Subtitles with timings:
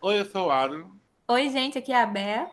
[0.00, 0.90] Oi, eu sou o Aaron.
[1.26, 2.50] Oi, gente, aqui é a Bea.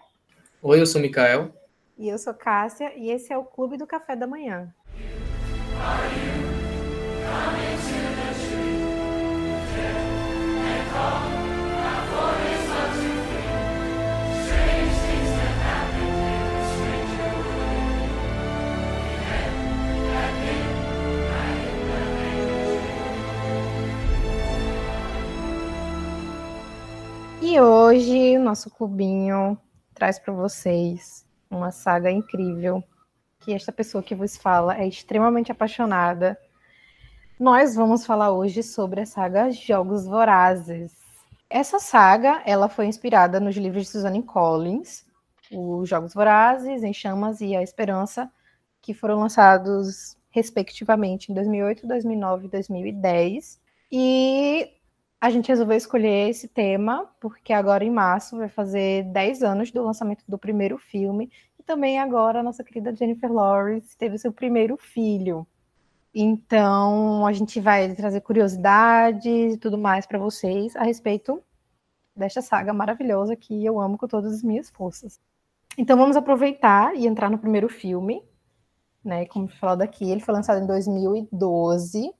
[0.61, 1.53] Oi, eu sou o Mikael.
[1.97, 4.73] E eu sou Cássia, e esse é o Clube do Café da Manhã.
[27.53, 29.55] E hoje o nosso clubinho
[29.93, 32.83] traz para vocês uma saga incrível
[33.41, 36.35] que esta pessoa que vos fala é extremamente apaixonada.
[37.39, 40.93] Nós vamos falar hoje sobre a saga Jogos Vorazes.
[41.47, 45.05] Essa saga, ela foi inspirada nos livros de Suzanne Collins,
[45.51, 48.31] os Jogos Vorazes, Em Chamas e A Esperança,
[48.81, 53.61] que foram lançados respectivamente em 2008, 2009 e 2010.
[53.91, 54.73] E
[55.23, 59.81] a gente resolveu escolher esse tema porque agora em março vai fazer 10 anos do
[59.81, 64.75] lançamento do primeiro filme e também agora a nossa querida Jennifer Lawrence teve seu primeiro
[64.75, 65.47] filho.
[66.13, 71.41] Então a gente vai trazer curiosidades e tudo mais para vocês a respeito
[72.13, 75.21] desta saga maravilhosa que eu amo com todas as minhas forças.
[75.77, 78.21] Então vamos aproveitar e entrar no primeiro filme,
[79.01, 79.25] né?
[79.27, 82.13] Como falado aqui, ele foi lançado em 2012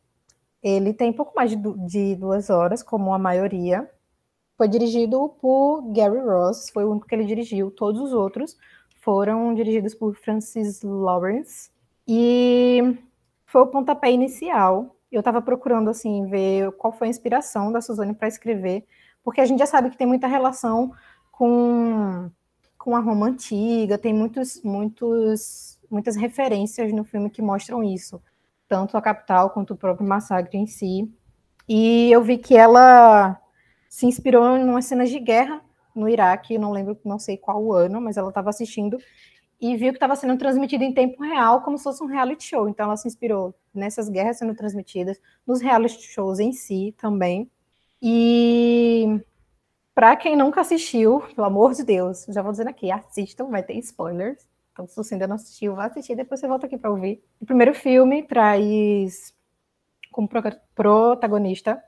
[0.63, 3.89] ele tem pouco mais de, de duas horas, como a maioria.
[4.57, 7.69] Foi dirigido por Gary Ross, foi o único que ele dirigiu.
[7.69, 8.57] Todos os outros
[9.01, 11.69] foram dirigidos por Francis Lawrence.
[12.07, 12.97] E
[13.45, 14.95] foi o pontapé inicial.
[15.11, 18.85] Eu estava procurando assim ver qual foi a inspiração da Suzane para escrever,
[19.23, 20.91] porque a gente já sabe que tem muita relação
[21.31, 22.31] com
[22.77, 28.21] com a Roma antiga, tem muitos muitos muitas referências no filme que mostram isso
[28.73, 31.07] tanto a capital quanto o próprio massacre em si.
[31.69, 33.39] E eu vi que ela
[33.87, 35.61] se inspirou em umas cenas de guerra
[35.95, 38.97] no Iraque, não lembro, não sei qual ano, mas ela estava assistindo
[39.61, 42.67] e viu que estava sendo transmitido em tempo real, como se fosse um reality show.
[42.67, 47.51] Então ela se inspirou nessas guerras sendo transmitidas, nos reality shows em si também.
[48.01, 49.21] E
[49.93, 53.75] para quem nunca assistiu, pelo amor de Deus, já vou dizendo aqui, assistam, vai ter
[53.75, 54.43] spoilers.
[54.73, 57.23] Então, se você ainda não assistiu, vá assistir, depois você volta aqui para ouvir.
[57.39, 59.33] O primeiro filme traz
[60.11, 60.27] como
[60.75, 61.81] protagonista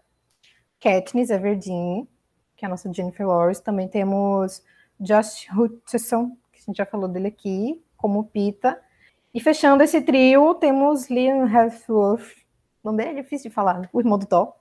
[0.79, 2.07] Katniss Everdeen,
[2.55, 3.63] que é a nossa Jennifer Lawrence.
[3.63, 4.63] Também temos
[4.99, 8.79] Josh Hutcherson, que a gente já falou dele aqui, como Pita.
[9.33, 12.45] E fechando esse trio, temos Liam Hemsworth,
[12.83, 14.53] o nome dele é difícil de falar, o irmão do Thor,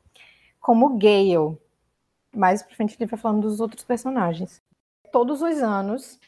[0.59, 1.59] como Gale.
[2.35, 4.63] Mais pra frente ele vai falando dos outros personagens.
[5.13, 6.19] Todos os anos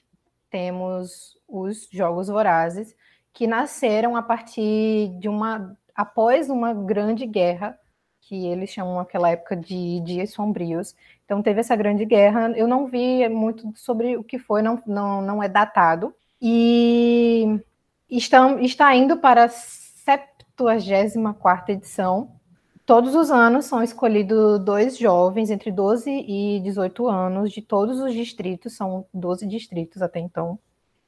[0.51, 2.95] temos os Jogos Vorazes,
[3.33, 5.77] que nasceram a partir de uma.
[5.95, 7.79] após uma grande guerra,
[8.23, 10.95] que eles chamam aquela época de Dias Sombrios.
[11.25, 12.51] Então, teve essa grande guerra.
[12.57, 16.15] Eu não vi muito sobre o que foi, não, não, não é datado.
[16.41, 17.61] E
[18.11, 22.33] estão, está indo para a 74 edição.
[22.85, 28.15] Todos os anos são escolhidos dois jovens entre 12 e 18 anos de todos os
[28.15, 30.57] distritos, são 12 distritos até então,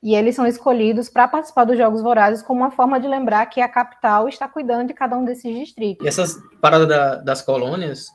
[0.03, 3.61] e eles são escolhidos para participar dos Jogos Vorazes como uma forma de lembrar que
[3.61, 6.05] a capital está cuidando de cada um desses distritos.
[6.05, 8.07] E essas paradas da, das colônias,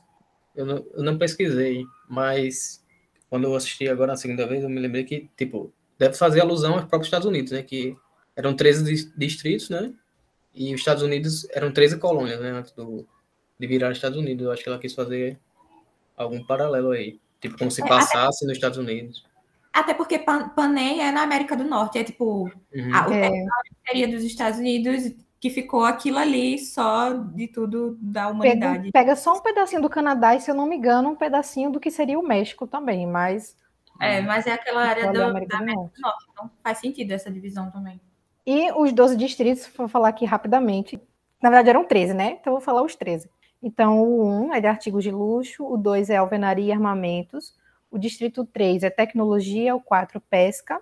[0.56, 2.82] eu não, eu não, pesquisei, mas
[3.28, 6.74] quando eu assisti agora na segunda vez, eu me lembrei que, tipo, deve fazer alusão
[6.74, 7.62] aos próprios Estados Unidos, né?
[7.62, 7.94] Que
[8.34, 9.92] eram 13 distritos, né?
[10.54, 12.50] E os Estados Unidos eram 13 colônias, né?
[12.50, 13.06] Antes do,
[13.58, 14.46] de virar Estados Unidos.
[14.46, 15.38] Eu acho que ela quis fazer
[16.16, 17.20] algum paralelo aí.
[17.40, 19.24] Tipo, como se é, passasse nos Estados Unidos.
[19.74, 22.94] Até porque Panem é na América do Norte, é tipo uhum.
[22.94, 23.44] a, o é.
[23.84, 28.92] seria dos Estados Unidos que ficou aquilo ali só de tudo da humanidade.
[28.92, 31.70] Pega, pega, só um pedacinho do Canadá e, se eu não me engano, um pedacinho
[31.70, 33.56] do que seria o México também, mas.
[34.00, 36.00] É, mas é aquela área do, da América, do, Norte.
[36.00, 38.00] Norte, então faz sentido essa divisão também.
[38.46, 41.00] E os 12 distritos, vou falar aqui rapidamente.
[41.42, 42.38] Na verdade, eram 13, né?
[42.40, 43.28] Então, vou falar os 13.
[43.60, 47.54] Então, o 1 é de artigos de luxo, o 2 é alvenaria e armamentos,
[47.94, 50.80] o distrito 3 é tecnologia, o 4 pesca,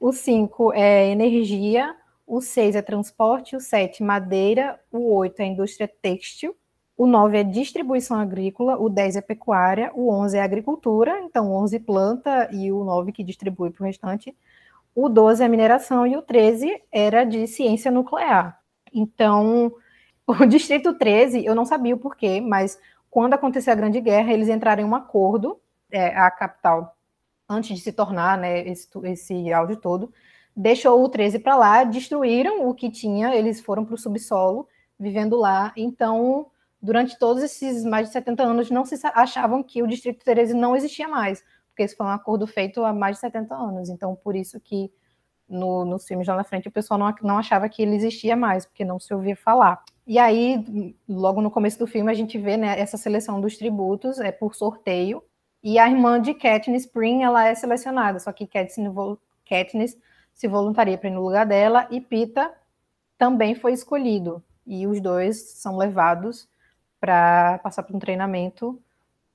[0.00, 1.94] o 5 é energia,
[2.26, 6.56] o 6 é transporte, o 7 madeira, o 8 é indústria têxtil,
[6.96, 11.78] o 9 é distribuição agrícola, o 10 é pecuária, o 11 é agricultura, então 11
[11.80, 14.34] planta e o 9 que distribui para o restante.
[14.94, 18.58] O 12 é mineração e o 13 era de ciência nuclear.
[18.94, 19.70] Então,
[20.26, 22.78] o distrito 13, eu não sabia o porquê, mas
[23.10, 25.60] quando aconteceu a Grande Guerra, eles entraram em um acordo
[25.90, 26.96] é, a capital,
[27.48, 30.12] antes de se tornar né, esse, esse áudio todo,
[30.56, 34.66] deixou o 13 para lá, destruíram o que tinha, eles foram para o subsolo,
[34.98, 35.72] vivendo lá.
[35.76, 36.46] Então,
[36.80, 40.74] durante todos esses mais de 70 anos, não se achavam que o Distrito 13 não
[40.74, 43.88] existia mais, porque esse foi um acordo feito há mais de 70 anos.
[43.88, 44.90] Então, por isso que
[45.48, 48.66] no, nos filmes lá na frente o pessoal não, não achava que ele existia mais,
[48.66, 49.82] porque não se ouvia falar.
[50.06, 54.18] E aí, logo no começo do filme, a gente vê né, essa seleção dos tributos,
[54.18, 55.22] é por sorteio,
[55.68, 59.98] e a irmã de Katniss Spring, ela é selecionada, só que Katniss,
[60.32, 62.54] se voluntaria para ir no lugar dela, e Pita
[63.18, 64.40] também foi escolhido.
[64.64, 66.48] E os dois são levados
[67.00, 68.80] para passar por um treinamento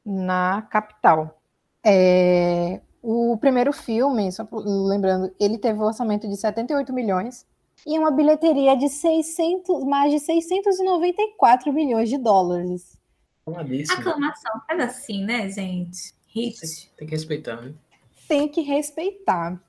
[0.06, 1.38] na capital.
[1.86, 7.46] É, o primeiro filme, só lembrando, ele teve um orçamento de 78 milhões
[7.86, 12.98] e uma bilheteria de 600, mais de 694 milhões de dólares.
[13.92, 16.21] Aclamação, faz assim, né, gente?
[16.34, 16.92] Hit.
[16.98, 17.74] Tem que respeitar, né?
[18.28, 19.62] Tem que respeitar.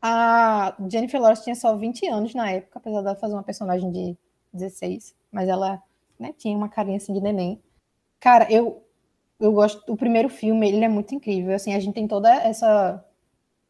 [0.00, 4.16] A Jennifer Lawrence tinha só 20 anos na época, apesar dela fazer uma personagem de
[4.52, 5.82] 16, mas ela
[6.18, 7.60] né, tinha uma carinha assim de neném.
[8.20, 8.82] Cara, eu
[9.40, 13.04] eu gosto o primeiro filme, ele é muito incrível, assim, a gente tem toda essa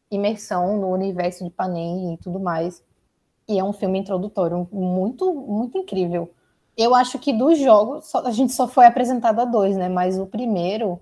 [0.09, 2.83] imersão no universo de Panem e tudo mais.
[3.47, 6.31] E é um filme introdutório muito muito incrível.
[6.77, 9.89] Eu acho que dos jogos, só, a gente só foi apresentado a dois, né?
[9.89, 11.01] Mas o primeiro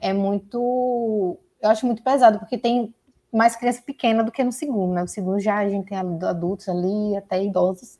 [0.00, 1.38] é muito.
[1.60, 2.94] Eu acho muito pesado, porque tem
[3.32, 5.02] mais criança pequena do que no segundo, né?
[5.02, 7.98] O segundo já a gente tem adultos ali, até idosos.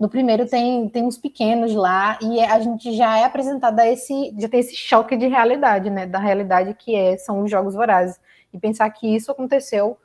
[0.00, 4.34] No primeiro tem, tem uns pequenos lá, e a gente já é apresentado a esse,
[4.38, 6.06] já tem esse choque de realidade, né?
[6.06, 8.18] Da realidade que é, são os jogos vorazes.
[8.52, 9.96] E pensar que isso aconteceu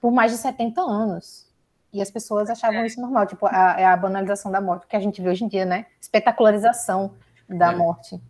[0.00, 1.48] por mais de 70 anos.
[1.92, 5.00] E as pessoas achavam isso normal, tipo, a, é a banalização da morte, que a
[5.00, 5.86] gente vê hoje em dia, né?
[6.00, 7.12] Espetacularização
[7.48, 7.76] da é.
[7.76, 8.20] morte.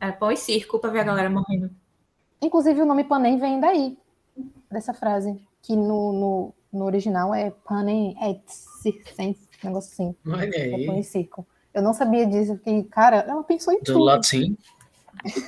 [0.00, 1.70] É pós circo para ver a galera morrendo.
[2.40, 3.98] Inclusive, o nome Panem vem daí,
[4.70, 10.14] dessa frase, que no, no, no original é Panem et circense, um negócio assim.
[10.26, 11.02] Olha aí.
[11.02, 11.46] circo.
[11.74, 14.04] Eu não sabia disso, porque, cara, ela pensou em Do tudo.
[14.04, 14.56] latim.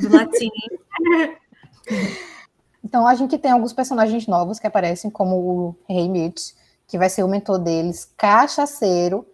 [0.00, 0.50] Do latim.
[2.84, 6.52] então, a gente tem alguns personagens novos que aparecem, como o Rei Mitch,
[6.88, 9.24] que vai ser o mentor deles, Cachaceiro,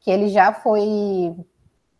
[0.00, 1.34] que ele já foi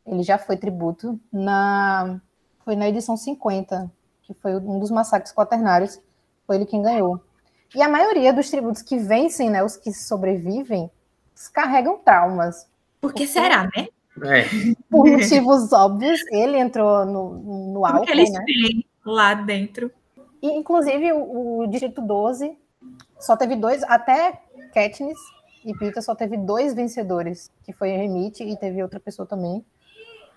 [0.06, 2.20] ele já foi tributo na
[2.66, 3.88] foi na edição 50,
[4.24, 6.00] que foi um dos massacres quaternários,
[6.44, 7.22] foi ele quem ganhou.
[7.72, 10.90] E a maioria dos tributos que vencem, né, os que sobrevivem,
[11.52, 12.66] carregam traumas.
[13.00, 13.86] Por que será, né?
[14.24, 14.44] É.
[14.90, 18.42] Por motivos óbvios, ele entrou no, no álcool, Porque eles né?
[18.44, 19.92] têm lá dentro.
[20.42, 22.58] E, inclusive, o, o Distrito 12
[23.20, 24.40] só teve dois, até
[24.74, 25.18] Katniss
[25.64, 29.64] e Peter só teve dois vencedores, que foi Remite e teve outra pessoa também,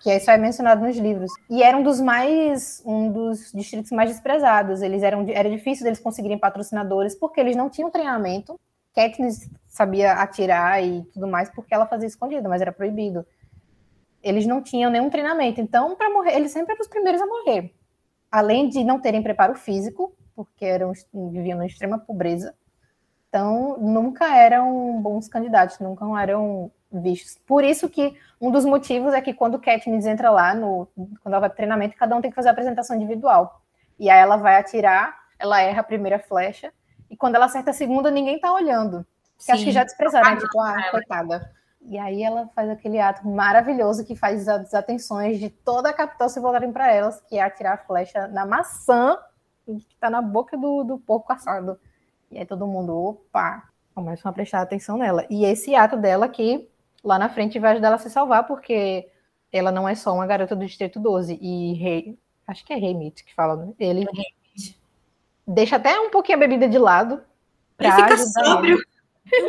[0.00, 1.30] que isso é mencionado nos livros.
[1.48, 4.80] E era um dos mais, um dos distritos mais desprezados.
[4.80, 8.58] Eles eram, era difícil deles conseguirem patrocinadores porque eles não tinham treinamento.
[8.94, 13.26] Katniss sabia atirar e tudo mais porque ela fazia escondido, mas era proibido.
[14.22, 17.72] Eles não tinham nenhum treinamento, então para morrer, eles sempre eram os primeiros a morrer.
[18.30, 22.54] Além de não terem preparo físico, porque eram viviam em extrema pobreza,
[23.28, 27.38] então nunca eram bons candidatos, nunca eram vistos.
[27.46, 30.88] Por isso que um dos motivos é que quando Katniss entra lá no
[31.22, 33.62] quando ela vai para treinamento, cada um tem que fazer a apresentação individual.
[33.98, 36.72] E aí ela vai atirar, ela erra a primeira flecha
[37.10, 39.04] e quando ela acerta a segunda, ninguém tá olhando.
[39.36, 41.50] Porque acho que já desprezaram, tipo, ah, coitada.
[41.82, 46.28] E aí ela faz aquele ato maravilhoso que faz as atenções de toda a capital
[46.28, 49.18] se voltarem para elas, que é atirar a flecha na maçã
[49.78, 51.78] que tá na boca do, do porco assado.
[52.30, 55.26] E aí todo mundo, opa, começam a prestar atenção nela.
[55.30, 56.69] E esse ato dela que
[57.02, 59.08] lá na frente vai ajudar ela a se salvar, porque
[59.52, 61.38] ela não é só uma garota do Distrito 12.
[61.40, 63.72] E rei, acho que é Rei Mitch que fala, né?
[63.78, 64.06] Ele
[65.46, 67.22] deixa até um pouquinho a bebida de lado.
[67.76, 68.78] Pra fica sóbrio.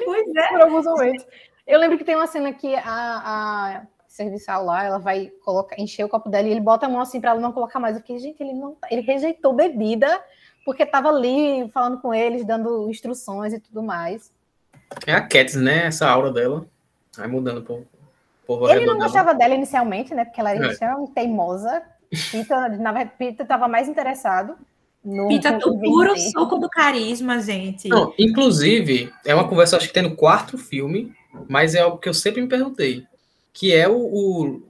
[0.05, 0.47] Pois é.
[0.49, 1.25] Por alguns momentos.
[1.65, 6.03] Eu lembro que tem uma cena que a, a serviçal lá, ela vai colocar, encher
[6.03, 7.95] o copo dela e ele bota a mão assim para ela não colocar mais.
[7.95, 10.21] Eu fiquei, gente, ele não, ele rejeitou bebida
[10.63, 14.31] porque estava ali falando com eles, dando instruções e tudo mais.
[15.07, 15.85] É a Cats, né?
[15.85, 16.67] Essa aura dela.
[17.17, 17.83] Vai mudando por,
[18.45, 20.25] por Ele não gostava dela inicialmente, né?
[20.25, 20.77] Porque ela era é.
[21.13, 21.83] teimosa.
[22.31, 24.55] Pita, na verdade, Pita estava mais interessado
[25.03, 25.27] no.
[25.27, 27.87] Pita o puro soco do carisma, gente.
[27.87, 31.13] Não, inclusive, é uma conversa, acho que tem no quarto filme,
[31.49, 33.05] mas é algo que eu sempre me perguntei.
[33.53, 34.63] Que é o, o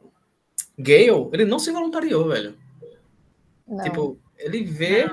[0.77, 2.55] Gale, ele não se voluntariou, velho.
[3.67, 3.83] Não.
[3.83, 5.09] Tipo, ele vê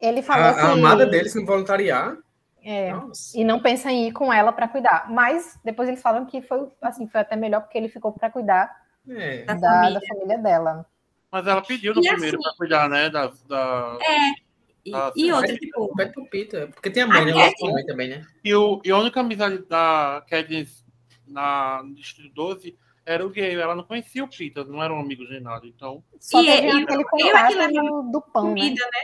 [0.00, 0.60] ele falou a, que...
[0.60, 2.16] a amada dele se voluntariar
[2.64, 2.92] é,
[3.34, 5.10] e não pensa em ir com ela para cuidar.
[5.10, 8.74] Mas depois eles falam que foi assim, foi até melhor porque ele ficou para cuidar
[9.06, 9.44] é.
[9.44, 10.00] da, da, família.
[10.00, 10.38] da, família.
[10.38, 10.86] dela.
[11.30, 13.10] Mas ela pediu no e primeiro assim, para cuidar, né?
[13.10, 13.98] Da, da...
[14.00, 14.44] É.
[14.82, 15.12] E, da...
[15.14, 15.94] e outra, tipo.
[15.94, 17.32] Pede pro Peter, porque tem a mãe, né?
[17.32, 18.26] A mãe também, né?
[18.42, 20.82] E, o, e a única amizade da Katniss
[21.26, 23.54] na, no Distrito 12 era o gay.
[23.54, 25.66] Ela não conhecia o Peter, não eram amigos nem nada.
[25.66, 26.02] Então.
[26.18, 28.44] Só e teve aquele contato do, do pão.
[28.44, 28.48] Né?
[28.50, 29.02] Comida, né?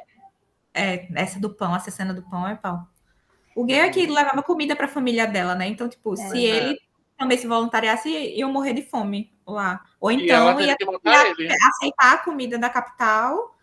[0.72, 2.86] É, essa do pão, essa cena do pão é pau.
[3.54, 5.66] O gay é que levava comida pra família dela, né?
[5.66, 6.56] Então, tipo, é, se é.
[6.56, 6.80] ele
[7.18, 9.82] também se voluntariasse, iam morrer de fome lá.
[10.00, 10.76] Ou então ia
[11.68, 13.54] aceitar a comida da capital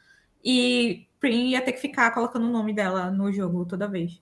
[0.44, 4.22] e Prim ia ter que ficar colocando o nome dela no jogo toda vez.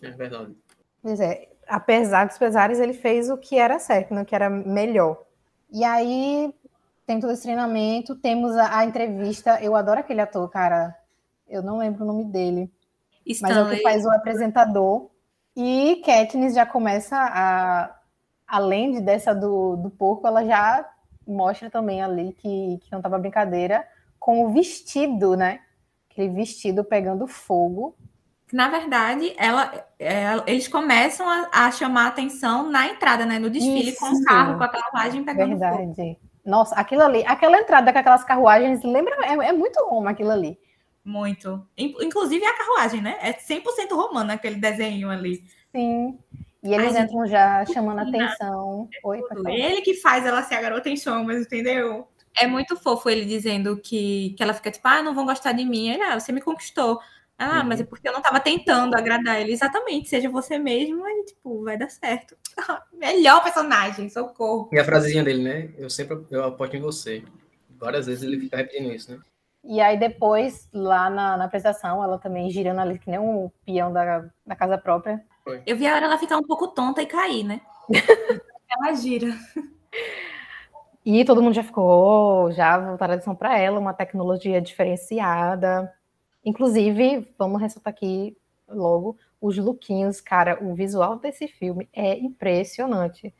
[0.00, 0.56] É verdade.
[1.02, 4.22] Pois é, apesar dos pesares, ele fez o que era certo, né?
[4.22, 5.22] o que era melhor.
[5.70, 6.54] E aí
[7.06, 9.60] tem todo esse treinamento, temos a, a entrevista.
[9.62, 10.96] Eu adoro aquele ator, cara.
[11.48, 12.70] Eu não lembro o nome dele.
[13.32, 13.56] Stanley.
[13.56, 15.10] Mas é o que faz o apresentador.
[15.56, 17.94] E Katniss já começa a.
[18.46, 20.88] Além de dessa do, do porco, ela já
[21.26, 23.84] mostra também ali que, que não estava brincadeira
[24.20, 25.60] com o vestido, né?
[26.10, 27.96] Aquele vestido pegando fogo.
[28.52, 33.38] Na verdade, ela, ela eles começam a, a, chamar atenção na entrada, né?
[33.38, 33.98] No desfile Isso.
[33.98, 35.94] com o carro, com a carruagem pegando Verdade.
[35.94, 36.16] fogo.
[36.44, 39.16] Nossa, aquilo ali, aquela entrada com aquelas carruagens, lembra?
[39.26, 40.56] É, é muito Roma aquilo ali.
[41.06, 41.64] Muito.
[41.78, 43.16] Inclusive a carruagem, né?
[43.20, 45.44] É 100% romano aquele desenho ali.
[45.70, 46.18] Sim.
[46.64, 48.88] E eles Ai, entram já chamando atenção.
[49.04, 52.08] Oi, Ele que faz ela ser a garota em chamas, entendeu?
[52.36, 55.64] É muito fofo ele dizendo que, que ela fica tipo, ah, não vão gostar de
[55.64, 55.90] mim.
[55.90, 56.98] Ele, ah, você me conquistou.
[57.38, 57.68] Ah, uhum.
[57.68, 59.52] mas é porque eu não estava tentando agradar ele.
[59.52, 62.36] Exatamente, seja você mesmo, e tipo, vai dar certo.
[62.92, 64.70] Melhor personagem, socorro.
[64.72, 65.70] E a frasezinha dele, né?
[65.78, 67.22] Eu sempre eu aposto em você.
[67.78, 69.20] Várias vezes ele fica repetindo isso, né?
[69.66, 73.92] E aí depois, lá na, na apresentação, ela também girando ali que nem um peão
[73.92, 75.24] da, da casa própria.
[75.42, 75.62] Foi.
[75.66, 77.60] Eu vi a hora ela ficar um pouco tonta e cair, né?
[78.70, 79.28] ela gira.
[81.04, 85.92] E todo mundo já ficou, já voltaram a atenção para ela, uma tecnologia diferenciada.
[86.44, 88.36] Inclusive, vamos ressaltar aqui
[88.68, 93.34] logo, os lookinhos, cara, o visual desse filme é impressionante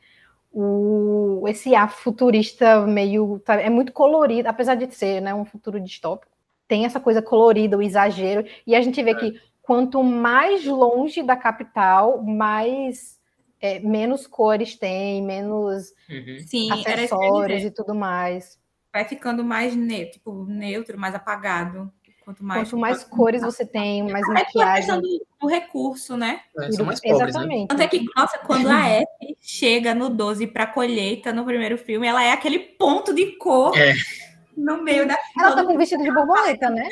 [0.58, 3.38] o, esse ar futurista meio.
[3.40, 6.32] Tá, é muito colorido, apesar de ser né, um futuro distópico,
[6.66, 9.14] tem essa coisa colorida, o exagero, e a gente vê é.
[9.14, 13.20] que quanto mais longe da capital, mais
[13.60, 16.38] é, menos cores tem, menos uhum.
[16.46, 18.58] Sim, acessórios e tudo mais.
[18.90, 21.92] Vai ficando mais neutro, tipo, neutro, mais apagado.
[22.26, 25.00] Quanto mais, Quanto mais cores você tem, mais é maquiagem.
[25.00, 26.40] Do, do recurso, né?
[26.58, 27.28] É, são mais pobres, né?
[27.28, 27.60] Exatamente.
[27.60, 27.66] Né?
[27.68, 32.04] Tanto é que, nossa, quando a F chega no 12 para colheita no primeiro filme,
[32.04, 33.94] ela é aquele ponto de cor é.
[34.56, 35.16] no meio da.
[35.38, 36.88] Ela tá com vestido de borboleta, né?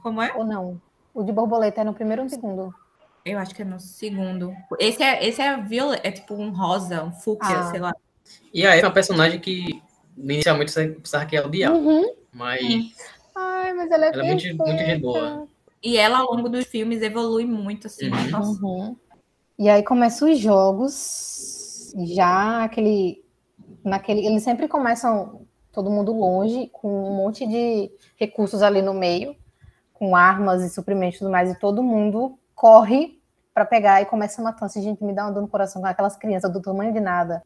[0.00, 0.32] Como é?
[0.36, 0.80] Ou não?
[1.12, 2.72] O de borboleta é no primeiro ou no segundo?
[3.24, 4.54] Eu acho que é no segundo.
[4.78, 7.70] Esse é, esse é violeta, é tipo um rosa, um fúcsia, ah.
[7.72, 7.92] sei lá.
[8.54, 9.82] E aí é uma personagem que
[10.16, 11.72] inicialmente você pensava que ia odiar.
[11.72, 12.14] Uhum.
[12.32, 12.62] Mas.
[12.62, 12.90] Uhum.
[13.34, 15.48] Ai, mas ela é, ela é muito, muito de boa.
[15.82, 18.10] E ela, ao longo dos filmes, evolui muito, assim.
[18.10, 18.58] Uhum.
[18.62, 18.96] Uhum.
[19.58, 23.24] E aí começam os jogos, já aquele.
[23.84, 29.34] Naquele, eles sempre começam todo mundo longe, com um monte de recursos ali no meio,
[29.94, 33.20] com armas e suprimentos e tudo mais, e todo mundo corre
[33.54, 34.66] para pegar e começa a matar.
[34.66, 37.42] Assim, gente, me dá uma dor no coração com aquelas crianças do tamanho de nada.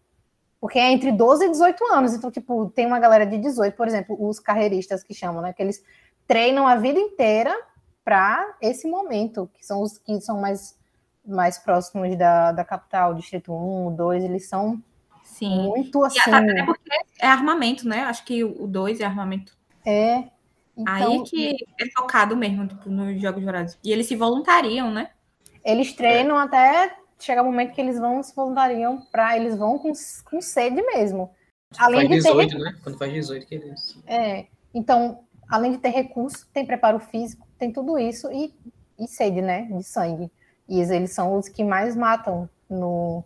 [0.65, 2.15] Porque é entre 12 e 18 anos.
[2.15, 5.53] Então, tipo, tem uma galera de 18, por exemplo, os carreiristas que chamam, né?
[5.53, 5.85] Que eles
[6.27, 7.55] treinam a vida inteira
[8.03, 10.75] para esse momento, que são os que são mais,
[11.23, 14.83] mais próximos da, da capital, Distrito 1, 2, eles são
[15.23, 15.65] Sim.
[15.65, 16.31] muito assim.
[16.31, 16.91] E até porque
[17.21, 18.05] é armamento, né?
[18.05, 19.55] Acho que o 2 é armamento.
[19.85, 20.25] É.
[20.75, 23.79] Então, Aí que é focado mesmo tipo, nos Jogos Dourados.
[23.85, 25.11] E eles se voluntariam, né?
[25.63, 29.79] Eles treinam até chega o um momento que eles vão se voluntariam para eles vão
[29.79, 29.93] com,
[30.25, 31.31] com sede mesmo.
[31.79, 32.63] Além faz de 18, ter...
[32.63, 32.75] né?
[32.83, 33.99] Quando faz 18 que eles.
[34.07, 34.47] É.
[34.73, 38.55] Então, além de ter recurso, tem preparo físico, tem tudo isso e,
[38.99, 39.63] e sede, né?
[39.63, 40.31] De sangue.
[40.69, 43.25] E eles são os que mais matam no,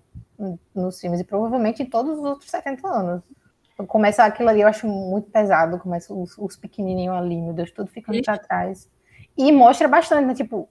[0.75, 3.23] nos filmes, e provavelmente em todos os outros 70 anos.
[3.87, 7.89] Começa aquilo ali, eu acho muito pesado, começa os, os pequenininhos ali, meu Deus, tudo
[7.91, 8.89] ficando para trás.
[9.37, 10.35] E mostra bastante, né?
[10.35, 10.69] Tipo,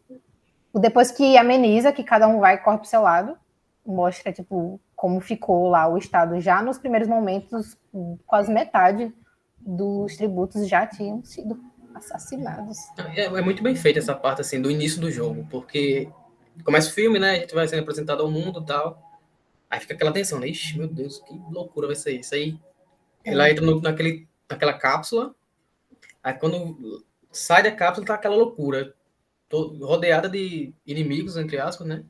[0.79, 3.38] depois que ameniza, que cada um vai e corre pro seu lado,
[3.86, 7.77] mostra, tipo, como ficou lá o Estado já nos primeiros momentos,
[8.25, 9.13] quase metade
[9.60, 11.60] dos tributos já tinham sido
[11.96, 12.77] assassinados.
[13.15, 16.10] É, é, muito bem feita essa parte, assim, do início do jogo, porque
[16.63, 19.01] começa o filme, né, a gente vai sendo apresentado ao mundo e tal,
[19.69, 22.60] aí fica aquela tensão, né, ixi, meu Deus, que loucura vai ser isso, aí
[23.24, 23.31] é.
[23.31, 25.34] ela entra no, naquele, naquela cápsula,
[26.24, 28.93] aí quando sai da cápsula tá aquela loucura,
[29.51, 32.04] rodeada de inimigos, entre aspas, né?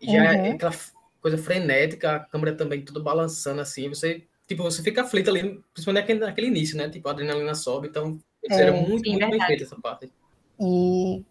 [0.00, 0.46] E já é uhum.
[0.46, 0.72] é aquela
[1.20, 6.02] coisa frenética, a câmera também tudo balançando assim, você, tipo, você fica aflito ali, principalmente
[6.02, 6.88] naquele, naquele início, né?
[6.88, 8.18] Tipo, a adrenalina sobe, então
[8.48, 10.12] é, era muito, sim, muito bem feita essa parte.
[10.60, 11.24] E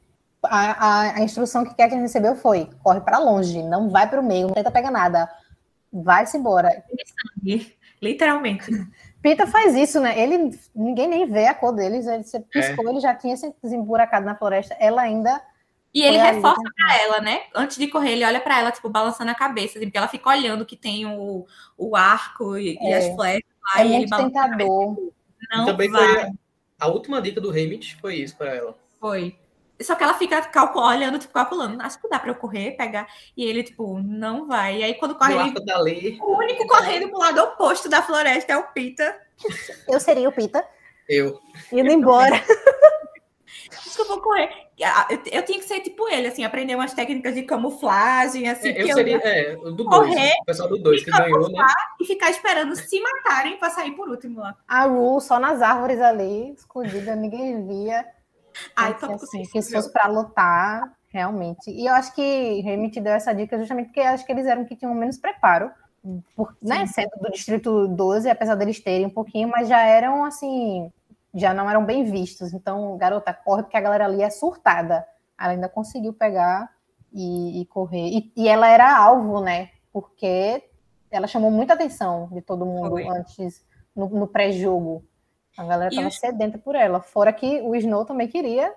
[0.43, 4.25] a, a, a instrução que Kathleen recebeu foi: corre para longe, não vai para o
[4.25, 5.29] meio, não tenta pegar nada,
[5.91, 6.83] vai-se embora.
[8.01, 8.65] Literalmente.
[9.25, 10.21] Pita faz isso, né?
[10.21, 12.05] Ele ninguém nem vê a cor deles.
[12.05, 12.91] Ele você piscou, é.
[12.91, 14.75] ele já tinha se desemburacado na floresta.
[14.79, 15.41] Ela ainda.
[15.91, 17.41] E ele reforça para ela, né?
[17.55, 20.29] Antes de correr, ele olha para ela, tipo, balançando a cabeça, assim, porque ela fica
[20.29, 22.89] olhando que tem o, o arco e, é.
[22.91, 23.81] e as flechas lá.
[23.81, 25.11] É muito tentador.
[25.51, 26.07] Não também vai.
[26.07, 26.31] foi a,
[26.81, 28.77] a última dica do Hamid foi isso para ela.
[28.99, 29.35] Foi.
[29.81, 30.41] Só que ela fica
[30.75, 31.81] olhando, tipo, calculando.
[31.81, 33.07] Acho que dá pra eu correr, pegar.
[33.35, 34.77] E ele, tipo, não vai.
[34.77, 35.33] E aí, quando corre.
[35.33, 36.17] Ele...
[36.21, 39.19] O único correndo pro lado oposto da floresta é o Pita.
[39.87, 40.65] Eu seria o Pita.
[41.09, 41.39] Eu.
[41.71, 42.41] Indo embora.
[43.71, 44.49] Acho que eu vou correr.
[44.77, 48.69] Eu, eu tinha que ser tipo ele, assim, aprender umas técnicas de camuflagem, assim.
[48.69, 51.65] É, eu seria, eu é, do correr, dois, o pessoal do dois que ganhou, né?
[51.99, 54.55] E ficar esperando se matarem pra sair por último lá.
[54.67, 58.05] A Ru só nas árvores ali, escondida, ninguém via.
[58.75, 61.69] Ai, tô assim, fosse para lutar, realmente.
[61.69, 64.65] E eu acho que Remy te deu essa dica justamente porque acho que eles eram
[64.65, 65.71] que tinham menos preparo,
[66.35, 70.91] por, né, sendo do Distrito 12, apesar deles terem um pouquinho, mas já eram assim,
[71.33, 72.53] já não eram bem vistos.
[72.53, 75.05] Então, garota, corre porque a galera ali é surtada.
[75.39, 76.71] Ela ainda conseguiu pegar
[77.11, 78.07] e, e correr.
[78.09, 79.69] E, e, ela era alvo, né?
[79.91, 80.63] Porque
[81.09, 83.07] ela chamou muita atenção de todo mundo Foi.
[83.07, 85.03] antes, no, no pré-jogo.
[85.57, 87.01] A galera tava sedenta por ela.
[87.01, 88.73] Fora que o Snow também queria.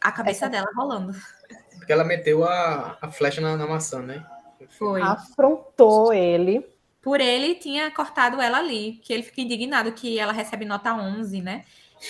[0.00, 0.50] A cabeça essa...
[0.50, 1.14] dela rolando.
[1.76, 4.24] Porque ela meteu a, a flecha na, na maçã, né?
[4.78, 5.00] Foi.
[5.00, 6.66] Afrontou ele.
[7.00, 9.00] Por ele, tinha cortado ela ali.
[9.02, 11.64] Que ele fica indignado que ela recebe nota 11, né?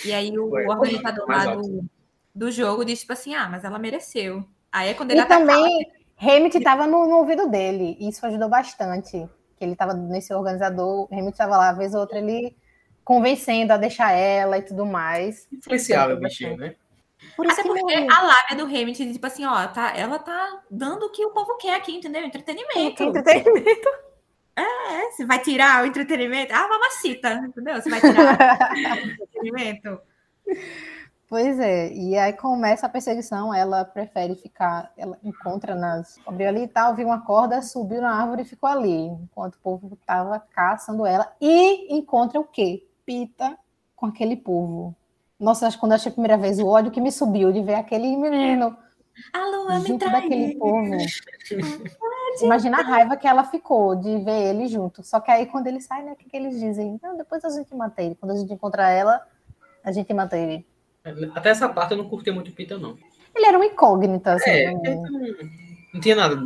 [0.05, 0.67] E aí o, Foi.
[0.67, 1.85] organizador lá do,
[2.33, 4.45] do jogo disse, tipo assim, ah, mas ela mereceu.
[4.71, 7.97] Aí é quando ele E também, Hamilton estava no, no, ouvido dele.
[7.99, 9.29] E isso ajudou bastante.
[9.57, 11.07] Que ele estava nesse organizador.
[11.11, 12.55] Hamilton estava lá, vez ou outra, ele
[13.11, 15.45] convencendo a deixar ela e tudo mais.
[15.51, 16.75] Influenciável, bichinho, né?
[17.35, 21.07] Por isso Até porque a lábia do Hamilton, tipo assim, ó, tá, ela tá dando
[21.07, 22.23] o que o povo quer aqui, entendeu?
[22.23, 23.03] Entretenimento.
[23.03, 23.89] Entretenimento.
[24.55, 26.53] É, você vai tirar o entretenimento.
[26.53, 27.81] Ah, mamacita, entendeu?
[27.81, 28.37] Você vai tirar
[28.75, 30.01] o entretenimento.
[31.27, 36.17] Pois é, e aí começa a perseguição, ela prefere ficar, ela encontra nas.
[36.25, 39.59] abriu ali e tal, viu uma corda, subiu na árvore e ficou ali, enquanto o
[39.59, 41.29] povo tava caçando ela.
[41.41, 42.85] E encontra o quê?
[43.05, 43.57] Pita
[43.95, 44.95] com aquele povo.
[45.39, 47.61] Nossa, acho que quando eu achei a primeira vez o ódio que me subiu de
[47.61, 48.77] ver aquele menino
[49.33, 50.97] a lua junto me daquele povo.
[52.41, 55.03] Imagina a raiva que ela ficou de ver ele junto.
[55.03, 56.99] Só que aí quando ele sai, né, o que, que eles dizem?
[57.03, 58.15] Não, depois a gente mata ele.
[58.15, 59.25] Quando a gente encontra ela,
[59.83, 60.65] a gente mata ele.
[61.35, 62.97] Até essa parte eu não curti muito o Peter, não.
[63.35, 64.49] Ele era um incógnito, assim.
[64.49, 65.03] É, né?
[65.93, 66.37] não tinha nada,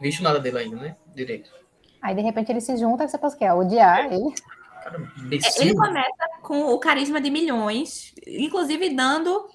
[0.00, 0.96] visto nada dele ainda, né?
[1.14, 1.50] Direito.
[2.00, 4.34] Aí, de repente, ele se junta, você pensa que é odiar ele.
[4.82, 4.98] Cara,
[5.30, 9.48] é, ele começa com o carisma de milhões, inclusive dando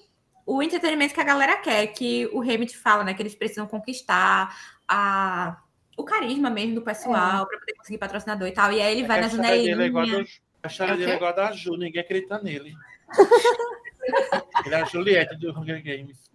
[0.46, 3.12] o entretenimento que a galera quer, que o Hamid fala, né?
[3.12, 4.56] Que eles precisam conquistar
[4.88, 5.58] a,
[5.96, 7.46] o carisma mesmo do pessoal é.
[7.46, 8.72] para poder conseguir patrocinador e tal.
[8.72, 10.24] E aí ele é vai na janelinha.
[10.62, 12.74] É a história dele é igual a da Ju, ninguém acredita nele.
[14.64, 16.30] ele é a Juliette do Hunger Games.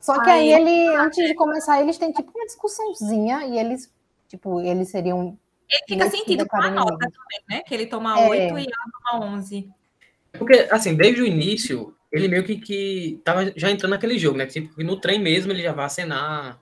[0.00, 3.92] Só que aí, aí ele, antes de começar, eles têm tipo uma discussãozinha e eles,
[4.28, 5.38] tipo, eles seriam.
[5.70, 7.62] Ele fica sentido com a nota também, né?
[7.62, 8.28] Que ele toma é.
[8.28, 9.68] 8 e ela toma 11.
[10.38, 14.46] Porque, assim, desde o início, ele meio que, que tava já entrando naquele jogo, né?
[14.46, 16.60] Tipo, no trem mesmo ele já vai acenar.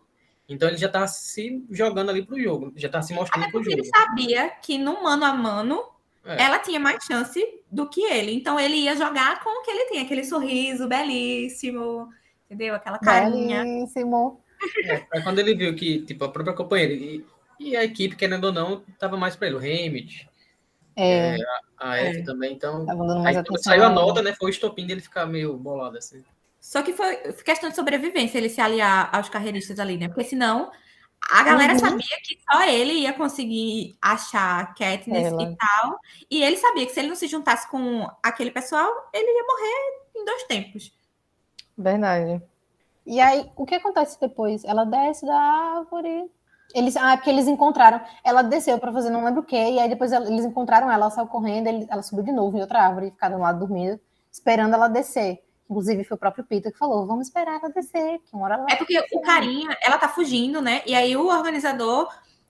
[0.48, 3.64] Então ele já tá se jogando ali pro jogo, já tá se mostrando Até pro
[3.64, 3.78] jogo.
[3.78, 5.82] Ele sabia que no mano a mano
[6.24, 6.42] é.
[6.42, 8.32] ela tinha mais chance do que ele.
[8.32, 12.08] Então ele ia jogar com o que ele tem, aquele sorriso belíssimo,
[12.44, 12.74] entendeu?
[12.74, 13.62] Aquela carinha.
[13.62, 14.40] Belíssimo.
[14.84, 16.92] É, aí quando ele viu que, tipo, a própria companheira
[17.58, 19.56] e, a equipe, querendo ou não, tava mais para ele.
[19.56, 20.28] O Hamid,
[20.96, 21.36] é.
[21.36, 21.44] é.
[21.78, 22.22] a, F é.
[22.22, 22.86] também, então.
[23.24, 24.34] Aí, saiu a nota, né?
[24.34, 26.24] Foi o estopim dele ficar meio bolado assim.
[26.60, 30.08] Só que foi questão de sobrevivência ele se aliar aos carreiristas ali, né?
[30.08, 30.70] Porque senão
[31.30, 31.78] a galera uhum.
[31.78, 35.42] sabia que só ele ia conseguir achar Katniss Ela.
[35.42, 35.98] e tal.
[36.30, 40.20] E ele sabia que se ele não se juntasse com aquele pessoal, ele ia morrer
[40.20, 40.92] em dois tempos.
[41.76, 42.42] Verdade.
[43.06, 44.64] E aí, o que acontece depois?
[44.64, 46.30] Ela desce da árvore,
[46.72, 48.00] eles, ah, porque eles encontraram.
[48.22, 51.10] Ela desceu para fazer não lembro o quê, e aí depois eles encontraram ela, ela
[51.10, 53.98] saiu correndo, ele, ela subiu de novo em outra árvore, ficaram lá dormindo,
[54.30, 55.42] esperando ela descer.
[55.68, 58.66] Inclusive foi o próprio Peter que falou: vamos esperar ela descer, que uma hora ela
[58.68, 60.82] É porque o carinha, ela tá fugindo, né?
[60.86, 62.08] E aí o organizador,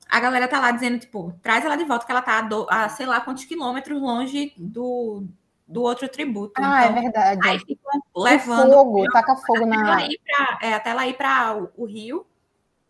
[0.09, 2.67] a galera tá lá dizendo, tipo, traz ela de volta, que ela tá a, do,
[2.69, 5.25] a sei lá quantos quilômetros longe do,
[5.67, 6.55] do outro tributo.
[6.57, 7.49] Ah, é então, é verdade.
[7.49, 8.73] Aí ficam levando.
[8.73, 10.03] Fogo, taca fogo na.
[10.03, 12.27] Ela pra, é, até ela ir para o, o rio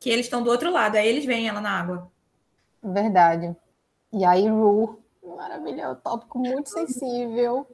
[0.05, 2.13] que eles estão do outro lado, aí eles veem ela na água.
[2.83, 3.57] Verdade.
[4.13, 5.03] E aí, Ru,
[5.35, 7.67] maravilhoso, tópico muito sensível.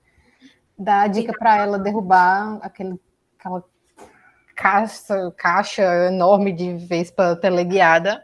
[0.78, 3.00] Dá a dica para ela derrubar aquele,
[3.36, 3.64] aquela
[4.54, 8.22] caixa, caixa enorme de vespa teleguiada.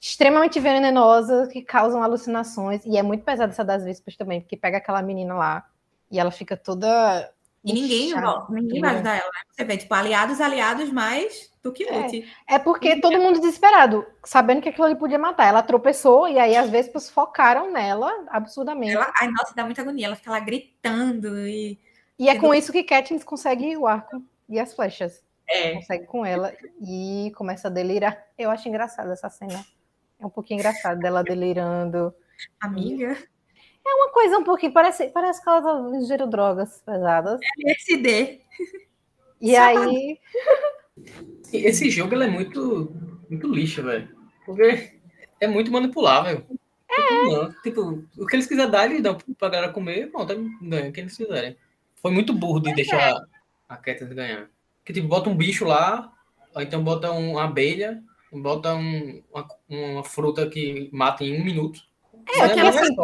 [0.00, 2.86] extremamente venenosas que causam alucinações.
[2.86, 5.66] E é muito pesada essa das vespas também, porque pega aquela menina lá
[6.10, 7.30] e ela fica toda.
[7.66, 8.46] E ninguém, inchada.
[8.48, 9.40] ninguém vai ajudar ela, né?
[9.50, 12.24] Você vê, tipo, aliados, aliados, mas tu que lute.
[12.46, 15.48] É porque todo mundo desesperado, sabendo que aquilo ali podia matar.
[15.48, 18.94] Ela tropeçou e aí as vespas focaram nela absurdamente.
[18.94, 20.06] Ela, ai, nossa, dá muita agonia.
[20.06, 21.76] Ela fica lá gritando e.
[22.16, 25.22] E é com isso que Katniss consegue o arco e as flechas.
[25.48, 25.74] É.
[25.74, 28.16] Consegue com ela e começa a delirar.
[28.38, 29.64] Eu acho engraçada essa cena.
[30.20, 32.14] É um pouquinho engraçado dela delirando.
[32.60, 33.18] Amiga.
[33.88, 37.40] É uma coisa um pouquinho, parece, parece que ela tá ingerindo drogas pesadas.
[37.64, 38.40] LSD.
[39.40, 40.18] E aí.
[41.52, 42.92] Esse jogo ele é muito,
[43.30, 44.08] muito lixo, velho.
[44.44, 44.98] Porque
[45.40, 46.44] é muito manipulável.
[46.88, 47.22] É.
[47.24, 50.92] Não, tipo, o que eles quiserem dar, eles dão pra galera comer, pronto, ganha o
[50.92, 51.56] que eles quiserem.
[51.96, 53.22] Foi muito burro de deixar
[53.68, 54.48] a Katniss ganhar.
[54.84, 56.12] Que tipo, bota um bicho lá,
[56.54, 61.44] ou então bota um- uma abelha, bota um- uma, uma fruta que mata em um
[61.44, 61.80] minuto.
[62.28, 62.94] É, Mas que mais assim,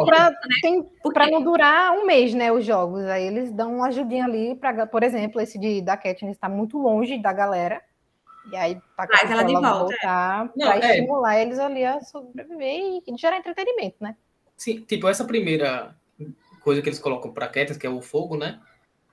[1.01, 3.03] Porque- pra não durar um mês, né, os jogos.
[3.05, 6.77] Aí eles dão uma ajudinha ali, pra, por exemplo, esse de, da Katniss está muito
[6.77, 7.81] longe da galera.
[8.51, 9.79] E aí, pra Traz ela de volta, é.
[9.79, 10.89] voltar, é.
[10.89, 14.17] estimular eles ali a sobreviver e, gerar entretenimento, né?
[14.57, 15.95] Sim, tipo, essa primeira
[16.61, 18.59] coisa que eles colocam pra Katniss, que é o fogo, né?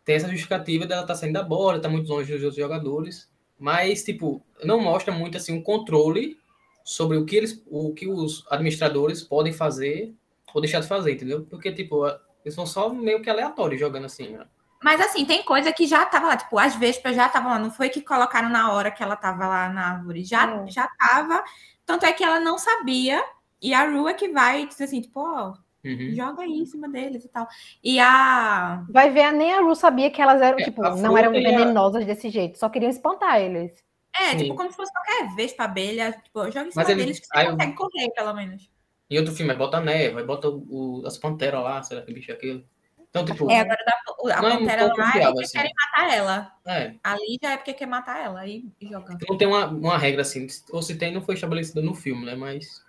[0.04, 3.30] Tem essa justificativa dela estar saindo da bola, tá muito longe dos outros jogadores.
[3.56, 6.36] Mas, tipo, não mostra muito, assim, um controle
[6.84, 10.14] sobre o que, eles, o que os administradores podem fazer
[10.54, 11.46] ou deixar de fazer, entendeu?
[11.48, 12.06] Porque, tipo,
[12.44, 14.46] eles são só meio que aleatórios jogando assim, né?
[14.82, 17.70] Mas assim, tem coisa que já tava lá, tipo, as vespas já estavam lá, não
[17.70, 20.66] foi que colocaram na hora que ela tava lá na árvore, já, É.
[20.68, 21.44] já tava.
[21.84, 23.22] Tanto é que ela não sabia,
[23.60, 25.52] e a Ru é que vai e diz assim, tipo, ó,
[25.84, 26.14] Uhum.
[26.14, 27.46] joga aí em cima deles e tal.
[27.84, 28.84] E a.
[28.90, 31.50] Vai ver, nem a Ru sabia que elas eram, É, tipo, não eram e a-
[31.50, 33.72] venenosas desse jeito, só queriam espantar eles.
[34.18, 34.36] É, Sim.
[34.38, 37.38] tipo, como se fosse qualquer vespa, abelha, tipo, joga em cima ele- deles que você
[37.38, 38.70] aí eu- consegue correr, pelo menos.
[39.08, 42.12] Em outro filme, aí bota a neve, aí bota o, as panteras lá, será que
[42.12, 42.64] bicho é aquilo?
[43.08, 45.58] Então, tipo, É, agora da, a Não é pantera lá é porque assim.
[45.58, 46.52] querem matar ela.
[46.66, 49.18] é, Ali já é porque quer matar ela e, e joga.
[49.28, 52.36] não tem uma, uma regra assim, ou se tem, não foi estabelecida no filme, né?
[52.36, 52.84] Mas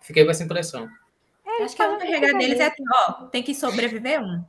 [0.00, 0.88] fiquei com essa impressão.
[1.62, 4.42] Acho que a única regra deles é assim, ó, tem que sobreviver um.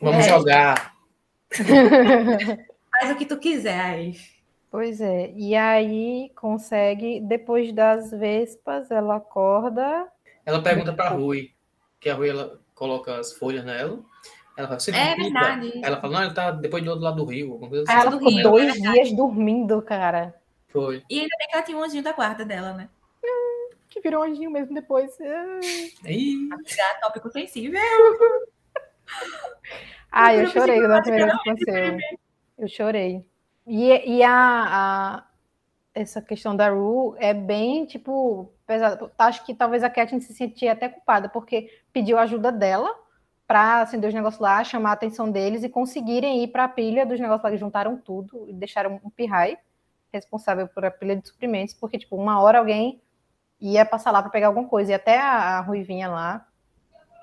[0.00, 0.28] Vamos É.
[0.30, 0.96] jogar.
[2.90, 4.16] Faz o que tu quiser aí.
[4.76, 10.06] Pois é, e aí consegue, depois das vespas, ela acorda.
[10.44, 11.54] Ela pergunta pra Rui,
[11.98, 14.04] que a Rui ela coloca as folhas nela.
[14.54, 15.80] Ela fala, você É verdade.
[15.82, 17.52] Ela fala, não, ele tá depois do outro lado do rio.
[17.52, 18.06] Alguma coisa Aí assim.
[18.06, 20.34] ela ficou Rio, dois é dias dormindo, cara.
[20.68, 21.02] Foi.
[21.08, 22.90] E ainda bem que ela tinha um anjinho da guarda dela, né?
[23.88, 25.10] Que virou anjinho mesmo depois.
[26.04, 27.80] Aí, Já tópico sensível.
[30.12, 31.98] Ai, eu Eu chorei na falar primeira vez aconteceu.
[32.58, 33.24] Eu chorei.
[33.66, 35.24] E, e a, a-
[35.94, 39.12] essa questão da Ru é bem, tipo, pesada.
[39.18, 42.94] Acho que talvez a Katniss se sentia até culpada, porque pediu ajuda dela
[43.46, 47.06] para acender os negócios lá, chamar a atenção deles e conseguirem ir para a pilha
[47.06, 49.58] dos negócios lá, que juntaram tudo e deixaram um pirrai
[50.12, 53.00] responsável por a pilha de suprimentos, porque, tipo, uma hora alguém
[53.60, 56.46] ia passar lá para pegar alguma coisa, e até a, a Ruivinha lá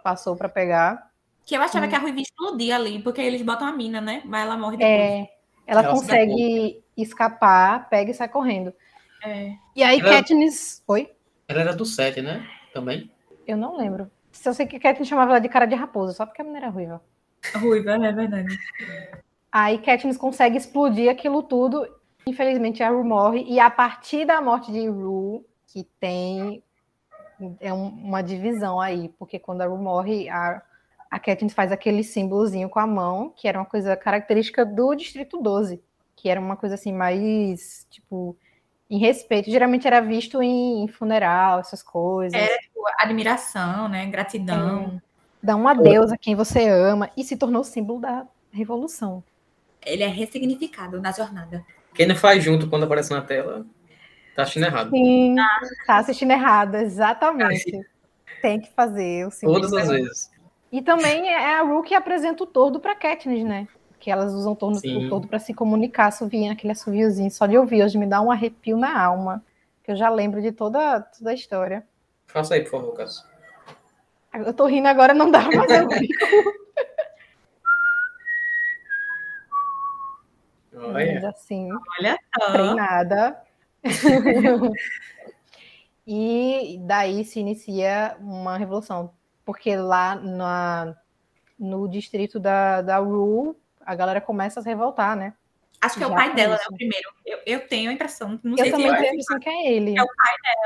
[0.03, 1.11] passou para pegar.
[1.45, 1.63] Que eu Hum.
[1.63, 4.21] achava que a Ruivinha explodia ali, porque eles botam a mina, né?
[4.25, 5.11] Mas ela morre depois.
[5.11, 5.32] É,
[5.65, 8.73] ela Ela se consegue escapar, pega e sai correndo.
[9.23, 9.53] É.
[9.75, 10.83] E aí, Ela- Katniss.
[10.87, 11.09] Oi?
[11.47, 12.45] ela era do 7, né?
[12.73, 13.09] Também.
[13.47, 14.09] Eu não lembro.
[14.31, 16.65] Se eu sei que Katniss chamava ela de cara de raposa, só porque a menina
[16.65, 17.01] era ruiva.
[17.55, 18.57] Ruiva, é verdade.
[19.51, 21.87] Aí Katniss consegue explodir aquilo tudo.
[22.25, 23.43] Infelizmente, a Ru morre.
[23.47, 26.63] E a partir da morte de Ru, que tem
[27.59, 30.61] é um- uma divisão aí, porque quando a Ru morre, a,
[31.13, 35.39] a Katniss faz aquele símbolozinho com a mão, que era uma coisa característica do Distrito
[35.39, 35.79] 12,
[36.15, 38.35] que era uma coisa assim mais, tipo,
[38.89, 39.51] em respeito.
[39.51, 42.33] Geralmente era visto em, em funeral, essas coisas.
[42.33, 44.07] Era, tipo, admiração, né?
[44.07, 44.99] Gratidão.
[45.41, 49.23] Dá um adeus a quem você ama e se tornou símbolo da revolução.
[49.85, 51.63] Ele é ressignificado na jornada.
[51.93, 53.67] Quem não faz junto quando aparece na tela,
[54.35, 54.89] tá assistindo errado.
[54.89, 55.35] Sim,
[55.85, 57.79] tá assistindo errado, exatamente.
[58.41, 59.61] Tem que fazer o símbolo.
[59.61, 60.32] Todas as vezes.
[60.73, 63.67] E também é a Ru que apresenta o tordo pra Katniss, né?
[63.99, 67.29] Que elas usam o tordo, o tordo pra se comunicar, assoviando aquele assoviozinho.
[67.29, 69.45] Só de ouvir hoje me dá um arrepio na alma.
[69.83, 71.85] Que eu já lembro de toda, toda a história.
[72.25, 73.23] Faça aí, por favor, Cássio.
[74.33, 76.25] Eu tô rindo agora, não dá, mas eu fico
[80.75, 81.29] Olha.
[81.29, 81.69] assim.
[81.99, 82.51] Olha só.
[82.51, 83.39] treinada.
[86.07, 89.13] e daí se inicia uma revolução,
[89.45, 90.95] porque lá na,
[91.59, 95.33] no distrito da, da Ru, a galera começa a se revoltar, né?
[95.81, 96.63] Acho que é o Já pai dela, né?
[96.69, 97.09] O primeiro.
[97.25, 98.39] Eu, eu tenho a impressão.
[98.41, 99.97] Não Eu sei se também é tenho a impressão que é ele.
[99.97, 100.07] É o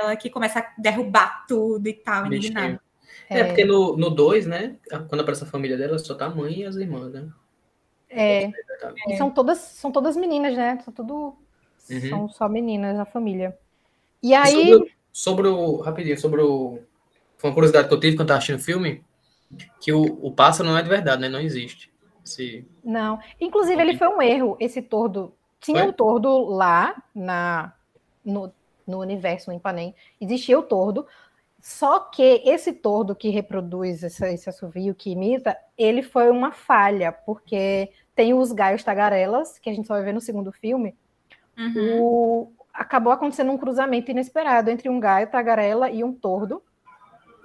[0.02, 2.80] ela que começa a derrubar tudo e tal, indignado.
[3.30, 4.78] É, porque no 2, né?
[5.10, 7.28] Quando aparece a família dela, só tá a mãe e as irmãs, né?
[8.10, 8.94] É, Tá.
[9.08, 10.80] e são todas, são todas meninas, né?
[10.86, 11.36] São tudo.
[11.90, 12.10] Uhum.
[12.10, 13.58] São só meninas na família.
[14.22, 14.72] E E aí.
[14.72, 15.78] Sobre, sobre o.
[15.78, 16.80] Rapidinho, sobre o.
[17.38, 19.04] Foi uma curiosidade que eu tive quando tava assistindo o filme,
[19.82, 21.30] que o, o pássaro não é de verdade, né?
[21.30, 21.92] Não existe.
[22.26, 23.20] Esse, Não.
[23.40, 25.34] Inclusive, ele foi um erro, esse tordo.
[25.60, 25.90] Tinha Foi?
[25.90, 27.74] um tordo lá na,
[28.24, 28.52] no,
[28.86, 29.96] no universo, no Ipanem.
[30.20, 31.06] Existia o tordo.
[31.62, 37.12] Só que esse tordo que reproduz esse, esse assovio, que imita, ele foi uma falha,
[37.12, 40.96] porque tem os gaios tagarelas, que a gente só vai ver no segundo filme.
[41.58, 42.02] Uhum.
[42.02, 46.62] O- acabou acontecendo um cruzamento inesperado entre um gaio tagarela e um tordo.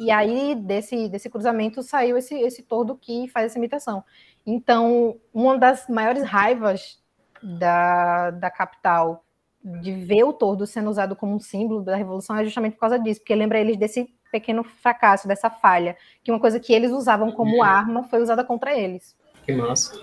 [0.03, 4.03] E aí, desse, desse cruzamento, saiu esse, esse tordo que faz essa imitação.
[4.45, 7.01] Então, uma das maiores raivas
[7.43, 9.25] da, da capital
[9.65, 12.99] de ver o tordo sendo usado como um símbolo da revolução é justamente por causa
[12.99, 17.31] disso, porque lembra eles desse pequeno fracasso, dessa falha, que uma coisa que eles usavam
[17.31, 19.17] como arma foi usada contra eles.
[19.45, 20.03] que massa.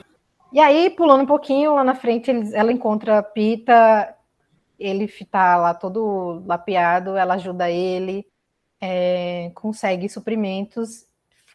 [0.51, 4.15] E aí, pulando um pouquinho, lá na frente, eles- ela encontra a Pita,
[4.79, 8.25] ele tá lá todo lapeado, ela ajuda ele,
[8.81, 11.05] é, consegue suprimentos,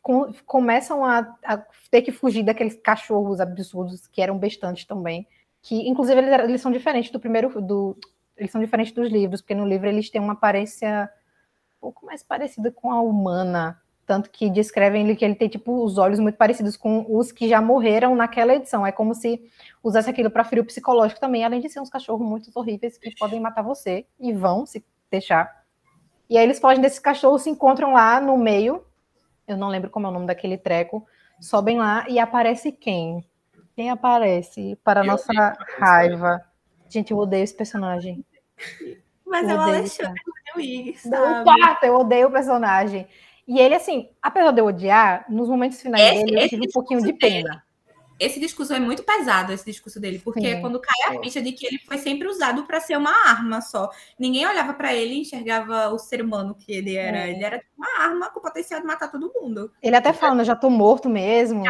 [0.02, 1.58] com- começam a, a
[1.90, 5.26] ter que fugir daqueles cachorros absurdos que eram bestantes também,
[5.62, 7.96] que inclusive eles, eles são diferentes do primeiro, do,
[8.37, 11.10] eles são diferentes dos livros, porque no livro eles têm uma aparência
[11.78, 15.82] um pouco mais parecida com a humana, tanto que descrevem ele que ele tem tipo
[15.84, 18.87] os olhos muito parecidos com os que já morreram naquela edição.
[18.87, 19.42] É como se
[19.82, 23.10] usasse aquilo para ferir o psicológico também, além de ser uns cachorros muito horríveis que
[23.16, 25.63] podem matar você e vão se deixar.
[26.28, 28.84] E aí eles fogem desses cachorros, se encontram lá no meio.
[29.46, 31.06] Eu não lembro como é o nome daquele treco.
[31.40, 33.24] Sobem lá e aparece quem?
[33.76, 35.32] Quem aparece para a Eu nossa
[35.78, 36.42] raiva?
[36.88, 38.24] Gente, eu odeio esse personagem.
[39.26, 40.22] Mas é o Odeio, Alexandre
[40.54, 43.08] Luiz, Não importa, eu odeio o personagem.
[43.48, 46.70] E ele, assim, apesar de eu odiar, nos momentos finais Esse- dele, eu tive um
[46.72, 47.64] pouquinho de pena.
[48.18, 50.61] Esse discurso é muito pesado, esse discurso dele, porque Sim.
[50.61, 53.90] quando cai a ficha de que ele foi sempre usado para ser uma arma só.
[54.18, 57.18] Ninguém olhava para ele e enxergava o ser humano que ele era.
[57.18, 57.31] É.
[57.31, 59.72] Ele era tipo uma arma com potencial de matar todo mundo.
[59.83, 61.64] Ele até eu já tô morto mesmo.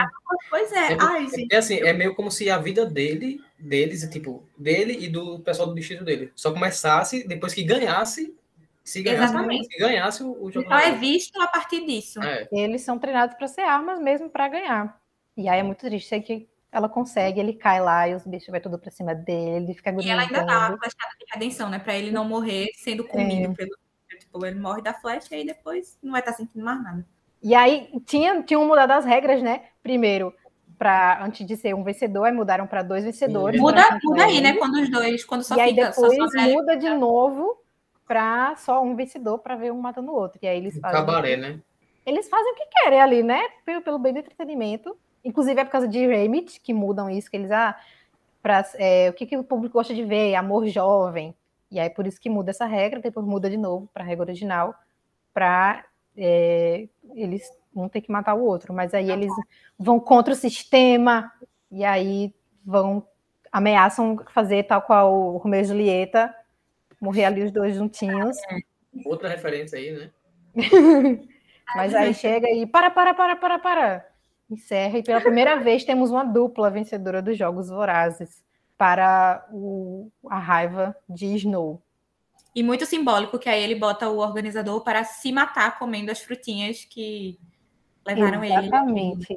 [0.51, 1.53] Pois é, É, ai, gente.
[1.53, 5.69] é assim, é meio como se a vida dele, deles, tipo, dele e do pessoal
[5.69, 8.35] do distrito dele, só começasse depois que ganhasse,
[8.83, 9.67] se ganhasse, Exatamente.
[9.67, 10.67] se ganhasse o, o jogo.
[10.67, 12.23] Então é visto a partir disso.
[12.23, 15.04] É, Eles são treinados para ser armas mesmo para ganhar.
[15.37, 18.49] E aí é muito triste, sei que ela consegue, ele cai lá e os bichos
[18.49, 20.75] vai tudo pra cima dele, ele fica E ela ainda dá agonizando.
[20.75, 21.79] a flechada de redenção, né?
[21.79, 23.70] Pra ele não morrer sendo comido pelo.
[24.18, 27.07] Tipo, ele morre da flecha e depois não vai estar sentindo mais nada.
[27.42, 29.66] E aí tinha, tinham mudado as regras, né?
[29.83, 30.35] Primeiro,
[30.79, 33.61] para antes de ser um vencedor, aí mudaram para dois vencedores.
[33.61, 34.55] Muda, contra muda aí, né?
[34.55, 35.92] Quando os dois, quando só e aí fica.
[35.92, 36.53] só depois ele.
[36.53, 37.57] muda de novo
[38.07, 40.38] para só um vencedor para ver um matando o outro.
[40.42, 41.61] E aí eles fazem, cabaré, né?
[42.05, 43.40] eles fazem o que querem ali, né?
[43.64, 44.97] Pelo, pelo bem do entretenimento.
[45.25, 47.77] Inclusive é por causa de Remit que mudam isso, que eles ah,
[48.43, 51.35] pra, é, o que, que o público gosta de ver, amor jovem.
[51.71, 54.25] E aí por isso que muda essa regra, depois muda de novo para a regra
[54.25, 54.75] original,
[55.33, 55.85] para
[56.17, 58.73] eles não ter que matar o outro.
[58.73, 59.33] Mas aí eles
[59.79, 61.33] vão contra o sistema
[61.71, 62.33] e aí
[62.65, 63.07] vão
[63.51, 66.35] ameaçam fazer tal qual o Romeu e Julieta,
[67.01, 68.37] morrer ali os dois juntinhos.
[69.05, 70.11] Outra referência aí, né?
[71.77, 74.13] Mas aí chega e para, para, para, para, para.
[74.51, 74.99] Encerra.
[74.99, 78.43] E pela primeira vez temos uma dupla vencedora dos Jogos Vorazes
[78.77, 81.81] para o, a raiva de Snow.
[82.55, 86.85] E muito simbólico que aí ele bota o organizador para se matar comendo as frutinhas
[86.85, 87.39] que
[88.07, 88.55] levaram ele.
[88.55, 89.37] Exatamente.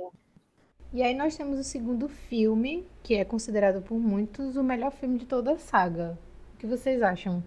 [0.94, 5.18] E aí nós temos o segundo filme, que é considerado por muitos o melhor filme
[5.18, 6.18] de toda a saga.
[6.54, 7.44] O que vocês acham?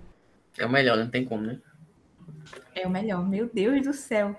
[0.58, 1.60] É o melhor, não tem como, né?
[2.74, 4.36] É o melhor, meu Deus do céu.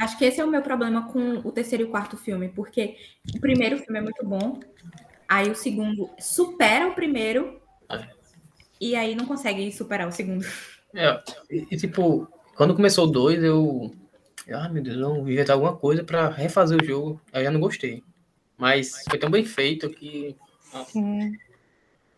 [0.00, 2.96] Acho que esse é o meu problema com o terceiro e o quarto filme, porque
[3.34, 4.60] o primeiro filme é muito bom,
[5.28, 8.08] aí o segundo supera o primeiro, É.
[8.80, 10.46] e aí não consegue superar o segundo.
[10.94, 13.94] É, e, tipo, quando começou o 2, eu.
[14.50, 17.20] Ah, meu Deus, não, vou inventar alguma coisa pra refazer o jogo.
[17.32, 18.02] Aí eu não gostei.
[18.56, 20.34] Mas foi tão bem feito que.
[20.86, 21.36] Sim.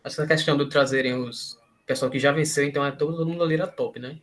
[0.03, 3.67] essa questão de trazerem os pessoal que já venceu, então é todo mundo ali era
[3.67, 4.17] top, né?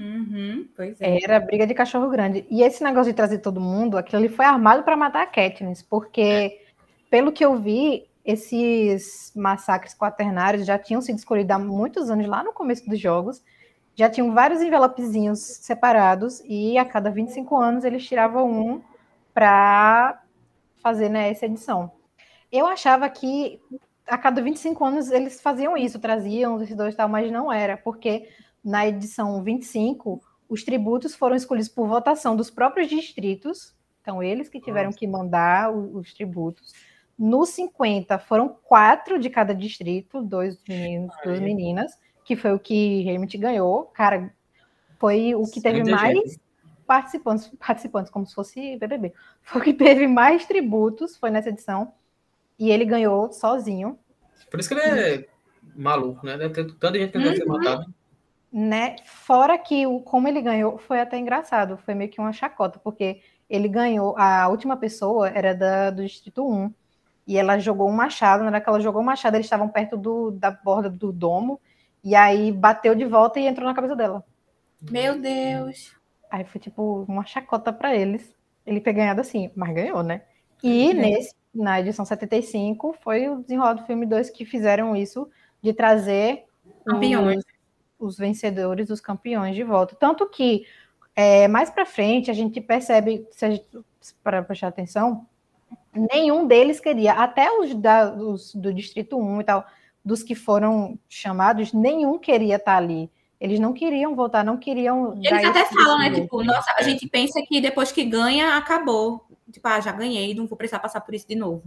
[0.00, 1.22] Uhum, pois é.
[1.22, 2.46] Era briga de cachorro grande.
[2.50, 5.82] E esse negócio de trazer todo mundo, aquilo ali foi armado para matar a Katniss,
[5.82, 6.58] porque,
[7.10, 12.42] pelo que eu vi, esses massacres quaternários já tinham sido escolhidos há muitos anos, lá
[12.42, 13.44] no começo dos jogos.
[13.94, 18.80] Já tinham vários envelopezinhos separados, e a cada 25 anos eles tiravam um
[19.34, 20.22] para
[20.82, 21.92] fazer né, essa edição.
[22.50, 23.60] Eu achava que
[24.06, 27.76] a cada 25 anos eles faziam isso, traziam os dois e tal, mas não era,
[27.76, 28.28] porque
[28.64, 34.60] na edição 25 os tributos foram escolhidos por votação dos próprios distritos, então eles que
[34.60, 36.72] tiveram que mandar os, os tributos.
[37.16, 41.92] No 50 foram quatro de cada distrito, dois meninos, duas meninas,
[42.24, 43.84] que foi o que Hamilton ganhou.
[43.94, 44.34] Cara,
[44.98, 46.40] foi o que teve mais gente.
[46.86, 49.12] participantes, participantes, como se fosse BBB.
[49.42, 51.92] Foi o que teve mais tributos, foi nessa edição.
[52.58, 53.98] E ele ganhou sozinho.
[54.50, 55.28] Por isso que ele é
[55.76, 56.36] maluco, né?
[56.36, 57.56] Deve ter tanta gente que deve ser uhum.
[57.56, 57.94] matado.
[58.52, 58.96] Né?
[59.04, 63.20] Fora que o como ele ganhou foi até engraçado, foi meio que uma chacota, porque
[63.48, 66.72] ele ganhou, a última pessoa era da, do Distrito 1,
[67.26, 69.68] e ela jogou um machado, na hora que ela jogou o um machado, eles estavam
[69.68, 71.60] perto do, da borda do domo,
[72.02, 74.24] e aí bateu de volta e entrou na cabeça dela.
[74.90, 75.94] Meu Deus!
[76.30, 78.34] Aí foi tipo uma chacota para eles.
[78.64, 80.22] Ele ter ganhado assim, mas ganhou, né?
[80.62, 85.28] E nesse, na edição 75, foi o desenrolar do filme 2 que fizeram isso,
[85.62, 86.44] de trazer
[86.86, 87.44] os,
[88.00, 89.94] os, vencedores, os campeões de volta.
[89.94, 90.64] Tanto que
[91.14, 95.26] é, mais para frente a gente percebe, se para prestar atenção,
[96.12, 99.66] nenhum deles queria, até os, da, os do Distrito 1 e tal,
[100.04, 103.10] dos que foram chamados, nenhum queria estar ali.
[103.40, 105.14] Eles não queriam voltar, não queriam.
[105.16, 106.10] Eles até falam, né?
[106.10, 109.26] Tipo, nossa, a gente pensa que depois que ganha, acabou.
[109.50, 111.62] Tipo, ah, já ganhei, não vou precisar passar por isso de novo.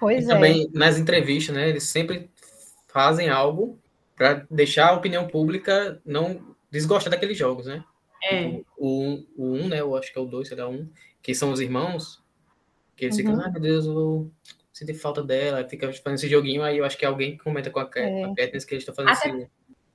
[0.00, 0.34] Pois e é.
[0.34, 1.68] Também nas entrevistas, né?
[1.68, 2.30] Eles sempre
[2.88, 3.78] fazem algo
[4.16, 7.84] para deixar a opinião pública não desgostar daqueles jogos, né?
[8.22, 8.50] É.
[8.50, 9.80] Tipo, o, o, o um, né?
[9.80, 10.88] Eu acho que é o dois, será um,
[11.22, 12.22] que são os irmãos,
[12.96, 13.24] que eles uhum.
[13.24, 14.30] ficam, ah, meu Deus, eu
[14.72, 17.88] senti falta dela, fica fazendo esse joguinho, aí eu acho que alguém comenta com a,
[17.96, 18.24] é.
[18.24, 19.28] a Katniss que eles estão fazendo Até...
[19.28, 19.50] esse,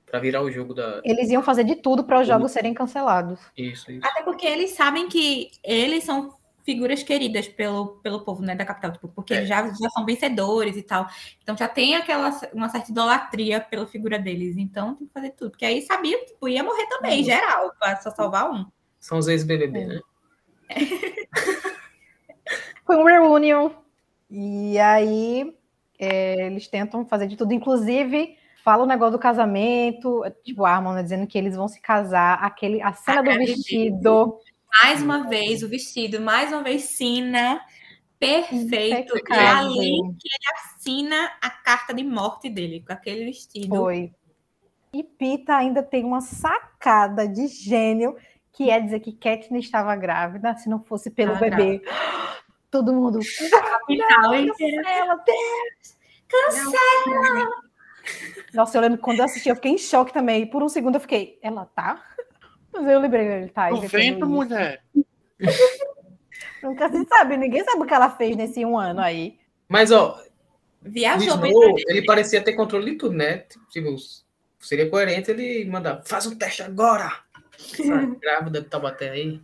[0.05, 1.01] pra virar o jogo da.
[1.03, 3.39] Eles iam fazer de tudo para os jogos serem cancelados.
[3.55, 4.05] Isso, isso.
[4.05, 6.33] Até porque eles sabem que eles são
[6.69, 9.43] figuras queridas pelo, pelo povo né, da capital, tipo, porque é.
[9.43, 11.07] já, já são vencedores e tal.
[11.41, 14.55] Então já tem aquela uma certa idolatria pela figura deles.
[14.55, 15.49] Então tem que fazer tudo.
[15.49, 18.67] Porque aí sabia que tipo, ia morrer também, em geral, para só salvar um.
[18.99, 19.87] São os ex-BBB, é.
[19.87, 19.99] né?
[22.85, 23.71] Foi um reunion.
[24.29, 25.51] E aí
[25.97, 31.01] é, eles tentam fazer de tudo, inclusive fala o negócio do casamento, tipo, a Armona
[31.01, 34.37] dizendo que eles vão se casar, aquele, a cena do vestido.
[34.71, 37.61] Mais uma vez, o vestido, mais uma vez, Sina,
[38.19, 39.17] perfeito.
[39.17, 43.75] E além que ele assina a carta de morte dele, com aquele vestido.
[43.75, 44.11] Foi.
[44.91, 48.15] E Pita ainda tem uma sacada de gênio,
[48.51, 51.79] que é dizer que Katniss estava grávida, se não fosse pelo ah, bebê.
[51.79, 51.91] Grávida.
[52.71, 53.19] Todo mundo.
[53.49, 55.97] Capital Cancela, Deus!
[56.27, 57.69] Cancela!
[58.53, 60.45] Nossa, eu lembro quando eu assisti, eu fiquei em choque também.
[60.47, 62.03] Por um segundo eu fiquei, ela tá?
[62.73, 63.69] Mas eu lembrei, ele tá.
[63.71, 64.83] O vento, mulher.
[66.63, 69.39] Nunca se sabe, ninguém sabe o que ela fez nesse um ano aí.
[69.67, 70.21] Mas, ó.
[70.81, 73.45] Viajou Snow, Ele parecia ter controle de tudo, né?
[73.69, 73.95] Tipo,
[74.59, 77.11] seria coerente ele mandar, faz um teste agora!
[78.21, 79.41] grávida de Taubaté aí.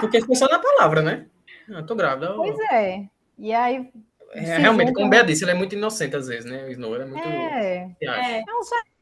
[0.00, 1.26] Porque foi só na palavra, né?
[1.72, 2.34] Ah, tô grávida.
[2.34, 3.04] Pois é.
[3.38, 3.90] E aí.
[4.32, 6.64] É, realmente, como o Bea disse, ele é muito inocente às vezes, né?
[6.64, 7.28] O Snow é muito.
[7.28, 7.90] É.
[8.02, 8.44] é.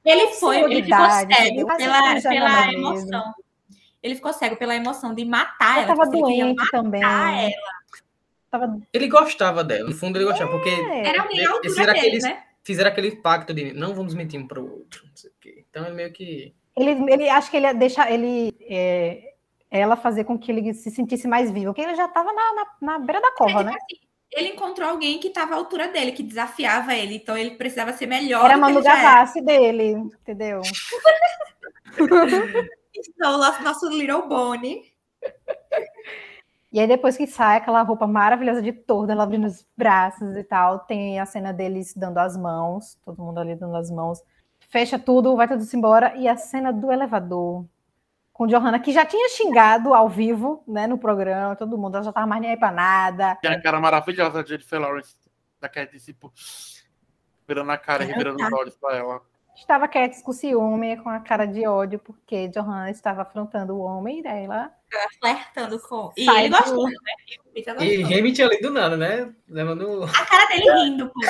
[0.07, 3.35] Ele foi, ele ficou cego pela, pela emoção.
[4.03, 5.87] Ele ficou cego pela emoção de matar ela.
[5.89, 7.03] Tava doente também.
[7.03, 7.51] Ela.
[8.51, 8.81] Tava...
[8.93, 12.45] Ele gostava dela, no fundo ele gostava, porque era alguém altura dele, aqueles, né?
[12.63, 15.65] fizeram aquele pacto de não vamos mentir um para o outro, não sei o quê.
[15.69, 19.35] Então ele meio que ele, ele acho que ele ia deixar ele é,
[19.71, 22.67] ela fazer com que ele se sentisse mais vivo, porque ele já estava na, na,
[22.81, 23.73] na, beira da cova, é, né?
[23.73, 24.06] Assim,
[24.37, 28.07] ele encontrou alguém que estava à altura dele, que desafiava ele, então ele precisava ser
[28.07, 28.45] melhor.
[28.45, 30.61] Era Manu Gavassi dele, entendeu?
[32.95, 34.93] então, nosso, nosso Little Bonnie.
[36.71, 40.45] E aí, depois que sai aquela roupa maravilhosa de torda, ela abrindo os braços e
[40.45, 44.23] tal, tem a cena deles dando as mãos, todo mundo ali dando as mãos.
[44.69, 46.15] Fecha tudo, vai tudo embora.
[46.17, 47.65] E a cena do elevador
[48.37, 52.13] com Johanna, que já tinha xingado ao vivo, né, no programa, todo mundo, ela já
[52.13, 53.35] tava mais nem aí pra nada.
[53.37, 55.17] Tem a cara maravilhosa de Jennifer Lawrence,
[55.59, 56.31] da Cat, tipo,
[57.49, 59.23] virando a cara e virando os olhos pra ela.
[59.57, 64.21] Estava Cat com ciúme, com a cara de ódio, porque Johanna estava afrontando o homem
[64.21, 64.71] dela.
[65.19, 66.13] Flertando com.
[66.15, 66.59] E Sai ele do...
[66.59, 67.87] gostou, né?
[67.87, 69.33] E Hamilton ali do nada, né?
[69.49, 70.05] Levando...
[70.05, 71.21] A cara dele rindo, pô.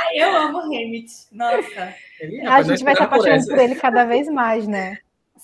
[0.00, 1.14] Ai, eu amo Hamilton.
[1.30, 1.94] Nossa.
[2.18, 4.98] Ele, a gente vai se apaixonando por ele cada vez mais, né?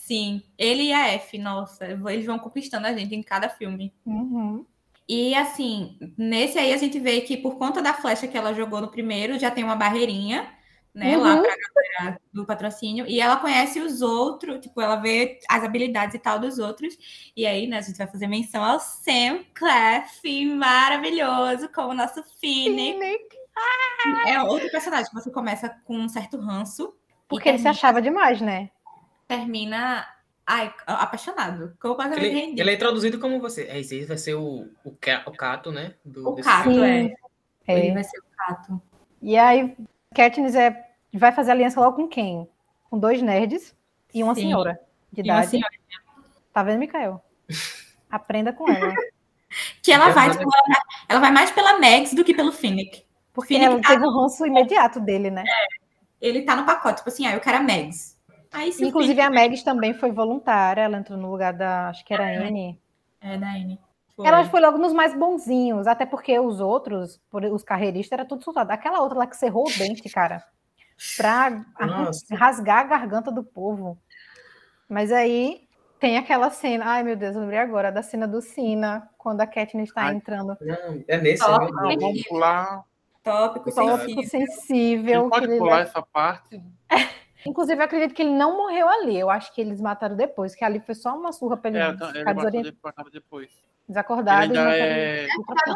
[0.09, 3.93] Sim, ele e a F, nossa, eles vão conquistando a gente em cada filme.
[4.07, 4.65] Uhum.
[5.07, 8.81] E assim, nesse aí a gente vê que por conta da flecha que ela jogou
[8.81, 10.49] no primeiro, já tem uma barreirinha,
[10.95, 11.23] né, uhum.
[11.23, 11.55] lá pra
[11.99, 16.39] galera do patrocínio, e ela conhece os outros, tipo, ela vê as habilidades e tal
[16.39, 16.97] dos outros,
[17.37, 22.99] e aí, né, a gente vai fazer menção ao Sam Clef, maravilhoso, como nosso Finnick.
[24.27, 26.95] É outro personagem que você começa com um certo ranço.
[27.29, 28.71] Porque ele se achava demais, né?
[29.29, 30.07] Termina
[30.47, 31.77] ai, apaixonado.
[31.81, 32.61] Completamente Ele, rendido.
[32.63, 33.65] ele é introduzido como você.
[33.65, 34.91] É, esse aí vai ser o, o,
[35.27, 35.95] o Cato, né?
[36.05, 37.15] Do, O Cato, filme.
[37.67, 37.73] é.
[37.73, 37.79] É.
[37.79, 38.83] Ele vai ser o Cato.
[39.21, 39.77] E aí,
[40.15, 42.49] Katniss é, vai fazer aliança logo com quem?
[42.89, 43.77] Com dois nerds
[44.15, 44.43] e uma Sim.
[44.43, 44.81] senhora
[45.13, 45.51] de E uma idade.
[45.51, 45.75] senhora
[46.53, 47.23] Tá vendo, Mikael?
[48.11, 48.95] Aprenda com ela.
[49.83, 53.05] Que ela vai, tipo, ela, vai- ela vai mais pela Mags do que pelo Finnick.
[53.35, 55.45] Porque Finnick ela tá teve um ranço imediato dele, né?
[56.21, 58.18] Ele tá no pacote, tipo assim, ah, eu quero a Mags.
[58.81, 60.83] Inclusive, a Megs também foi voluntária.
[60.83, 61.89] Ela entrou no lugar da.
[61.89, 62.81] Acho que era a Anne.
[63.21, 63.79] É, da Anne.
[64.17, 64.27] Foi.
[64.27, 68.43] Ela foi logo nos mais bonzinhos, até porque os outros, por- os carreiristas, era tudo
[68.43, 68.71] soltado.
[68.73, 70.43] Aquela outra lá que cerrou o dente, cara,
[71.17, 72.35] pra Nossa.
[72.35, 73.97] rasgar a garganta do povo.
[74.89, 75.69] Mas aí
[76.01, 79.47] tem aquela cena, ai meu Deus, eu lembrei agora da cena do Sina, quando a
[79.47, 80.57] Katniss está entrando.
[80.61, 81.65] Não, é nesse, Top.
[81.67, 81.71] né?
[81.95, 82.85] Não, vamos pular.
[83.23, 84.29] Tópico, Tópico sensível.
[84.47, 85.29] sensível.
[85.31, 86.61] Pode pular essa parte.
[87.47, 89.19] Inclusive, eu acredito que ele não morreu ali.
[89.19, 91.89] Eu acho que eles mataram depois, que ali foi só uma surra pra ele É,
[91.89, 93.11] ele ficar matou desorient- depois.
[93.13, 93.51] depois.
[93.89, 94.45] desacordado.
[94.45, 95.33] Ele e ainda é- ele.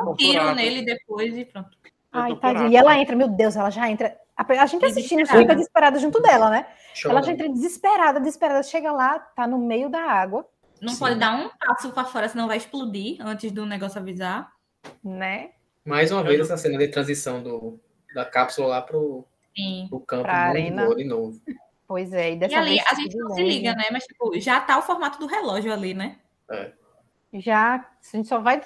[0.07, 1.71] Um tiro nele depois e pronto.
[2.13, 2.57] Ai, doutorado.
[2.59, 2.71] tadinha.
[2.71, 4.19] E ela entra, meu Deus, ela já entra.
[4.37, 5.41] A gente assistindo Desesperada.
[5.43, 6.67] fica desesperada junto dela, né?
[7.01, 7.15] Chora.
[7.15, 8.63] Ela já entra desesperada, desesperada.
[8.63, 10.47] Chega lá, tá no meio da água,
[10.81, 10.99] Não Sim.
[10.99, 14.51] pode dar um passo pra fora, senão vai explodir antes do negócio avisar.
[15.03, 15.51] né?
[15.87, 17.79] Mais uma vez essa cena de transição do,
[18.15, 19.25] da cápsula lá pro,
[19.57, 19.87] Sim.
[19.89, 20.85] pro campo Pra muito arena.
[20.85, 21.41] boa de novo.
[21.87, 23.85] Pois é, e E dessa ali, vez a gente não se liga, né?
[23.93, 26.19] Mas, tipo, já tá o formato do relógio ali, né?
[27.35, 28.61] Já, a gente só vai,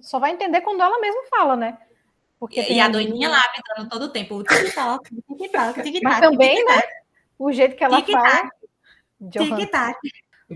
[0.00, 1.78] só vai entender quando ela mesma fala, né?
[2.38, 4.42] Porque E, e a doidinha lá avisando todo o tempo.
[4.44, 5.08] Tic-tac,
[5.38, 6.02] tic-tac, tic-tac.
[6.02, 6.82] Mas também, né?
[7.38, 8.50] O jeito que ela fala.
[9.30, 9.98] Tic-tac.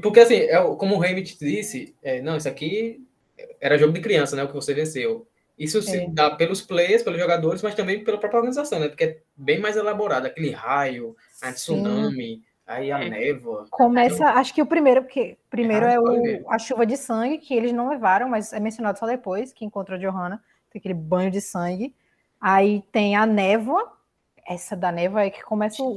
[0.02, 3.04] Porque assim, é, o- como o Hamid disse, é, não, isso aqui
[3.60, 4.44] era jogo de criança, né?
[4.44, 5.26] O que você venceu.
[5.60, 6.08] Isso se É.
[6.08, 8.88] dá pelos players, pelos jogadores, mas também pela própria organização, né?
[8.88, 10.26] Porque é bem mais elaborado.
[10.26, 13.10] Aquele raio, a tsunami, aí a É.
[13.10, 13.66] névoa.
[13.70, 17.52] Começa, acho que o primeiro, porque primeiro é pode o, a chuva de sangue, que
[17.52, 21.30] eles não levaram, mas é mencionado só depois, que encontra a Johanna, tem aquele banho
[21.30, 21.94] de sangue.
[22.40, 23.92] Aí tem a névoa,
[24.48, 25.94] essa da névoa é que começa o.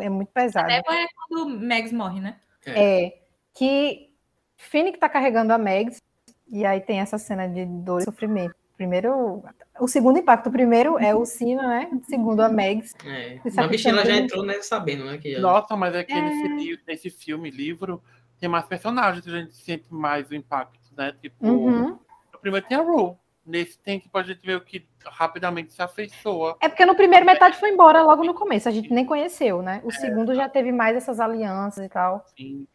[0.00, 0.68] É muito A pesado.
[0.68, 2.36] névoa é quando o Mags morre, né?
[2.64, 3.12] É
[3.52, 4.10] que
[4.56, 6.02] Finnick tá carregando a Megs,
[6.48, 8.54] e aí tem essa cena de dor e sofrimento.
[8.76, 9.42] Primeiro,
[9.80, 11.88] o segundo impacto, o primeiro é o Sina, né?
[11.92, 12.94] O segundo a Megs.
[13.04, 13.40] É.
[13.42, 15.16] Mas ela que já entrou né, sabendo, né?
[15.18, 15.40] Que já...
[15.40, 18.02] Nossa, mas é que nesse, li- nesse filme, livro,
[18.38, 21.14] tem mais personagens que a gente sente mais o impacto, né?
[21.22, 21.98] Tipo, Uhum.
[22.32, 23.14] no primeiro tem a Rue.
[23.46, 26.56] Nesse tem, tipo, a gente vê o que rapidamente se afeiçoa.
[26.60, 29.80] É porque no primeiro metade foi embora logo no começo, a gente nem conheceu, né?
[29.84, 32.24] O segundo já teve mais essas alianças e tal.
[32.26, 32.66] Assim.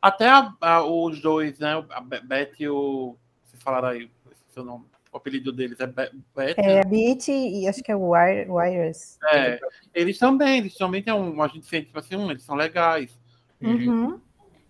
[0.00, 1.84] Até a- a- os dois, né?
[1.90, 3.16] A Be- Beth e o.
[3.46, 4.10] Vocês falaram aí,
[4.50, 4.84] seu nome.
[5.12, 6.54] O apelido deles é Be- Beth.
[6.56, 9.18] É, a Beat e acho que é o Wire- Wires.
[9.32, 9.58] É,
[9.92, 11.42] eles também, eles também tem um.
[11.42, 13.18] A gente sente, tipo assim, hum, eles são legais.
[13.60, 14.20] Uhum.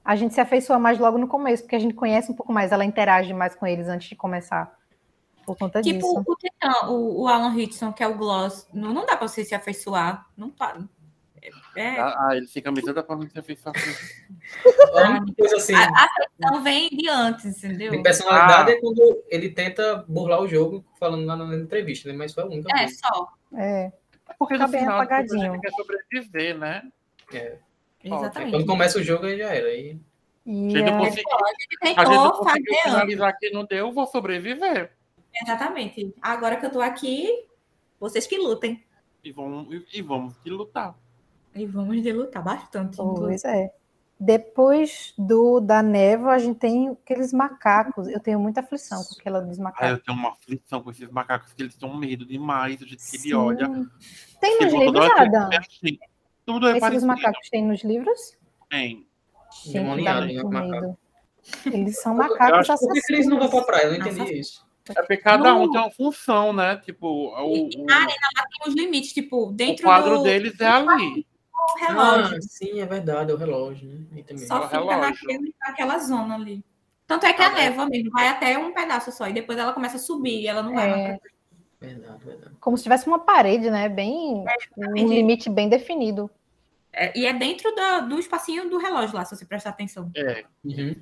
[0.03, 2.73] A gente se afeiçoa mais logo no começo, porque a gente conhece um pouco mais,
[2.73, 4.75] ela interage mais com eles antes de começar.
[5.45, 6.25] Por conta Tipo, disso.
[6.87, 9.55] o o, o Alan Hitchson, que é o Gloss, não, não dá pra você se
[9.55, 10.27] afeiçoar.
[10.37, 10.81] Não para.
[11.77, 13.75] É, Ah, ah, ele fica me dando pra não se afeiçoar.
[15.05, 16.09] A única coisa assim, a, a
[16.49, 17.93] afeição vem de antes, entendeu?
[17.93, 18.75] de personalidade Ah.
[18.75, 22.15] é quando ele tenta burlar o jogo, falando lá na entrevista, né?
[22.17, 22.99] Mas foi a única É, vez.
[22.99, 23.29] só.
[23.57, 23.93] É,
[24.39, 25.53] Porque Tá no bem final de apagadinho.
[25.53, 26.83] gente quer sobreviver, né?
[27.35, 27.59] É.
[28.03, 28.53] Exatamente.
[28.53, 29.67] Quando começa o jogo, aí já era.
[29.67, 29.99] Aí...
[30.47, 31.37] e A gente não é, conseguiu,
[31.83, 34.93] A gente não conseguiu finalizar que não deu, vou sobreviver.
[35.43, 36.15] Exatamente.
[36.23, 37.45] Agora que eu tô aqui,
[37.99, 38.83] vocês que lutem.
[39.23, 40.95] E vamos, e, e vamos que lutar.
[41.55, 42.95] E vamos de lutar bastante.
[42.95, 43.27] inclusive.
[43.27, 43.71] Pois é.
[44.21, 48.07] Depois do da névoa, a gente tem aqueles macacos.
[48.07, 49.89] Eu tenho muita aflição com aquela dos macacos.
[49.89, 53.17] eu tenho uma aflição com esses macacos que eles têm medo demais, do jeito que
[53.17, 53.67] ele olha.
[54.39, 55.51] Tem nos livros, Adam?
[55.51, 55.99] é assim,
[56.45, 57.07] Tudo é Esse dos parecido.
[57.07, 58.37] macacos tem nos livros?
[58.69, 59.07] Tem.
[59.65, 60.99] Gente, Demoniado, né, medo.
[61.67, 63.67] Eles são macacos que por que eles não vão pra assassinos.
[63.67, 63.85] praia?
[63.87, 64.33] Eu não entendi Nossa.
[64.35, 64.67] isso.
[64.91, 66.77] É porque cada um tem uma função, né?
[66.77, 70.23] Tipo, o, E o- na arena lá tem os limites, tipo, o dentro quadro do,
[70.25, 71.27] deles é ali.
[71.75, 72.37] Do relógio.
[72.37, 74.25] Ah, sim, é verdade, é o relógio, né?
[74.37, 76.65] Só o fica naquele, naquela zona ali.
[77.07, 79.73] Tanto é que Ah, a névoa mesmo vai até um pedaço só, e depois ela
[79.73, 81.09] começa a subir, e ela não vai É.
[81.09, 81.19] mais.
[81.81, 82.57] Verdade, verdade.
[82.61, 83.89] Como se tivesse uma parede, né?
[83.89, 86.31] Bem, tipo, um limite bem definido.
[86.93, 90.11] É, e é dentro da- do espacinho do relógio lá, se você prestar atenção.
[90.15, 90.45] É.
[90.65, 90.95] Uhum.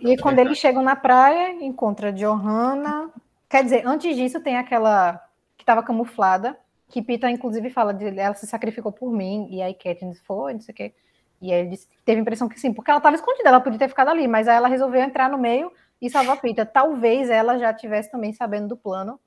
[0.00, 3.10] E quando eles chegam na praia, encontra a Johanna.
[3.48, 5.14] Quer dizer, antes disso, tem aquela
[5.56, 6.56] que estava camuflada,
[6.92, 10.60] que Pita, inclusive, fala de ela se sacrificou por mim, e aí Katniss foi, não
[10.60, 10.94] sei o quê.
[11.40, 13.78] E aí ele disse teve a impressão que sim, porque ela estava escondida, ela podia
[13.78, 16.64] ter ficado ali, mas aí ela resolveu entrar no meio e salvar Pita.
[16.64, 19.18] Talvez ela já tivesse também sabendo do plano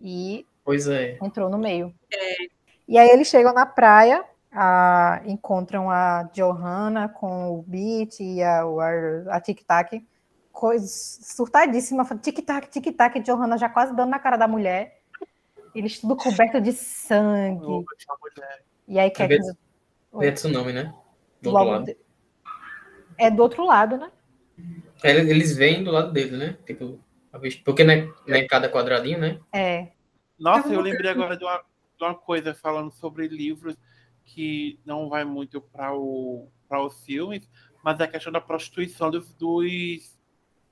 [0.00, 1.18] e Pois é.
[1.22, 1.94] Entrou no meio.
[2.12, 2.34] É.
[2.88, 8.62] E aí eles chegam na praia, a, encontram a Johanna com o Beat e a,
[8.62, 10.02] a, a Tic Tac,
[10.50, 15.00] coisa surtadíssima, tic-tac, tic-tac, Johanna já quase dando na cara da mulher.
[15.74, 17.84] Eles tudo coberto de sangue.
[18.86, 19.28] E aí quer
[20.20, 20.94] É tsunami, né?
[21.42, 21.98] Do Logo outro lado.
[23.18, 24.10] É do outro lado, né?
[25.02, 26.56] É, eles vêm do lado dele, né?
[26.66, 27.00] Tipo,
[27.64, 29.40] porque não é, não é cada quadradinho, né?
[29.52, 29.88] É.
[30.38, 31.58] Nossa, eu lembrei agora de uma,
[31.98, 33.76] de uma coisa falando sobre livros
[34.24, 37.48] que não vai muito para o, os filmes,
[37.82, 40.16] mas é a questão da prostituição dos, dos,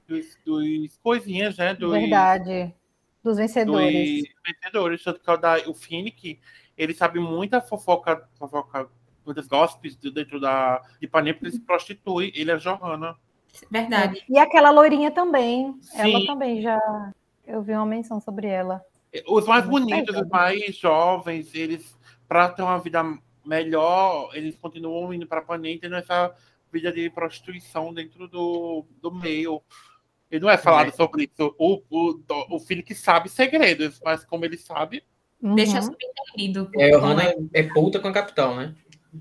[0.07, 1.75] dos, dos coisinhas, né?
[1.75, 2.75] Dos, Verdade.
[3.23, 4.23] Dos vencedores.
[4.23, 5.05] Dos vencedores.
[5.05, 6.41] Tanto que o, da, o Finnick,
[6.77, 8.89] ele sabe muita fofoca, fofoca
[9.25, 12.33] dos gospels dentro da, de Ipanema, porque ele se prostitui.
[12.35, 13.16] Ele é Johanna.
[13.70, 14.18] Verdade.
[14.20, 14.33] É.
[14.33, 15.77] E aquela loirinha também.
[15.83, 16.14] Sim.
[16.14, 16.79] Ela também já.
[17.47, 18.83] Eu vi uma menção sobre ela.
[19.27, 21.97] Os mais bonitos, os mais jovens, eles,
[22.27, 23.03] para ter uma vida
[23.45, 26.35] melhor, eles continuam indo para Panem tendo essa
[26.73, 29.61] vida de prostituição dentro do, do meio.
[30.33, 30.93] E não é falado é.
[30.93, 31.55] sobre isso.
[31.59, 32.18] O, o,
[32.51, 35.05] o filho que sabe segredos, mas como ele sabe.
[35.43, 35.55] Uhum.
[35.55, 36.70] Deixa subentendido.
[36.74, 38.74] É, o Hannah é, é puta com a capital, né?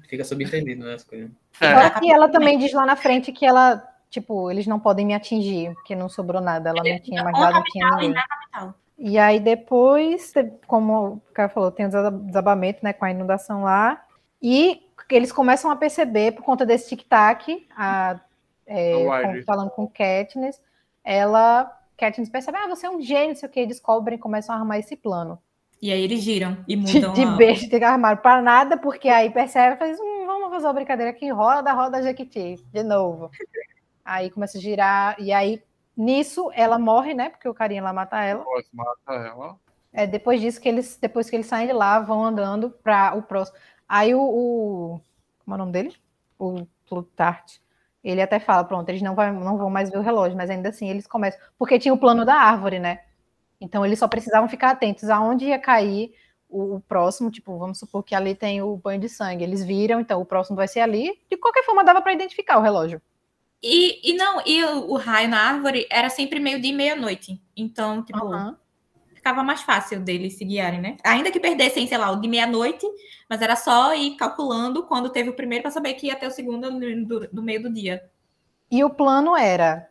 [0.08, 0.94] Fica subentendido, né?
[0.94, 1.30] As coisas.
[1.60, 2.06] É.
[2.06, 5.74] E ela também diz lá na frente que ela, tipo, eles não podem me atingir,
[5.74, 6.70] porque não sobrou nada.
[6.70, 8.24] Ela não tinha mais nada, não tinha ninguém.
[8.98, 10.34] E aí depois,
[10.66, 14.02] como o cara falou, tem o desabamento, né, com a inundação lá.
[14.42, 17.68] E eles começam a perceber, por conta desse tic-tac,
[18.66, 20.62] é, falando com Katniss,
[21.04, 24.80] ela, Katniss percebe, ah, você é um gênio, sei o que, descobrem, começam a armar
[24.80, 25.40] esse plano.
[25.82, 27.14] E aí eles giram e mudam.
[27.14, 30.68] De, de beijo, tem que armar para nada, porque aí percebe, faz, hum, vamos fazer
[30.68, 33.32] uma brincadeira aqui, roda, roda Jequiti, de novo.
[34.06, 35.64] aí começa a girar, e aí,
[35.98, 38.46] nisso, ela morre, né, porque o carinha lá mata ela.
[38.74, 39.58] Mata ela.
[39.94, 43.24] É, depois disso que eles, depois que eles saem de lá, vão andando para o
[43.24, 43.58] próximo.
[43.88, 45.02] Aí o, o,
[45.44, 45.96] Como é o nome dele?
[46.40, 47.60] O Plutart.
[48.04, 50.70] Ele até fala: pronto, eles não, vai, não vão mais ver o relógio, mas ainda
[50.70, 51.40] assim eles começam.
[51.58, 53.02] Porque tinha o plano da árvore, né?
[53.60, 56.14] Então eles só precisavam ficar atentos aonde ia cair
[56.50, 57.30] o, o, próximo.
[57.30, 59.44] Tipo, vamos supor que ali tem o banho de sangue.
[59.44, 61.20] Eles viram, então o próximo vai ser ali.
[61.30, 63.02] De qualquer forma, dava para identificar o relógio.
[63.62, 67.40] E, e não, e o, o, raio na árvore era sempre meio dia e meia-noite.
[67.56, 68.56] Então, tipo, uhum
[69.22, 70.98] ficava mais fácil deles se guiarem, né?
[71.04, 72.86] Ainda que perdessem, sei lá, o de meia-noite,
[73.30, 76.32] mas era só ir calculando quando teve o primeiro para saber que ia ter o
[76.32, 78.04] segundo no, meio do dia.
[78.70, 79.88] E o plano era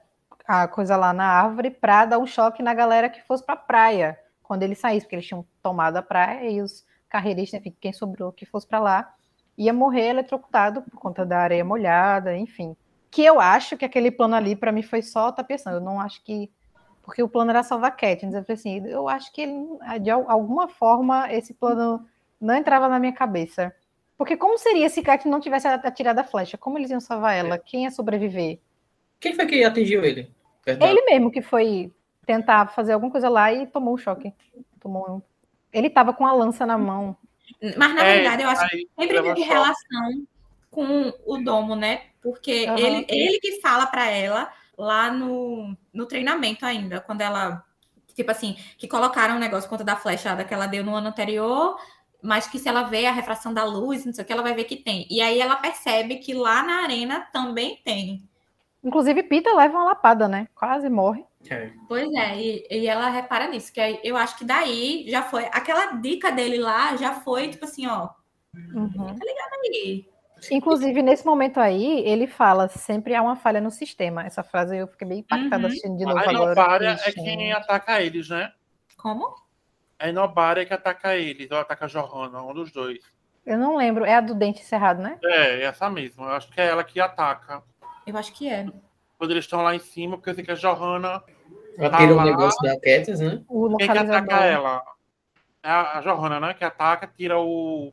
[0.46, 3.58] a coisa lá na árvore para dar um choque na galera que fosse para a
[3.58, 7.92] praia quando eles saíssem, porque eles tinham tomado a praia e os carreiristas, enfim, quem
[7.92, 9.14] sobrou que fosse para lá,
[9.56, 12.76] ia morrer eletrocutado por conta da areia molhada, enfim.
[13.12, 16.00] Que eu acho que aquele plano ali para mim foi só tá pensando, eu não
[16.00, 16.50] acho que
[17.02, 18.34] porque o plano era salvar Katniss.
[18.34, 19.46] Eu falei assim, eu acho que
[20.00, 22.06] de alguma forma esse plano
[22.40, 23.74] não entrava na minha cabeça.
[24.16, 26.58] Porque como seria se Katniss não tivesse atirado a flecha?
[26.58, 27.58] Como eles iam salvar ela?
[27.58, 28.58] Quem ia sobreviver?
[29.18, 30.30] Quem foi que atingiu ele?
[30.64, 30.88] Perdão.
[30.88, 31.92] Ele mesmo que foi
[32.26, 34.32] tentar fazer alguma coisa lá e tomou um choque.
[34.78, 35.22] Tomou um...
[35.72, 37.16] Ele estava com a lança na mão.
[37.76, 40.24] Mas na é, verdade eu acho que sempre teve relação
[40.70, 42.02] com o domo, né?
[42.22, 42.78] Porque uhum.
[42.78, 47.62] ele, ele que fala para ela lá no, no treinamento ainda, quando ela,
[48.14, 51.78] tipo assim, que colocaram um negócio contra da flechada que ela deu no ano anterior,
[52.22, 54.54] mas que se ela vê a refração da luz, não sei o que, ela vai
[54.54, 55.06] ver que tem.
[55.10, 58.28] E aí ela percebe que lá na arena também tem.
[58.82, 60.48] Inclusive, Pita leva uma lapada, né?
[60.54, 61.24] Quase morre.
[61.48, 61.70] É.
[61.88, 65.44] Pois é, e, e, ela repara nisso, que eu acho que daí já foi.
[65.46, 68.08] Aquela dica dele lá já foi, tipo assim, ó.
[68.54, 68.90] Uhum.
[68.90, 70.08] Fica ligado aí.
[70.50, 74.24] Inclusive, nesse momento aí, ele fala sempre há uma falha no sistema.
[74.24, 75.66] Essa frase eu fiquei bem impactada uhum.
[75.66, 78.52] assistindo de novo a Inobária é quem ataca eles, né?
[78.96, 79.34] Como?
[79.98, 83.00] A Inobária é que ataca eles, ou ataca a Johanna, um dos dois.
[83.44, 84.04] Eu não lembro.
[84.04, 85.18] É a do dente cerrado, né?
[85.24, 86.26] É, essa mesma.
[86.26, 87.62] Eu acho que é ela que ataca.
[88.06, 88.66] Eu acho que é.
[89.18, 91.22] Quando eles estão lá em cima, porque eu sei que a Johanna.
[91.78, 93.42] Ela tira o negócio da Katniss, né?
[93.48, 94.82] O Quem que ataca ela?
[95.62, 96.54] É a Johanna, né?
[96.54, 97.92] Que ataca, tira o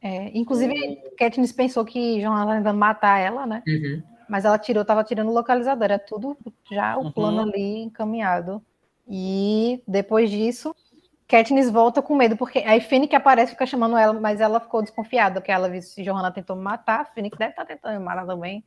[0.00, 0.96] é, inclusive, uhum.
[1.18, 3.62] Katniss pensou que Johanna estava tentando matar ela, né?
[3.66, 4.02] Uhum.
[4.28, 6.36] Mas ela tirou, estava tirando o localizador, era tudo
[6.70, 7.12] já o uhum.
[7.12, 8.62] plano ali encaminhado.
[9.08, 10.74] E depois disso,
[11.26, 15.40] Katniss volta com medo, porque aí Finnick aparece fica chamando ela, mas ela ficou desconfiada,
[15.40, 18.26] porque ela viu se Johanna tentou me matar, Finnick deve estar tá tentando me matar
[18.26, 18.64] também.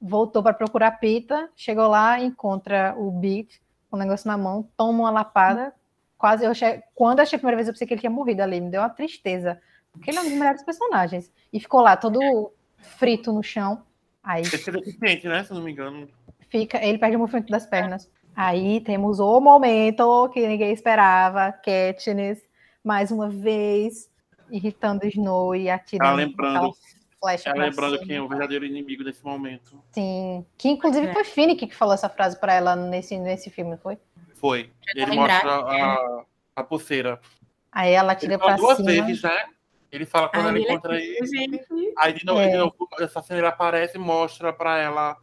[0.00, 3.48] Voltou para procurar Pita, chegou lá, encontra o Beat
[3.90, 5.72] com o negócio na mão, toma uma lapada.
[6.16, 8.42] Quase eu achei, quando eu achei a primeira vez, eu pensei que ele tinha morrido
[8.42, 9.60] ali, me deu uma tristeza
[9.98, 11.30] porque ele é um dos melhores personagens.
[11.52, 13.82] E ficou lá todo frito no chão.
[14.22, 14.42] Aí.
[14.42, 15.44] Esse é deficiente, né?
[15.44, 16.08] Se não me engano.
[16.48, 18.10] Fica, ele perde o movimento das pernas.
[18.34, 22.48] Aí temos o momento que ninguém esperava, Katniss
[22.88, 24.10] mais uma vez,
[24.50, 26.08] irritando Snow e atirando.
[26.08, 26.72] Tá lembrando,
[27.20, 29.82] tá lembrando quem é o verdadeiro inimigo nesse momento.
[29.90, 30.46] Sim.
[30.56, 31.12] Que inclusive é.
[31.12, 33.98] foi Finnick que falou essa frase para ela nesse, nesse filme, foi?
[34.34, 34.70] Foi.
[34.94, 36.24] Ele mostra a,
[36.56, 37.20] a pulseira.
[37.70, 38.74] Aí ela tira para cima.
[38.74, 39.44] duas vezes, né?
[39.90, 41.26] Ele fala quando ela encontra ele.
[41.26, 41.94] Gente.
[41.96, 42.50] Aí de novo, é.
[42.50, 45.16] de novo essa cena ele aparece e mostra para ela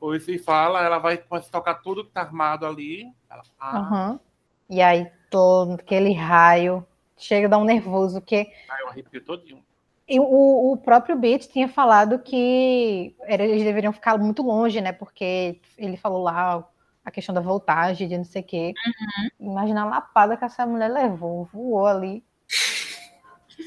[0.00, 3.06] ou isso e fala, ela vai começar a tocar tudo que tá armado ali.
[3.30, 3.78] Ela, ah.
[3.80, 4.20] uhum.
[4.68, 6.86] E aí todo aquele raio
[7.16, 8.36] chega a dar um nervoso que.
[8.68, 9.64] Aí eu arrepio todinho.
[10.08, 14.92] E o, o próprio Beat tinha falado que eles deveriam ficar muito longe, né?
[14.92, 16.64] Porque ele falou lá
[17.04, 18.72] a questão da voltagem, de não sei o quê.
[18.86, 19.50] Uhum.
[19.50, 22.24] Imagina a lapada que essa mulher levou, voou ali.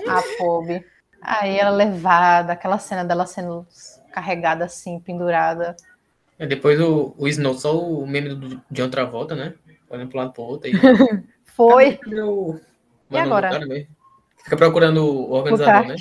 [0.08, 0.86] A pobre.
[1.22, 3.68] Aí ela levada, aquela cena dela sendo
[4.12, 5.76] carregada assim, pendurada.
[6.38, 9.54] É, depois o, o Snow, só o meme do, de outra volta, né?
[9.90, 10.70] Olhando para lado pro outro.
[10.70, 10.74] Aí...
[11.46, 12.00] Foi.
[13.12, 13.50] E agora?
[14.44, 15.96] Fica procurando o organizador, né?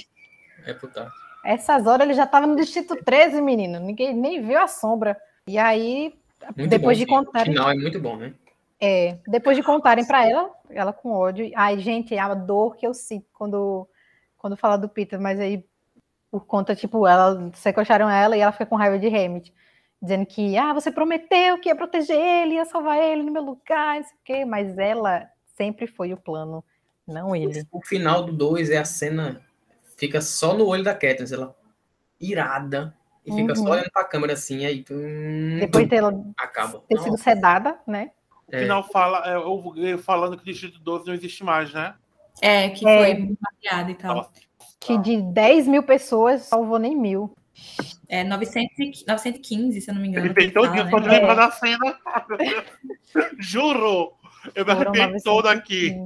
[0.65, 1.11] É putar.
[1.45, 3.81] Essas horas ele já tava no Distrito 13, menino.
[3.81, 5.17] Ninguém nem viu a sombra.
[5.47, 6.15] E aí,
[6.57, 7.53] muito depois bom, de contarem.
[7.53, 8.35] O final é muito bom, né?
[8.81, 11.51] É, depois de contarem para ela, ela com ódio.
[11.55, 13.89] Ai, gente, é a dor que eu sinto quando,
[14.37, 15.65] quando fala do Peter, mas aí,
[16.31, 19.53] por conta, tipo, ela sequestraram ela e ela fica com raiva de Hammett,
[20.01, 23.97] dizendo que, ah, você prometeu que ia proteger ele, ia salvar ele no meu lugar,
[23.97, 26.65] não sei o quê, mas ela sempre foi o plano,
[27.07, 27.67] não ele.
[27.73, 29.43] O final do 2 é a cena
[29.97, 31.57] fica só no olho da Katniss, ela
[32.21, 32.95] irada,
[33.27, 33.67] e fica uhum.
[33.67, 34.95] só olhando pra câmera assim, aí tu...
[35.61, 36.83] Depois de ela acaba.
[36.89, 38.13] ter sido sedada, né?
[38.51, 38.63] No é.
[38.63, 41.95] final fala, é, eu, falando que o Distrito 12 não existe mais, né?
[42.41, 42.99] É, que é.
[42.99, 44.33] foi mapeado e tal.
[44.81, 47.35] Que de 10 mil pessoas salvou nem mil.
[48.09, 50.27] É 900, 915, se eu não me engano.
[50.27, 51.99] Ele fez todo dia, pode lembrar da cena.
[53.39, 54.13] Juro!
[54.55, 55.97] Eu me arrepiei todo aqui.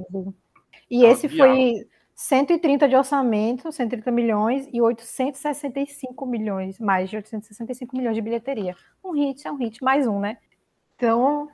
[0.89, 1.85] E esse foi
[2.15, 8.75] 130 de orçamento, 130 milhões e 865 milhões, mais de 865 milhões de bilheteria.
[9.03, 10.37] Um hit é um hit, mais um, né?
[10.95, 11.49] Então,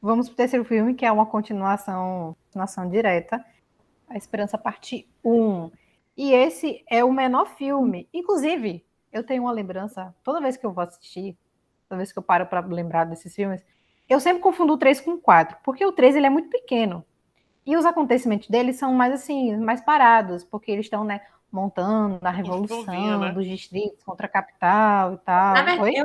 [0.00, 3.44] vamos para o terceiro filme, que é uma continuação, continuação direta.
[4.08, 5.70] A Esperança Parte 1.
[6.16, 8.08] E esse é o menor filme.
[8.12, 11.36] Inclusive, eu tenho uma lembrança, toda vez que eu vou assistir,
[11.88, 13.64] toda vez que eu paro para lembrar desses filmes,
[14.08, 17.04] eu sempre confundo o 3 com o 4, porque o 3 ele é muito pequeno.
[17.64, 21.20] E os acontecimentos deles são mais assim, mais parados, porque eles estão, né,
[21.52, 23.32] montando a revolução né?
[23.32, 25.54] dos distritos contra a capital e tal.
[25.54, 26.04] Na verdade, eu,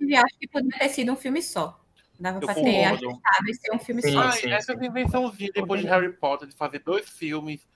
[0.00, 1.83] eu, acho que poderia ter sido um filme só.
[2.24, 4.30] Dava para ter acertado e ser um filme sim, só.
[4.30, 7.68] Sim, essa invençãozinha depois de Harry Potter, de fazer dois filmes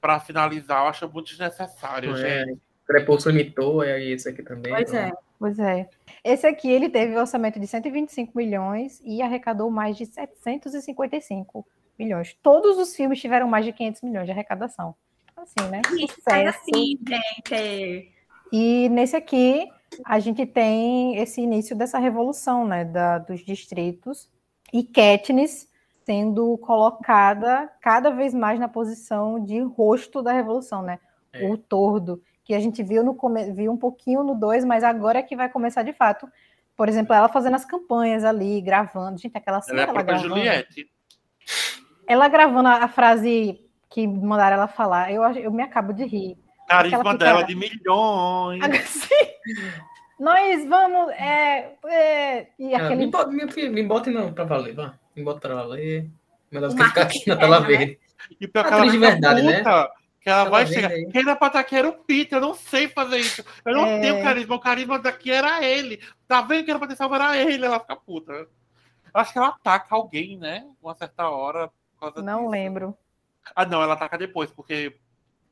[0.00, 2.60] para finalizar, eu acho muito desnecessário, é, gente.
[2.84, 4.72] Crepúsculo imitou, é isso aqui também.
[4.72, 5.00] Pois então.
[5.00, 5.12] é.
[5.38, 5.88] Pois é.
[6.24, 11.64] Esse aqui ele teve um orçamento de 125 milhões e arrecadou mais de 755
[11.96, 12.36] milhões.
[12.42, 14.96] Todos os filmes tiveram mais de 500 milhões de arrecadação.
[15.36, 15.82] Assim, né?
[16.08, 16.48] Sucesso.
[16.48, 18.12] Assim, gente.
[18.50, 19.68] E nesse aqui,
[20.04, 24.28] a gente tem esse início dessa revolução, né, da, dos distritos,
[24.72, 25.68] e Katniss
[26.04, 30.98] sendo colocada cada vez mais na posição de rosto da revolução, né?
[31.32, 31.48] É.
[31.48, 33.16] O tordo, que a gente viu, no,
[33.54, 36.28] viu um pouquinho no 2, mas agora é que vai começar de fato.
[36.76, 39.18] Por exemplo, ela fazendo as campanhas ali, gravando.
[39.18, 40.28] Gente, aquela cena ela é ela gravando.
[40.28, 40.90] Juliette
[42.06, 46.38] ela gravando a, frase que mandaram ela falar, eu, eu me acabo de rir.
[46.68, 49.08] Carisma dela de milhões.
[50.18, 51.10] Nós vamos.
[51.12, 53.06] É, é, e ah, aquele...
[53.06, 54.94] me, bote, meu filho, me bote não pra valer, vá.
[55.14, 56.08] Me bote pra valer.
[56.50, 57.66] Melhor do que ficar aqui na tela né?
[57.66, 57.98] verde.
[58.40, 59.58] E pior que ela de verdade, né?
[59.58, 59.88] puta, né?
[60.20, 60.90] Que ela, ela vai chegar.
[60.90, 61.06] Aí.
[61.10, 62.38] Quem era pra estar aqui era o Peter.
[62.38, 63.44] Eu não sei fazer isso.
[63.64, 64.00] Eu não é...
[64.00, 64.54] tenho carisma.
[64.54, 66.00] O carisma daqui era ele.
[66.26, 67.66] Tá vendo que era pra ter salvo era ele.
[67.66, 68.46] Ela fica puta.
[69.12, 70.66] Acho que ela ataca alguém, né?
[70.82, 71.70] Uma certa hora
[72.22, 72.50] não disso.
[72.50, 72.96] lembro.
[73.54, 74.96] Ah, não, ela ataca depois, porque.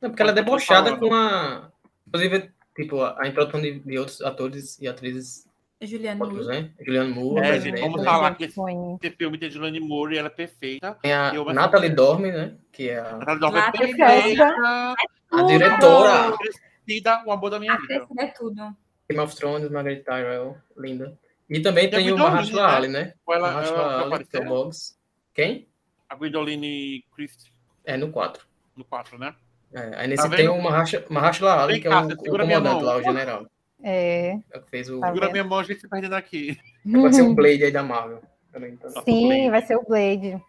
[0.02, 1.70] Não, porque ela é debochada com a.
[2.08, 5.46] Inclusive, tipo, a introdução de, de outros atores e atrizes.
[5.80, 6.46] Juliane Moore.
[6.46, 6.70] Né?
[6.80, 7.40] Juliane Moore.
[7.40, 8.60] É, gente, vamos falar que esse,
[9.02, 10.96] esse, filme tem Juliane Moore e ela é perfeita.
[11.00, 12.56] Tem a Natalie Dorme, né?
[12.72, 13.16] Que é a.
[13.16, 14.44] Natalie Dorme é perfeita.
[14.44, 16.36] É a diretora.
[16.36, 18.06] Crescida, o amor da minha vida.
[18.18, 18.76] É tudo.
[19.08, 21.18] Game of Thrones, Margaret Tyrell, linda.
[21.48, 23.14] E também tem, tem o Mahershala Ali, né?
[23.28, 24.96] Ela, ela, ela Ali, Boggs.
[25.34, 25.68] Quem?
[26.08, 27.52] A Gwendoline Christie.
[27.84, 28.44] É, no 4.
[28.76, 29.34] No 4, né?
[29.74, 33.02] É, aí nesse tá tem o Mahershala Ali, que é o, o comandante lá, o
[33.02, 33.46] general.
[33.82, 34.38] É.
[34.52, 35.00] é que fez o...
[35.00, 36.58] Tá segura minha mão, a gente se perdendo aqui.
[36.84, 38.22] Vai ser o Blade aí da Marvel.
[38.54, 39.02] Então.
[39.02, 40.40] Sim, vai ser o Blade.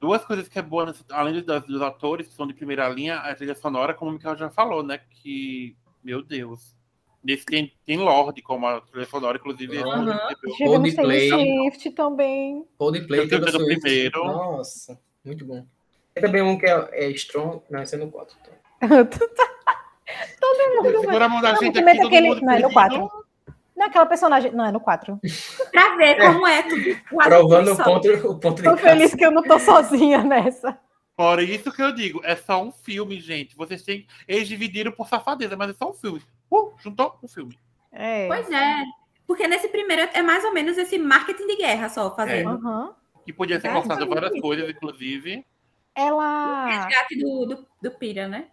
[0.00, 3.34] Duas coisas que é boa, além dos, dos atores que são de primeira linha, a
[3.34, 5.00] trilha sonora, como o Mikael já falou, né?
[5.10, 6.74] Que, meu Deus.
[7.22, 9.78] Nesse tem, tem Lorde como a trilha sonora, inclusive.
[9.78, 10.18] Uhum.
[10.58, 11.30] Coldplay.
[11.30, 12.66] Shift também.
[12.76, 14.24] Coldplay, eu do primeiro.
[14.24, 15.64] Nossa, muito bom.
[16.12, 17.62] Tem também um que é, é Strong.
[17.70, 18.36] Não, esse é no 4.
[20.40, 21.00] todo mundo.
[21.00, 23.08] Segura a mão da Não, gente aqui, todo aquele- mundo não, é no perdido.
[23.08, 23.24] 4.
[23.76, 24.52] Não, aquela personagem.
[24.52, 25.18] Não, é no 4.
[25.72, 26.84] Pra ver como é tudo.
[27.10, 28.82] quase Provando o ponto, o ponto de Tô casa.
[28.82, 30.78] feliz que eu não tô sozinha nessa.
[31.16, 33.56] Por isso que eu digo, é só um filme, gente.
[33.56, 34.06] Vocês têm.
[34.26, 36.20] Eles dividiram por safadeza, mas é só um filme.
[36.50, 37.58] Uh, juntou um filme.
[37.92, 38.26] É.
[38.26, 38.82] Pois é.
[39.26, 42.50] Porque nesse primeiro é mais ou menos esse marketing de guerra só fazendo.
[42.50, 42.94] Aham.
[43.24, 45.46] Que podia ser É, cortado várias coisas, inclusive.
[45.94, 46.66] Ela.
[46.66, 48.48] Resgate do, do, do Pira, né?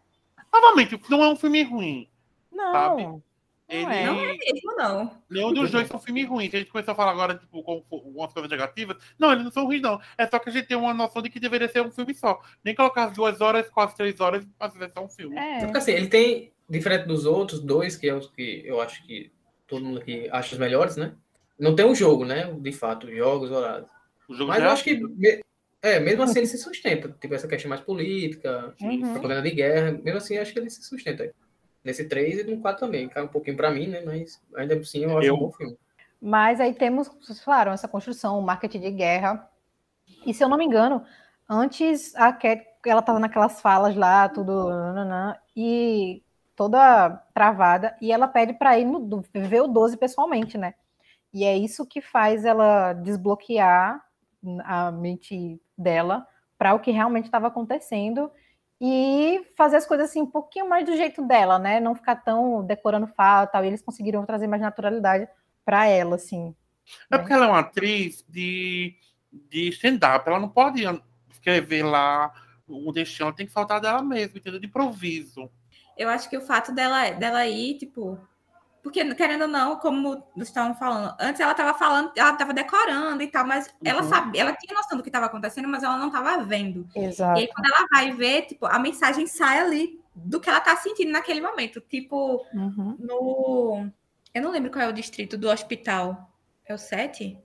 [0.54, 2.10] Novamente, não é um filme ruim.
[2.52, 2.72] Não.
[2.72, 3.04] Sabe?
[3.04, 3.24] Não
[3.70, 4.06] Ele, é.
[4.06, 5.18] Não é mesmo, não.
[5.30, 6.54] Nenhum dos dois são filmes ruins.
[6.54, 8.98] A gente começou a falar agora, tipo, com algumas coisas negativas.
[9.18, 10.00] Não, eles não são ruins, não.
[10.18, 12.42] É só que a gente tem uma noção de que deveria ser um filme só.
[12.64, 15.38] Nem colocar as duas horas, quase três horas, pra ser só um filme.
[15.38, 15.60] É.
[15.62, 19.32] Porque assim, ele tem, diferente dos outros dois, que, é os que eu acho que
[19.66, 21.14] todo mundo aqui acha os melhores, né?
[21.58, 22.52] Não tem um jogo, né?
[22.60, 23.88] De fato, jogos, horários.
[24.28, 25.00] O jogo Mas eu é acho que,
[25.82, 27.10] é, mesmo assim ele se sustenta.
[27.20, 29.14] Tipo, essa questão mais política, Uhum.
[29.14, 31.34] propaganda de guerra, mesmo assim acho que ele se sustenta.
[31.84, 33.10] Nesse 3 e no 4 também.
[33.10, 34.02] Cai um pouquinho pra mim, né?
[34.06, 35.78] Mas ainda assim eu acho Eu- um bom filme.
[36.22, 39.50] Mas aí temos, vocês falaram, essa construção, o marketing de guerra.
[40.26, 41.04] E se eu não me engano,
[41.50, 46.22] antes a Cat, ela tava naquelas falas lá, tudo, nananã, e
[46.56, 50.76] toda travada, e ela pede para ir no, ver o 12 pessoalmente, né?
[51.34, 54.04] E é isso que faz ela desbloquear
[54.66, 56.28] a mente dela
[56.58, 58.32] para o que realmente estava acontecendo
[58.80, 61.80] e fazer as coisas assim um pouquinho mais do jeito dela, né?
[61.80, 63.64] Não ficar tão decorando fala e tal.
[63.64, 65.28] E eles conseguiram trazer mais naturalidade
[65.64, 66.56] para ela, assim.
[67.12, 68.96] É porque ela é uma atriz de,
[69.32, 70.28] de stand-up.
[70.28, 70.84] Ela não pode
[71.32, 72.34] escrever lá
[72.68, 73.28] o destino.
[73.28, 74.60] Ela tem que faltar dela mesmo, entendeu?
[74.60, 75.48] De improviso.
[75.96, 78.20] Eu acho que o fato dela, dela ir, tipo.
[78.84, 83.22] Porque, querendo ou não, como nós estavam falando, antes ela estava falando, ela estava decorando
[83.22, 84.10] e tal, mas ela Uhum.
[84.10, 86.88] sabia, ela tinha noção do que estava acontecendo, mas ela não estava vendo.
[86.96, 87.40] Exato.
[87.40, 90.76] E aí, quando ela vai ver, tipo, a mensagem sai ali do que ela tá
[90.78, 91.80] sentindo naquele momento.
[91.80, 92.96] Tipo, Uhum.
[93.00, 93.88] no.
[94.34, 96.30] Eu não lembro qual é o distrito do hospital.
[96.66, 97.38] É o 7?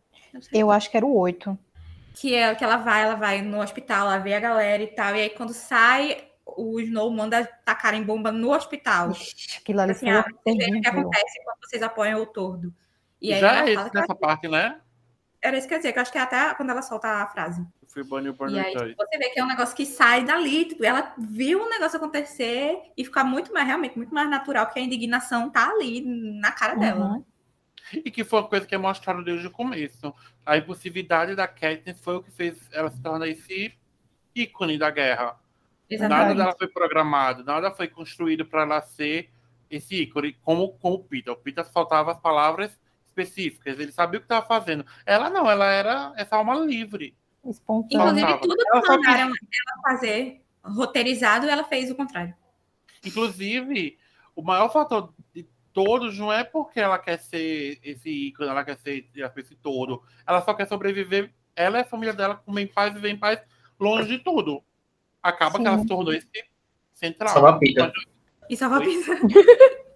[0.52, 1.58] Eu acho que era o 8.
[2.14, 5.14] Que, é, que ela vai, ela vai no hospital, ela vê a galera e tal.
[5.14, 6.24] E aí, quando sai,
[6.56, 9.10] o Snow manda tacarem bomba no hospital.
[9.10, 12.74] Ixi, Aquilo ali Assim, foi ah, o que acontece quando vocês apoiam o tordo.
[13.20, 14.80] E aí Já é que nessa parte, né?
[15.46, 17.08] era isso que eu ia dizer, que eu acho que é até quando ela solta
[17.08, 17.64] a frase.
[17.86, 20.64] Foi Bunny Burn E aí tipo, você vê que é um negócio que sai dali,
[20.66, 24.80] tipo, ela viu o negócio acontecer e ficar muito mais, realmente, muito mais natural, porque
[24.80, 27.06] a indignação tá ali na cara dela.
[27.06, 27.18] Uhum.
[27.18, 27.24] né?
[28.04, 30.12] E que foi uma coisa que é mostrada desde o começo.
[30.44, 33.72] A impulsividade da Katniss foi o que fez ela se tornar esse
[34.34, 35.38] ícone da guerra.
[35.90, 36.36] Nada Exatamente.
[36.36, 39.30] dela foi programado, nada foi construído para ela ser
[39.70, 41.32] esse ícone, como, como o Peter.
[41.32, 44.84] O Peter faltava as palavras específicas, ele sabia o que estava fazendo.
[45.04, 47.16] Ela não, ela era essa alma livre.
[47.44, 52.34] Inclusive, tudo Ela que só mandaram ela fazer roteirizado, ela fez o contrário.
[53.04, 53.96] Inclusive,
[54.34, 58.76] o maior fator de todos não é porque ela quer ser esse ícone, ela quer
[58.78, 60.02] ser esse todo.
[60.26, 61.32] Ela só quer sobreviver.
[61.54, 63.40] Ela e a família dela comem em paz e vivem em paz
[63.78, 64.62] longe de tudo.
[65.26, 65.82] Acaba que ela Sim.
[65.82, 66.28] se tornou esse
[66.94, 67.32] central.
[67.32, 67.92] Salva a pita.
[68.48, 68.84] E salva a Oi?
[68.84, 69.18] pita.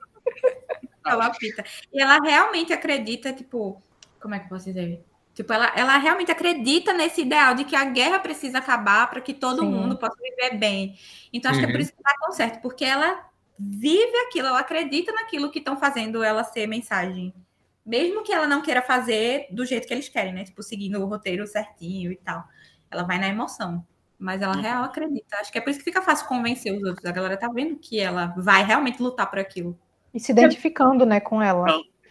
[1.07, 1.65] salva a pita.
[1.93, 3.81] E ela realmente acredita, tipo,
[4.21, 5.05] como é que eu posso dizer?
[5.33, 9.33] Tipo, ela, ela realmente acredita nesse ideal de que a guerra precisa acabar para que
[9.33, 9.71] todo Sim.
[9.71, 10.99] mundo possa viver bem.
[11.33, 11.83] Então, acho que é por Uhum.
[11.83, 13.25] isso que tá tão certo, porque ela
[13.59, 17.33] vive aquilo, ela acredita naquilo que estão fazendo ela ser mensagem.
[17.87, 20.45] Mesmo que ela não queira fazer do jeito que eles querem, né?
[20.45, 22.45] Tipo, seguindo o roteiro certinho e tal.
[22.91, 23.87] Ela vai na emoção.
[24.21, 24.61] Mas ela Uhum.
[24.61, 25.39] real acredita.
[25.39, 27.05] Acho que é por isso que fica fácil convencer os outros.
[27.07, 29.77] A galera tá vendo que ela vai realmente lutar por aquilo.
[30.13, 31.67] E se identificando, né, com ela.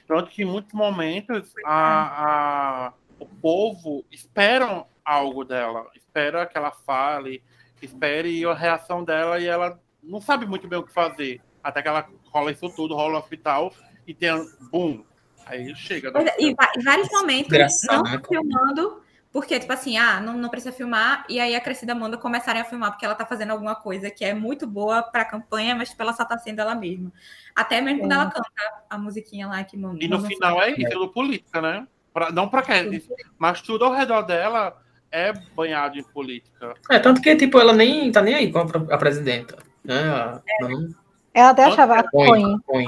[0.07, 6.71] Tanto que em muitos momentos a, a- o povo esperam algo dela, espera que ela
[6.71, 7.43] fale,
[7.81, 11.41] espere a reação dela e ela não sabe muito bem o que fazer.
[11.63, 13.71] Até que ela rola isso tudo, rola no hospital
[14.07, 15.03] e tem um boom.
[15.45, 16.11] Aí chega.
[16.11, 18.21] Pois é, E, e vários momentos Engraçado, não né?
[18.27, 22.61] filmando, porque, tipo assim, ah, não, não precisa filmar, e aí a Crescida manda começarem
[22.61, 25.89] a filmar, porque ela tá fazendo alguma coisa que é muito boa pra campanha, mas
[25.89, 27.11] tipo, ela só tá sendo ela mesma.
[27.55, 28.19] Até mesmo quando Sim.
[28.19, 28.49] ela canta
[28.89, 30.03] a musiquinha lá que manda.
[30.03, 31.87] E no final é isso, do política, né?
[32.11, 33.07] Pra- não pra Katniss,
[33.37, 36.73] mas tudo ao redor dela é banhado em política.
[36.89, 39.57] É, tanto que, tipo, ela nem tá nem aí com a, a presidenta.
[39.83, 39.95] Né?
[39.95, 40.89] A, não,
[41.33, 42.59] Ela até Tanto achava a que Coin.
[42.65, 42.85] Coin.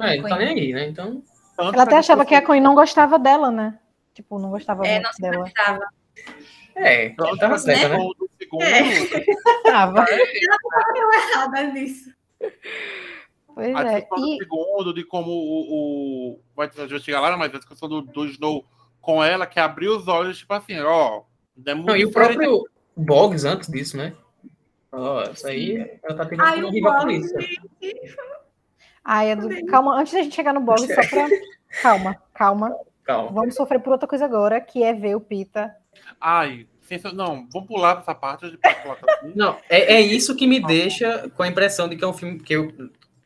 [0.00, 0.88] É, não tá nem aí, né?
[0.88, 1.22] Então,
[1.56, 3.78] Tanto Ela até achava que a Coin não gostava dela, né?
[4.16, 5.42] Tipo, não gostava É, muito não se dela.
[5.44, 5.86] precisava.
[6.74, 7.96] é, tanto tava certa, né?
[7.98, 9.24] do segundo, É.
[9.70, 10.06] Tava.
[10.10, 12.10] Errada nisso.
[13.54, 14.00] Pois a é.
[14.00, 16.32] discussão do E segundo, de como o.
[16.32, 18.64] o vai a gente vai chegar lá, mas a discussão do, do Snow
[19.02, 21.22] com ela, que abriu os olhos, tipo assim, ó.
[21.66, 22.64] é Não, e o próprio
[22.96, 24.14] Boggs antes disso, né?
[24.90, 27.38] Oh, isso aí ela tá tendo Ai, uma rival polícia.
[29.04, 31.28] Ai, Edu, calma, antes da gente chegar no blog, só pra.
[31.82, 32.74] calma, calma.
[33.06, 33.30] Calma.
[33.30, 35.74] Vamos sofrer por outra coisa agora, que é ver o Pita.
[36.20, 36.66] Ai,
[37.14, 38.58] não, vamos pular essa parte de
[39.34, 42.40] Não, é, é isso que me deixa com a impressão de que é um filme
[42.40, 42.72] que eu.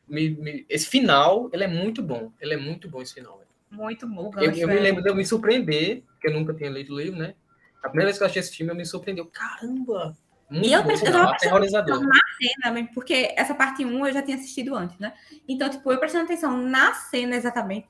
[0.06, 2.30] Me, me, esse final, ele é muito bom.
[2.40, 3.40] Ele é muito bom esse final.
[3.70, 4.30] Muito bom.
[4.36, 7.18] Eu, eu me lembro de eu me surpreender, porque eu nunca tinha lido o livro,
[7.18, 7.34] né?
[7.82, 9.26] A primeira vez que eu achei esse filme, eu me surpreendeu.
[9.26, 10.16] Caramba!
[10.50, 14.74] Muito e eu precisava atenção na cena, porque essa parte 1 eu já tinha assistido
[14.74, 15.14] antes, né?
[15.48, 17.86] Então, tipo, eu prestando atenção na cena exatamente.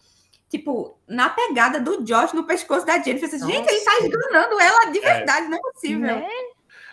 [0.50, 3.28] Tipo, na pegada do Josh no pescoço da Jennifer.
[3.28, 5.00] Assim, Gente, ele tá esganando ela de é.
[5.00, 5.48] verdade, é.
[5.48, 6.16] não é possível.
[6.16, 6.28] Né?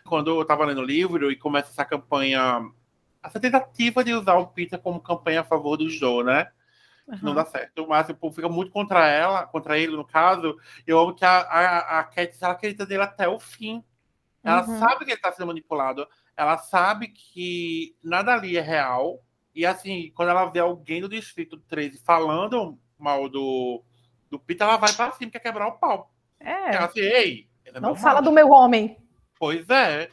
[0.05, 2.62] Quando eu tava lendo o livro e começa essa campanha,
[3.24, 6.47] essa tentativa de usar o Peter como campanha a favor do Joe, né?
[7.08, 7.18] Uhum.
[7.24, 7.88] Não dá certo.
[7.88, 10.55] Mas tipo, fica muito contra ela, contra ele, no caso.
[10.86, 13.84] Eu amo que a, a, a Cat ela acredita dele até o fim.
[14.43, 14.78] Ela uhum.
[14.78, 16.08] sabe que ele está sendo manipulado.
[16.36, 19.20] Ela sabe que nada ali é real.
[19.55, 23.84] E assim, quando ela vê alguém do Distrito 13 falando mal do,
[24.30, 26.12] do Peter, ela vai para cima, quer quebrar o pau.
[26.39, 26.76] É.
[26.76, 27.48] Ela assim, ei.
[27.66, 28.98] É Não fala do meu homem.
[29.39, 30.10] Pois é.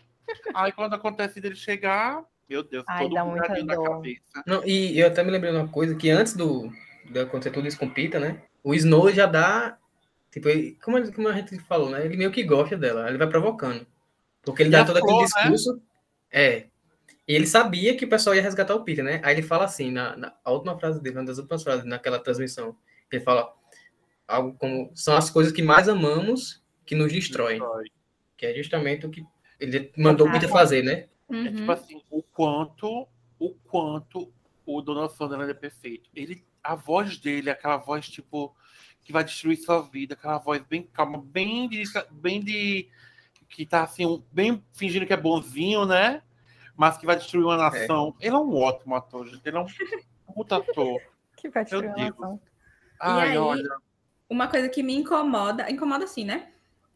[0.55, 4.43] Aí quando acontece dele chegar, meu Deus, Ai, todo mundo na cabeça.
[4.47, 6.71] Não, e eu até me lembrei de uma coisa, que antes do,
[7.11, 8.43] de acontecer tudo isso com o Pita, né?
[8.63, 9.79] O Snow já dá.
[10.31, 12.05] Tipo, ele, como, como a gente falou, né?
[12.05, 13.87] Ele meio que gosta dela, ele vai provocando.
[14.43, 15.25] Porque ele e dá todo aquele né?
[15.25, 15.75] discurso.
[15.75, 15.81] Né?
[16.31, 16.67] É.
[17.27, 19.21] E ele sabia que o pessoal ia resgatar o Peter, né?
[19.25, 22.19] Aí ele fala assim, na, na a última frase dele, uma das últimas frases naquela
[22.19, 22.77] transmissão,
[23.11, 23.53] ele fala
[24.29, 27.59] algo como são as coisas que mais amamos que nos destroem.
[27.59, 27.91] Destrói.
[28.37, 29.25] Que é justamente o que
[29.59, 31.07] ele mandou o Peter fazer, né?
[31.29, 31.47] Uhum.
[31.47, 33.09] É tipo assim, o quanto,
[33.39, 34.33] o quanto
[34.67, 36.11] o Donald Sutherland é perfeito.
[36.15, 38.57] Ele a voz dele, aquela voz tipo
[39.03, 42.89] que vai destruir sua vida, aquela voz bem calma, bem de, bem de
[43.51, 46.23] que tá assim, bem fingindo que é bonzinho, né?
[46.77, 47.59] Mas que vai destruir uma é.
[47.59, 48.15] nação.
[48.21, 48.27] É.
[48.27, 49.47] Ele é um ótimo ator, gente.
[49.47, 49.67] Ele é um
[50.35, 51.01] puta ator.
[51.37, 52.41] que vai destruir uma nação.
[53.01, 53.77] Ai, aí, olha.
[54.29, 56.49] Uma coisa que me incomoda, incomoda assim, né?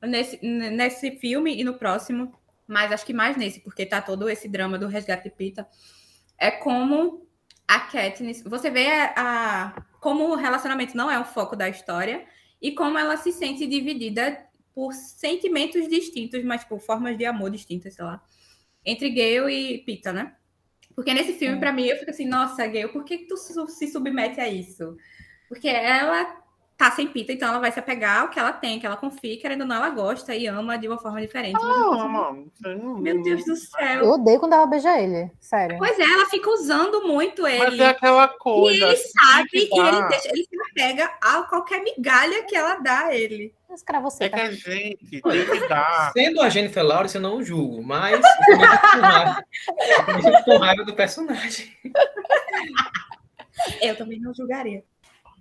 [0.03, 2.33] Nesse, nesse filme e no próximo,
[2.67, 5.69] mas acho que mais nesse, porque tá todo esse drama do resgate de Pita,
[6.39, 7.27] é como
[7.67, 12.25] a Katniss, você vê a, a, como o relacionamento não é o foco da história
[12.63, 17.95] e como ela se sente dividida por sentimentos distintos, mas por formas de amor distintas,
[17.95, 18.23] sei lá,
[18.85, 20.35] entre Gale e Pita, né?
[20.95, 23.87] Porque nesse filme, para mim, eu fico assim, nossa, Gale, por que, que tu se
[23.87, 24.97] submete a isso?
[25.49, 26.25] Porque ela
[26.79, 29.37] tá sem pita, então ela vai se apegar ao que ela tem, que ela confia,
[29.37, 31.59] querendo ou não, ela gosta e ama de uma forma diferente.
[31.61, 32.33] Ah,
[33.01, 34.05] Meu Deus do céu.
[34.05, 35.77] Eu odeio quando ela beija ele, sério.
[35.77, 37.65] Pois é, ela fica usando muito ele.
[37.65, 38.79] Mas é aquela coisa.
[38.79, 43.07] E ele sabe e ele, deixa, ele se apega a qualquer migalha que ela dá
[43.07, 43.53] a ele.
[44.03, 44.37] Você, é tá?
[44.39, 46.13] que a gente tem que dar.
[46.13, 48.19] Sendo a Jennifer Lawrence, eu não julgo, mas
[50.15, 51.77] eu com raiva do personagem.
[53.83, 54.85] Eu também não julgaria.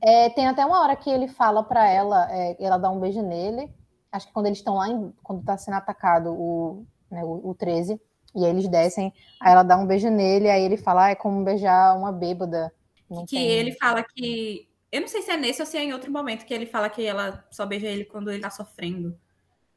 [0.02, 3.22] É, tem até uma hora que ele fala para ela, é, ela dá um beijo
[3.22, 3.70] nele.
[4.12, 7.56] Acho que quando eles estão lá, em, quando tá sendo atacado o, né, o, o
[7.56, 8.00] 13,
[8.36, 11.16] e aí eles descem, aí ela dá um beijo nele, aí ele fala, ah, é
[11.16, 12.72] como beijar uma bêbada.
[13.10, 13.48] Não que tem...
[13.48, 14.68] ele fala que.
[14.92, 16.90] Eu não sei se é nesse ou se é em outro momento que ele fala
[16.90, 19.18] que ela só beija ele quando ele tá sofrendo.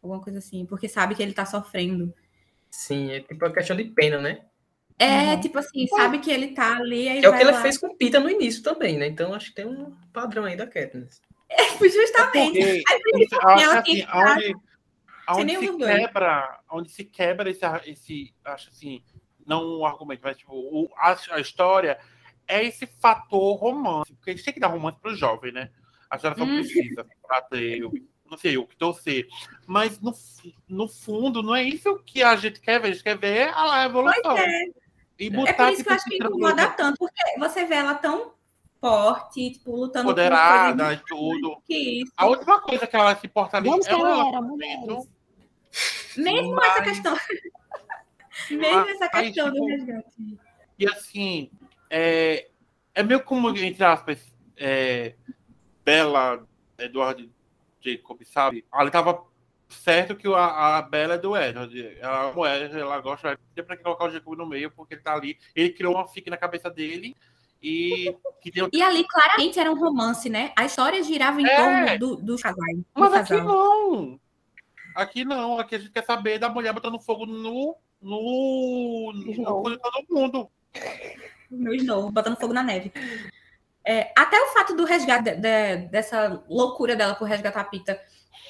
[0.03, 2.15] Alguma coisa assim, porque sabe que ele tá sofrendo.
[2.71, 4.45] Sim, é tipo uma questão de pena, né?
[5.01, 5.41] É, uhum.
[5.41, 7.09] tipo assim, sabe que ele tá ali.
[7.09, 7.63] é o que ela lá.
[7.63, 9.07] fez com o Pita no início também, né?
[9.07, 11.23] Então acho que tem um padrão aí da Katniss.
[11.53, 12.61] É, justamente.
[12.61, 14.55] É porque, ela assim, onde,
[15.31, 19.03] onde se quebra, onde se quebra esse, esse, acho assim,
[19.45, 21.99] não um argumento, mas tipo, o, a, a história
[22.47, 25.71] é esse fator romance, porque a gente tem que dar romance pro jovem, né?
[26.09, 26.61] A geração hum.
[26.61, 27.81] precisa pra ter,
[28.31, 29.27] não sei, o que torcer.
[29.67, 30.15] Mas no,
[30.69, 33.87] no fundo, não é isso que a gente quer ver, a gente quer ver a
[33.87, 34.37] evolução.
[34.37, 34.80] Pois é.
[35.21, 37.95] E botar, é por isso que eu acho que incomoda tanto, porque você vê ela
[37.95, 38.33] tão
[38.81, 41.63] forte, tipo, lutando Poderada e tudo.
[41.67, 42.13] Que isso.
[42.17, 45.09] A última coisa que ela se porta ali Vamos é galera, mulheres.
[46.17, 46.69] Mesmo mas...
[46.71, 47.17] essa questão.
[48.51, 50.39] Mesmo essa questão aí, tipo, do resgate.
[50.79, 51.51] E assim,
[51.91, 52.49] é,
[52.95, 54.19] é meio como, entre aspas,
[54.57, 55.15] é,
[55.85, 56.49] Bela,
[56.79, 57.31] Eduardo
[57.79, 58.65] Jacob, sabe?
[58.73, 59.23] Ela tava
[59.71, 61.97] certo que a, a Bela é do Edward.
[62.01, 65.15] Ela, o Edward, ela gosta de para colocar o Jacob no meio, porque ele tá
[65.15, 65.39] ali.
[65.55, 67.17] Ele criou uma fique na cabeça dele.
[67.63, 68.17] E,
[68.55, 68.71] deu...
[68.73, 70.53] e ali claramente era um romance, né?
[70.57, 72.65] A história girava em é, torno do, do casal.
[72.95, 74.21] Mas aqui não.
[74.95, 75.59] Aqui não.
[75.59, 77.77] Aqui a gente quer saber da mulher botando fogo no.
[78.01, 79.13] no.
[79.13, 80.51] no, no todo mundo.
[81.51, 82.93] No Snow, botando fogo na neve.
[83.85, 88.01] É, até o fato do resgate de, de, dessa loucura dela por resgatar a Pita.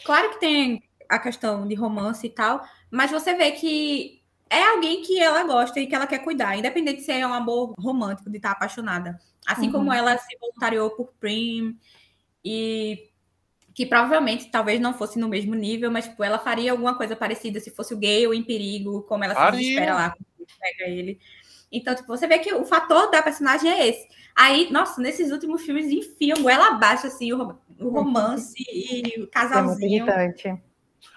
[0.05, 5.03] Claro que tem a questão de romance e tal, mas você vê que é alguém
[5.03, 8.37] que ela gosta e que ela quer cuidar, independente se é um amor romântico, de
[8.37, 9.19] estar apaixonada.
[9.47, 9.73] Assim uhum.
[9.73, 11.77] como ela se voluntariou por Prim
[12.45, 13.09] e
[13.75, 17.61] que provavelmente talvez não fosse no mesmo nível, mas tipo, ela faria alguma coisa parecida
[17.61, 19.59] se fosse o Gale em perigo, como ela faria.
[19.59, 21.21] se desespera lá quando pega ele.
[21.73, 24.09] Então, tipo, você vê que o fator da personagem é esse.
[24.35, 30.09] Aí, nossa, nesses últimos filmes enfiam ela abaixo, assim, o, o romance e o casalzinho.
[30.11, 30.61] É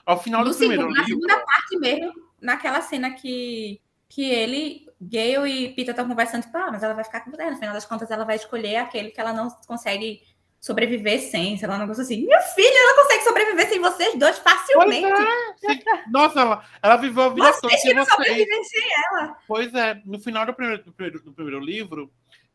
[0.06, 1.20] Ao final do no primeiro segundo, livro...
[1.20, 6.58] Na segunda parte mesmo, naquela cena que, que ele, Gale e Peter estão conversando, tipo,
[6.58, 7.50] ah, mas ela vai ficar com você.
[7.50, 10.22] No final das contas, ela vai escolher aquele que ela não consegue
[10.64, 12.24] sobreviver sem, sei lá, um negócio assim.
[12.24, 15.06] Minha filha, ela consegue sobreviver sem vocês dois facilmente.
[15.06, 16.10] É.
[16.10, 18.70] Nossa, ela, ela viveu a vida vocês toda sem vocês.
[18.70, 19.38] sem ela.
[19.46, 22.10] Pois é, no final do primeiro, do primeiro, do primeiro livro,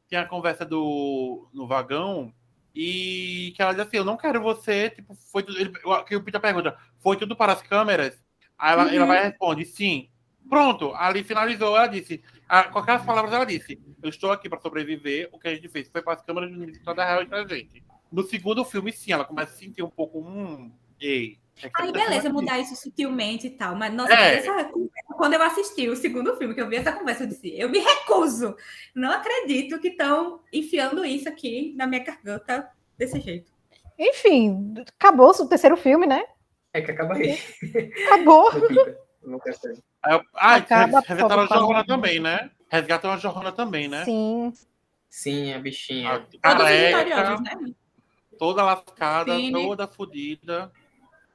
[0.08, 2.32] tem a conversa do no vagão
[2.80, 5.72] e que ela diz assim, eu não quero você, tipo, foi tudo, ele,
[6.06, 8.16] que o Peter pergunta, foi tudo para as câmeras?
[8.56, 8.90] Aí ela, uhum.
[8.92, 10.08] ela vai responder, sim.
[10.48, 14.60] Pronto, ali finalizou, ela disse, a, com aquelas palavras ela disse, eu estou aqui para
[14.60, 17.36] sobreviver, o que a gente fez foi para as câmeras de toda a real entre
[17.36, 17.82] a gente.
[18.12, 20.70] No segundo filme, sim, ela começa a sentir um pouco, hum,
[21.00, 21.40] ei.
[21.62, 23.74] É Aí, beleza, mudar isso sutilmente e tal.
[23.74, 24.36] Mas, nossa, é.
[24.36, 24.70] essa,
[25.16, 27.78] quando eu assisti o segundo filme, que eu vi essa conversa, eu disse: eu me
[27.78, 28.54] recuso.
[28.94, 33.50] Não acredito que estão enfiando isso aqui na minha garganta desse jeito.
[33.98, 36.24] Enfim, acabou o terceiro filme, né?
[36.72, 37.38] É que acaba aí.
[38.06, 38.50] Acabou.
[40.02, 42.50] ah, Acaba, resgataram a Johanna também, né?
[42.68, 44.04] Resgataram a Johanna também, né?
[44.04, 44.52] Sim.
[45.08, 46.26] Sim, a bichinha.
[46.42, 47.72] A, a né?
[48.38, 49.52] toda lascada, Sim.
[49.52, 50.70] toda fodida.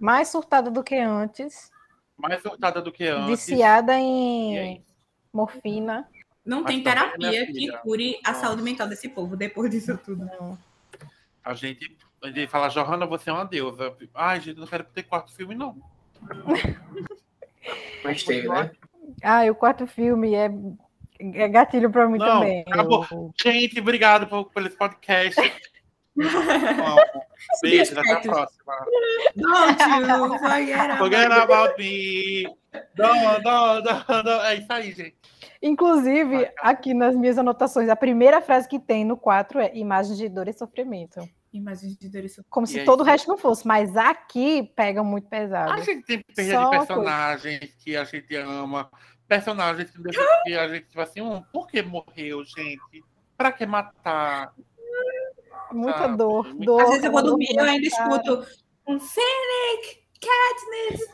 [0.03, 1.71] Mais surtada do que antes.
[2.17, 3.47] Mais surtada do que antes.
[3.47, 4.83] Viciada em
[5.31, 6.05] morfina.
[6.45, 10.25] Não Mas tem terapia que cure a saúde mental desse povo depois disso tudo.
[10.25, 10.57] Não.
[11.41, 13.95] A gente, a gente fala, Johanna, você é uma deusa.
[14.13, 15.81] Ai, gente, não quero ter quarto filme, não.
[18.03, 18.71] Mas teve, né?
[19.23, 20.49] Ah, o quarto filme é,
[21.17, 22.65] é gatilho para mim não, também.
[22.67, 23.07] Acabou.
[23.09, 23.33] Eu...
[23.41, 25.39] Gente, obrigado por, por esse podcast.
[27.61, 28.73] Beijo, até a próxima.
[29.35, 32.43] Don't you forget, forget about me.
[32.97, 34.45] Não, não, não, não.
[34.45, 35.15] É isso aí, gente.
[35.61, 40.27] Inclusive, aqui nas minhas anotações, a primeira frase que tem no 4 é imagens de
[40.27, 41.27] dor e sofrimento.
[41.53, 42.49] Imagens de dor e sofrimento.
[42.49, 45.71] Como se todo o resto não fosse, mas aqui pega muito pesado.
[45.71, 48.89] A gente tem perda de personagens que a gente ama,
[49.27, 49.97] personagens que
[50.53, 53.03] a gente, tipo assim, um, por que morreu, gente?
[53.37, 54.53] Pra que matar?
[55.73, 56.81] Muita dor, dor.
[56.81, 58.45] Às vezes eu vou dormir e eu ainda escuto
[58.87, 61.07] um Fennec, Katniss.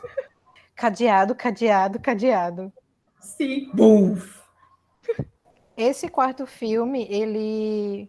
[0.74, 2.72] Cadeado, cadeado, cadeado.
[3.20, 3.70] Sim.
[3.74, 4.40] Buf.
[5.76, 8.08] Esse quarto filme, ele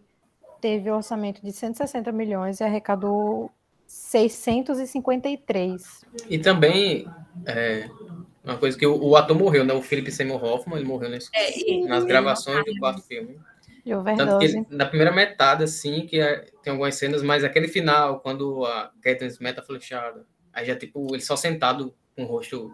[0.60, 3.50] teve um orçamento de 160 milhões e arrecadou
[3.86, 6.04] 653.
[6.28, 7.06] E também,
[7.46, 7.88] é,
[8.44, 9.74] uma coisa que o, o, ator morreu, né?
[9.74, 13.38] O Philip Seymour Hoffman, ele morreu nesse, é, nas gravações do quarto filme.
[13.84, 17.66] E Tanto que ele, na primeira metade, assim, que é, tem algumas cenas, mas aquele
[17.66, 22.72] final, quando a Katniss meta flechada, aí já, tipo, ele só sentado com o rosto...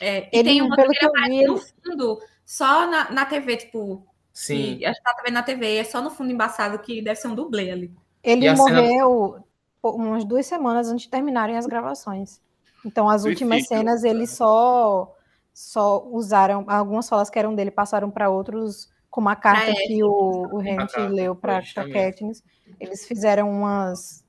[0.00, 4.06] É, ele, tem uma pelo que eu vi, no fundo, só na, na TV, tipo...
[4.32, 4.84] Sim.
[4.84, 7.34] a gente tá vendo na TV, é só no fundo embaçado que deve ser um
[7.34, 7.92] dublê ali.
[8.22, 9.44] Ele morreu
[9.82, 9.94] cena...
[9.94, 12.40] umas duas semanas antes de terminarem as gravações.
[12.84, 15.12] Então, as últimas cenas, ele só,
[15.52, 16.64] só usaram...
[16.68, 20.90] Algumas falas que eram dele passaram para outros com uma carta que o, o Hent
[21.08, 22.42] leu para a Katniss,
[22.80, 24.24] eles fizeram umas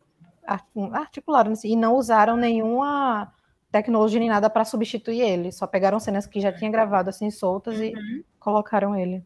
[0.94, 3.34] articularam assim, e não usaram nenhuma
[3.72, 7.80] tecnologia nem nada para substituir ele, só pegaram cenas que já tinha gravado assim soltas
[7.80, 7.84] uhum.
[7.84, 9.24] e colocaram ele.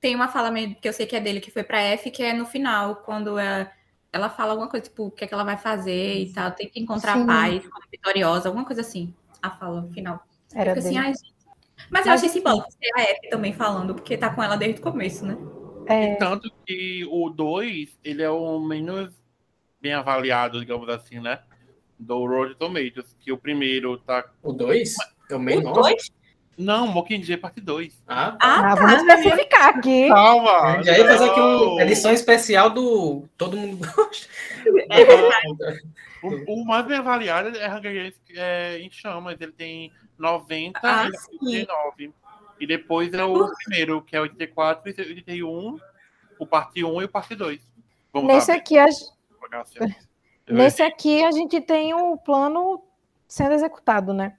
[0.00, 2.32] Tem uma fala que eu sei que é dele que foi para F, que é
[2.32, 3.68] no final, quando é,
[4.12, 6.68] ela fala alguma coisa tipo o que, é que ela vai fazer e tal, tem
[6.68, 7.26] que encontrar Sim.
[7.26, 7.60] paz,
[7.90, 9.12] vitoriosa, alguma coisa assim.
[9.42, 10.24] A fala final.
[10.54, 11.35] Era Fica assim, dele.
[11.90, 14.82] Mas eu achei simbólico ser a F também falando, porque tá com ela desde o
[14.82, 15.36] começo, né?
[15.86, 16.16] É...
[16.16, 19.12] Tanto que o 2, ele é o menos
[19.80, 21.40] bem avaliado, digamos assim, né?
[21.98, 24.24] Do Road Tomatoes, que o primeiro tá...
[24.42, 24.94] O 2?
[25.30, 25.92] É o menor?
[26.58, 28.02] Não, Mockingjay parte 2.
[28.06, 28.38] Ah, tá.
[28.40, 30.08] ah, ah, vamos tá, especificar aqui.
[30.08, 30.80] Calma.
[30.84, 34.26] E aí fazer aqui uma edição especial do Todo Mundo Gosta.
[34.90, 39.36] É o, o, mais bem avaliado é Hunger Games é, em Chamas.
[39.38, 42.12] Ele tem 90 ah, e 89.
[42.58, 45.78] E depois é o primeiro, que é 84 e 81,
[46.38, 47.60] o parte 1 e o parte 2.
[48.12, 48.86] Vamos Nesse lá, aqui, a...
[50.48, 52.82] Nesse aqui a gente tem o plano
[53.28, 54.38] sendo executado, né?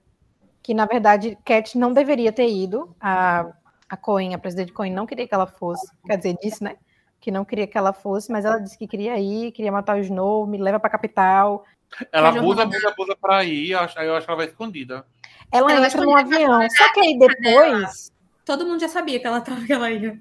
[0.68, 2.94] Que na verdade Cat não deveria ter ido.
[3.00, 3.46] A,
[3.88, 5.90] a Cohen, a presidente Cohen, não queria que ela fosse.
[6.04, 6.76] Quer dizer, disse, né?
[7.18, 10.00] Que não queria que ela fosse, mas ela disse que queria ir, queria matar o
[10.00, 11.64] Snow, me leva para a capital.
[12.12, 15.06] Ela abusa, abusa, abusa para ir, aí eu acho que ela vai escondida.
[15.50, 16.60] Ela, ela entra no avião.
[16.68, 18.12] Só que aí depois
[18.44, 20.20] todo mundo já sabia que ela tava que ela ia.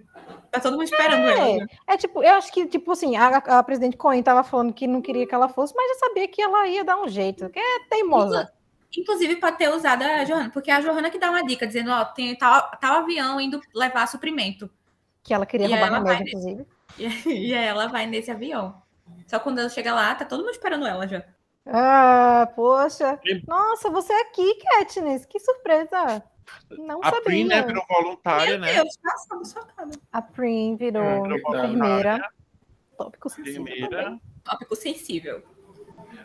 [0.49, 1.57] Tá todo mundo esperando é, ela.
[1.57, 1.67] Né?
[1.87, 5.01] É tipo, eu acho que, tipo assim, a, a presidente Cohen tava falando que não
[5.01, 7.79] queria que ela fosse, mas já sabia que ela ia dar um jeito, que é
[7.89, 8.49] teimosa.
[8.95, 11.91] Inclusive, pode ter usado a Johanna, porque é a Johanna que dá uma dica, dizendo,
[11.91, 14.69] ó, tem tal, tal avião indo levar suprimento.
[15.23, 16.65] Que ela queria e roubar ela remédio, inclusive.
[16.97, 18.81] Nesse, e, e ela vai nesse avião.
[19.27, 21.23] Só quando ela chega lá, tá todo mundo esperando ela já.
[21.65, 23.19] Ah, poxa.
[23.45, 25.25] Nossa, você é aqui, Katniss.
[25.25, 26.23] Que surpresa.
[26.71, 27.21] Não a sabia.
[27.23, 28.73] Prim, né, virou voluntária, Meu né?
[28.73, 28.97] Deus,
[30.13, 32.29] a Prim virou, é, virou enfermeira.
[32.97, 33.61] Tópico sensível.
[33.63, 34.19] Enfermeira.
[34.43, 35.43] Tópico sensível.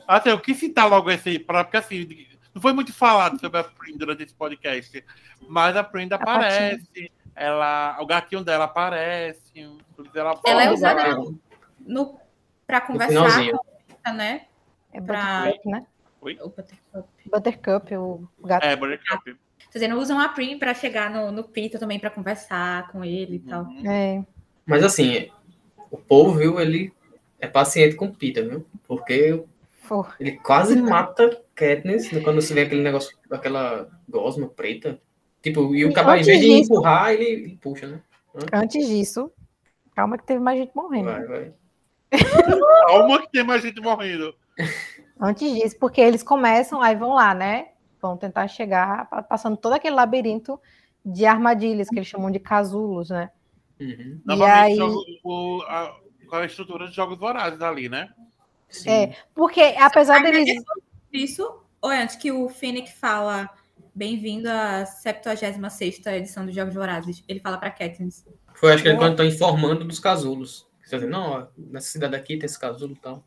[0.07, 2.07] Assim, eu quis citar logo esse aí, porque assim,
[2.55, 5.05] não foi muito falado sobre a Prim durante esse podcast,
[5.49, 9.69] mas a Prim aparece, ela, o gatinho dela aparece,
[10.13, 11.39] dela Ela é usada no,
[11.81, 12.21] no,
[12.67, 13.51] pra conversar
[14.05, 14.47] com né?
[14.93, 15.87] É Buttercup, né?
[16.21, 16.39] Oi?
[16.41, 17.09] O Buttercup.
[17.31, 18.65] Buttercup, o gato.
[18.65, 19.35] É, Buttercup.
[19.73, 23.37] Tô dizendo, usam a Prim para chegar no, no Pita também para conversar com ele
[23.37, 23.63] e tal.
[23.63, 23.91] Uhum.
[23.91, 24.23] É.
[24.67, 25.31] Mas assim,
[25.91, 26.93] o povo, viu, ele
[27.41, 28.67] é paciente com o Pita, viu?
[28.87, 29.43] Porque
[29.81, 30.15] For.
[30.21, 35.01] ele quase mata Katniss quando se vê aquele negócio, aquela gosma preta.
[35.43, 38.01] Tipo, e o cavalo, em vez de disso, empurrar, ele, ele, puxa, né?
[38.53, 39.31] Antes disso,
[39.95, 41.07] calma que teve mais gente morrendo.
[41.07, 41.53] Vai, vai.
[42.87, 44.35] calma que tem mais gente morrendo.
[45.21, 47.69] Antes disso, porque eles começam, aí vão lá, né?
[48.01, 50.61] Vão tentar chegar, passando todo aquele labirinto
[51.05, 53.31] de armadilhas que eles chamam de casulos, né?
[53.81, 54.21] Uhum.
[54.29, 54.79] E aí...
[55.23, 55.95] com a,
[56.33, 58.11] a, estrutura de jogos vorazes ali, né?
[58.69, 58.91] Sim.
[58.91, 60.63] É, porque apesar deles.
[61.13, 63.51] Isso, ou antes que o Fennec fala
[63.95, 68.25] bem-vindo à 76 edição dos Jogos Vorazes, ele fala para Katniss.
[68.55, 70.67] Foi, acho que ele quando está informando dos casulos.
[70.83, 73.23] Você não, ó, nessa cidade aqui tem esse casulo e tal.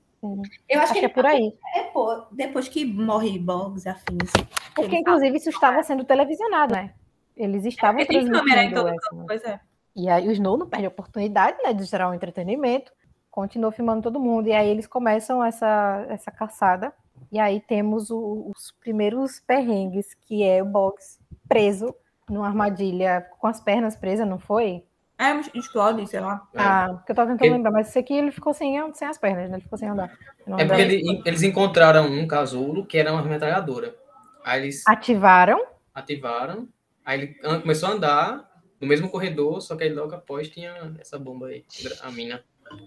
[0.67, 1.53] Eu acho, acho que, é por aí.
[1.75, 4.31] É, pô, depois que morre Boggs afins.
[4.75, 6.93] Porque, inclusive, isso estava sendo televisionado, né?
[7.37, 8.39] Eles estavam é, transmitindo.
[8.39, 9.23] Câmera em todo essa, né?
[9.27, 9.59] pois é.
[9.95, 12.91] E aí o Snow não perde a oportunidade né, de gerar um entretenimento,
[13.29, 16.91] continua filmando todo mundo, e aí eles começam essa, essa caçada,
[17.35, 21.19] e aí temos o, os primeiros perrengues, que é o Boggs
[21.49, 21.93] preso
[22.29, 24.85] numa armadilha com as pernas presas, não foi?
[25.19, 26.47] É, explode, sei lá.
[26.53, 26.61] É.
[26.61, 27.55] Ah, porque eu tava tentando ele...
[27.55, 29.57] lembrar, mas esse aqui ele ficou sem, sem as pernas, né?
[29.57, 30.17] Ele ficou sem andar.
[30.57, 33.93] É porque ele, eles encontraram um casulo que era uma metralhadora.
[34.41, 34.87] Aí eles.
[34.87, 35.61] Ativaram?
[35.93, 36.69] Ativaram.
[37.03, 41.19] Aí ele começou a andar no mesmo corredor, só que aí logo após tinha essa
[41.19, 41.65] bomba aí,
[42.01, 42.41] a mina.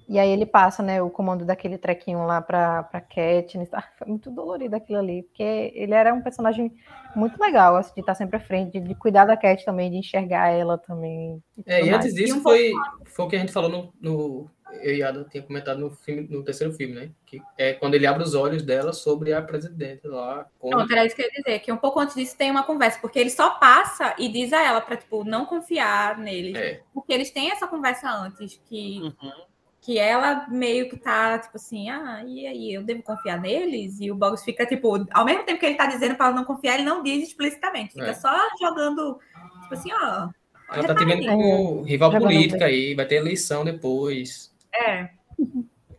[0.09, 3.73] E aí ele passa, né, o comando daquele trequinho lá pra, pra Katniss.
[3.73, 6.73] Ah, foi muito dolorido aquilo ali, porque ele era um personagem
[7.15, 9.99] muito legal, assim, de estar sempre à frente, de, de cuidar da Cat também, de
[9.99, 11.43] enxergar ela também.
[11.57, 12.73] E é, e antes disso foi,
[13.05, 14.51] foi o que a gente falou no, no
[14.83, 17.11] eu e Ada tinha comentado no, filme, no terceiro filme, né?
[17.27, 20.47] Que é quando ele abre os olhos dela sobre a presidente lá.
[20.59, 20.71] Com...
[20.71, 22.99] Não, era isso que eu ia dizer, que um pouco antes disso tem uma conversa,
[23.01, 26.57] porque ele só passa e diz a ela para tipo, não confiar nele.
[26.57, 26.81] É.
[26.93, 29.49] Porque eles têm essa conversa antes, que uhum
[29.81, 34.01] que ela meio que tá, tipo assim, ah, e aí, eu devo confiar neles?
[34.01, 36.45] E o Boggs fica, tipo, ao mesmo tempo que ele tá dizendo para ela não
[36.45, 38.15] confiar, ele não diz explicitamente, fica é.
[38.15, 39.19] só jogando,
[39.63, 40.29] tipo assim, ó.
[40.71, 44.55] Ela tá tendo como rival política aí, vai ter eleição depois.
[44.75, 45.11] É.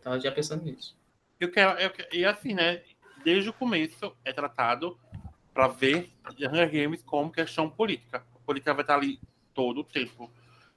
[0.02, 0.96] Tava já pensando nisso.
[1.40, 2.82] Eu quero, eu quero, e assim, né,
[3.24, 4.96] desde o começo é tratado
[5.52, 8.24] para ver Hunger Games como questão política.
[8.34, 9.18] A política vai estar ali
[9.52, 10.30] todo o tempo.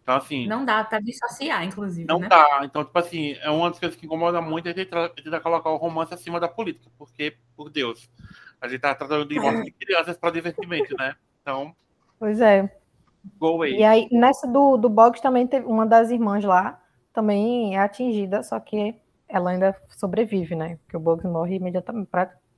[0.04, 0.46] Então, assim.
[0.48, 2.06] Não dá para dissociar, inclusive.
[2.06, 2.28] Não né?
[2.28, 2.62] dá.
[2.64, 5.78] Então, tipo assim, é uma das coisas que incomoda muito é tentar, tentar colocar o
[5.78, 6.92] romance acima da política.
[6.98, 8.10] Porque, por Deus,
[8.60, 11.16] a gente tá tratando de morte de crianças para divertimento, né?
[11.42, 11.74] Então.
[12.20, 12.70] Pois é.
[13.40, 13.78] Go away.
[13.78, 16.82] E aí, nessa do, do Boggs também teve uma das irmãs lá,
[17.14, 18.94] também é atingida, só que
[19.30, 20.78] ela ainda sobrevive, né?
[20.84, 22.10] Porque o Boggs morre imediatamente,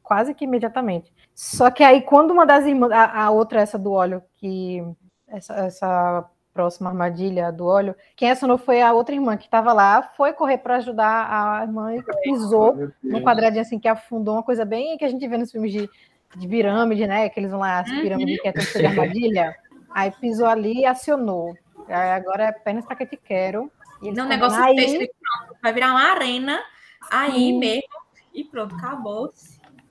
[0.01, 1.13] quase que imediatamente.
[1.35, 4.83] Só que aí, quando uma das irmãs, a, a outra, essa do óleo, que
[5.27, 10.01] essa, essa próxima armadilha do óleo, quem acionou foi a outra irmã que estava lá,
[10.15, 14.63] foi correr para ajudar a irmã e pisou num quadradinho assim que afundou, uma coisa
[14.63, 15.89] bem que a gente vê nos filmes de,
[16.37, 17.27] de pirâmide, né?
[17.27, 18.01] Que eles vão lá, as uhum.
[18.01, 19.55] pirâmides que é tudo de armadilha.
[19.93, 21.53] Aí pisou ali e acionou.
[21.89, 23.69] Aí agora é apenas para que te quero.
[24.01, 24.75] Não, negócio aí...
[24.77, 25.13] Texto,
[25.61, 26.63] vai virar uma arena
[27.11, 27.59] aí hum.
[27.59, 29.31] mesmo e pronto, acabou.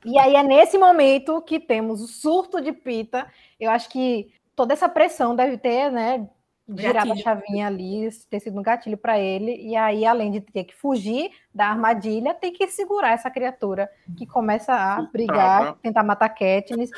[0.05, 3.27] E aí é nesse momento que temos o surto de Pita.
[3.59, 6.29] Eu acho que toda essa pressão deve ter, né,
[6.69, 10.65] girar a chavinha ali, ter sido um gatilho para ele, e aí, além de ter
[10.65, 16.31] que fugir da armadilha, tem que segurar essa criatura que começa a brigar, tentar matar
[16.31, 16.91] Katniss,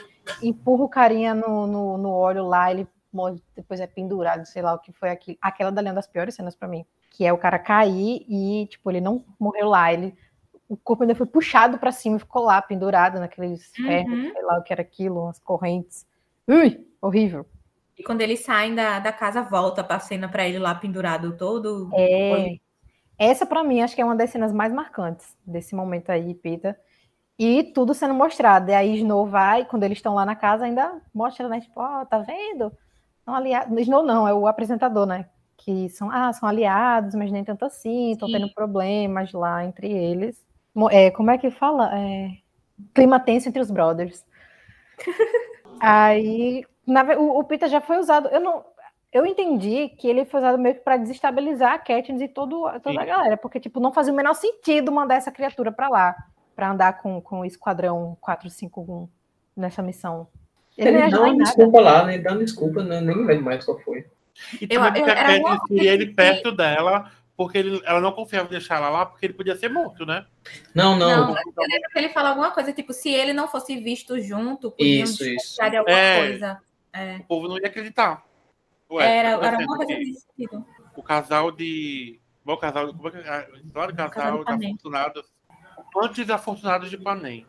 [0.43, 4.74] empurra o carinha no, no, no óleo lá, ele morre, depois é pendurado, sei lá
[4.74, 5.38] o que foi aquilo.
[5.40, 8.90] Aquela é uma das piores cenas para mim, que é o cara cair e, tipo,
[8.90, 10.14] ele não morreu lá, ele
[10.68, 14.32] o corpo ainda foi puxado para cima e ficou lá pendurado naqueles ferros, uhum.
[14.32, 16.05] sei lá o que era aquilo, umas correntes.
[16.48, 17.47] Ui, horrível.
[17.98, 21.89] E quando eles saem da, da casa, volta pra cena pra ele lá pendurado todo.
[21.94, 22.56] É.
[23.18, 26.78] Essa, para mim, acho que é uma das cenas mais marcantes desse momento aí, Peter.
[27.39, 28.70] E tudo sendo mostrado.
[28.70, 31.60] E aí Snow vai, quando eles estão lá na casa, ainda mostra, né?
[31.60, 32.73] Tipo, ó, oh, tá vendo?
[33.24, 33.78] São aliados.
[33.81, 35.27] Snow não, é o apresentador, né?
[35.56, 40.44] Que são, ah, são aliados, mas nem tanto assim, estão tendo problemas lá entre eles.
[40.90, 41.90] É, como é que fala?
[41.98, 42.31] É,
[42.94, 44.24] clima tenso entre os brothers.
[45.81, 48.28] aí, na, o, o Peter já foi usado.
[48.28, 48.64] Eu não,
[49.12, 52.92] eu entendi que ele foi usado meio que para desestabilizar a Katniss e todo, toda
[52.92, 52.98] Sim.
[52.98, 56.16] a galera, porque tipo não fazia o menor sentido mandar essa criatura para lá,
[56.54, 59.08] para andar com, com o esquadrão 451
[59.56, 60.28] nessa missão.
[60.76, 62.18] Ele, ele dá desculpa lá, né?
[62.18, 63.00] Dando desculpa, né?
[63.00, 64.06] nem lembro mais qual foi.
[64.60, 68.50] E também porque a Katniss queria ele perto dela, porque ele, ela não confiava em
[68.50, 70.26] deixar ela lá, porque ele podia ser morto, né?
[70.74, 71.08] Não, não.
[71.08, 74.70] não eu lembro que ele fala alguma coisa, tipo, se ele não fosse visto junto,
[74.70, 75.62] podiam isso, isso.
[75.62, 76.60] alguma é, coisa.
[76.97, 77.16] É.
[77.18, 78.24] O povo não ia acreditar.
[78.90, 80.64] Ué, era, era uma coisa nesse sentido.
[80.97, 82.20] O casal de.
[82.44, 82.94] Bom, casal.
[82.94, 83.48] Como é que é?
[83.73, 85.32] Claro, casal, casal de afortunados.
[85.97, 87.47] Antes afortunados de Panem.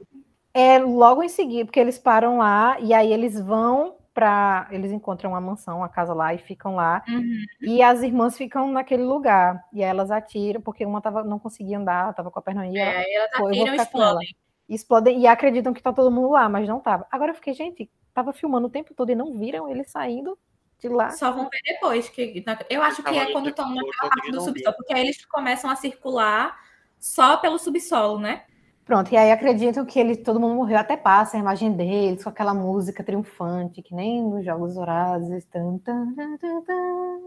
[0.54, 4.68] É logo em seguida, porque eles param lá e aí eles vão para.
[4.72, 7.04] Eles encontram uma mansão, uma casa lá e ficam lá.
[7.08, 7.44] Uhum.
[7.62, 9.64] E as irmãs ficam naquele lugar.
[9.72, 12.76] E aí elas atiram, porque uma tava, não conseguia andar, tava com a perna aí.
[12.76, 14.36] É, elas atiram e explodem.
[14.68, 17.06] Explodem e acreditam que tá todo mundo lá, mas não tava.
[17.12, 20.36] Agora eu fiquei, gente, tava filmando o tempo todo e não viram ele saindo
[20.80, 21.12] de lá.
[21.12, 22.10] Só vão ver depois.
[22.10, 25.70] Que, eu acho que é quando estão naquela parte do subsolo, porque aí eles começam
[25.70, 26.58] a circular
[27.00, 28.46] só pelo subsolo, né?
[28.84, 32.30] Pronto, e aí acreditam que ele, todo mundo morreu, até passa a imagem deles com
[32.30, 35.46] aquela música triunfante, que nem nos Jogos Horazes.
[35.46, 37.20] Tan, tan, tan,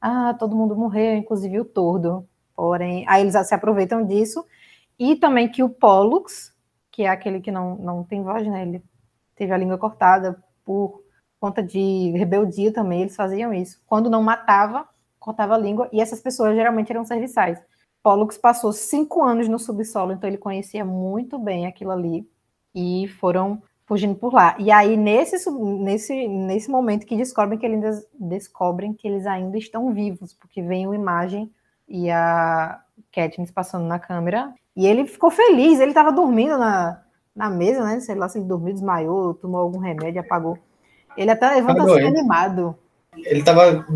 [0.00, 2.28] ah, todo mundo morreu, inclusive o tordo.
[2.54, 4.46] Porém, aí eles se aproveitam disso.
[4.96, 6.54] E também que o Pollux,
[6.92, 8.62] que é aquele que não, não tem voz, né?
[8.62, 8.84] Ele
[9.38, 11.02] teve a língua cortada por
[11.40, 13.80] conta de rebeldia também, eles faziam isso.
[13.86, 14.86] Quando não matava,
[15.18, 17.62] cortava a língua, e essas pessoas geralmente eram serviçais.
[18.02, 22.28] Pollux passou cinco anos no subsolo, então ele conhecia muito bem aquilo ali,
[22.74, 24.54] e foram fugindo por lá.
[24.58, 29.92] E aí, nesse, nesse, nesse momento que descobrem que eles descobrem que eles ainda estão
[29.94, 31.50] vivos, porque vem uma imagem
[31.88, 37.02] e a Katniss passando na câmera, e ele ficou feliz, ele estava dormindo na,
[37.38, 38.00] na mesa, né?
[38.00, 40.58] Sei lá se ele dormiu, desmaiou, tomou algum remédio, apagou.
[41.16, 42.76] Ele até levanta assim animado.
[43.16, 43.86] Ele tava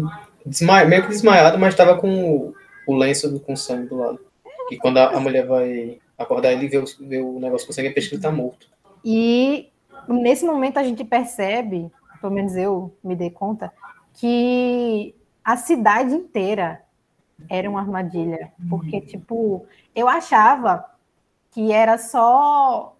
[0.86, 2.52] meio que desmaiado, mas tava com
[2.86, 4.20] o lenço com sangue do lado.
[4.70, 7.88] E quando a, a mulher vai acordar ele, vê o, vê o negócio com sangue,
[7.88, 8.68] é que ele tá morto.
[9.04, 9.68] E
[10.08, 11.90] nesse momento a gente percebe,
[12.20, 13.72] pelo menos eu me dei conta,
[14.14, 16.80] que a cidade inteira
[17.50, 18.52] era uma armadilha.
[18.70, 19.66] Porque, tipo,
[19.96, 20.84] eu achava
[21.50, 22.94] que era só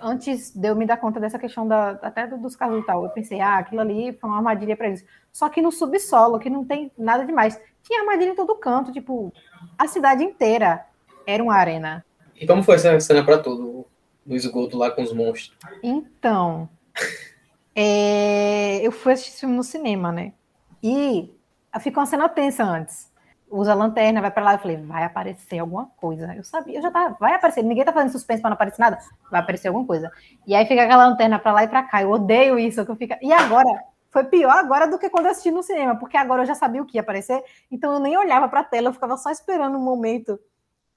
[0.00, 3.10] antes de eu me dar conta dessa questão da, até dos casos e tal, eu
[3.10, 5.04] pensei, ah, aquilo ali foi uma armadilha para eles.
[5.32, 9.32] Só que no subsolo, que não tem nada demais, tinha armadilha em todo canto, tipo,
[9.76, 10.84] a cidade inteira
[11.26, 12.04] era uma arena.
[12.34, 13.86] E como foi essa cena para tudo,
[14.24, 15.58] no esgoto lá com os monstros?
[15.82, 16.68] Então,
[17.74, 20.32] é, eu fui assistir esse filme no cinema, né?
[20.82, 21.34] E
[21.80, 23.07] ficou uma cena tensa antes
[23.50, 24.54] usa lanterna, vai para lá.
[24.54, 26.34] Eu falei, vai aparecer alguma coisa.
[26.34, 27.62] Eu sabia, eu já tava, vai aparecer.
[27.62, 28.98] Ninguém tá fazendo suspense para não aparecer nada.
[29.30, 30.10] Vai aparecer alguma coisa.
[30.46, 32.02] E aí fica aquela lanterna para lá e para cá.
[32.02, 32.84] Eu odeio isso.
[32.84, 33.18] Que eu fica...
[33.22, 33.68] E agora,
[34.10, 36.82] foi pior agora do que quando eu assisti no cinema, porque agora eu já sabia
[36.82, 37.42] o que ia aparecer.
[37.70, 40.38] Então eu nem olhava para a tela, eu ficava só esperando o um momento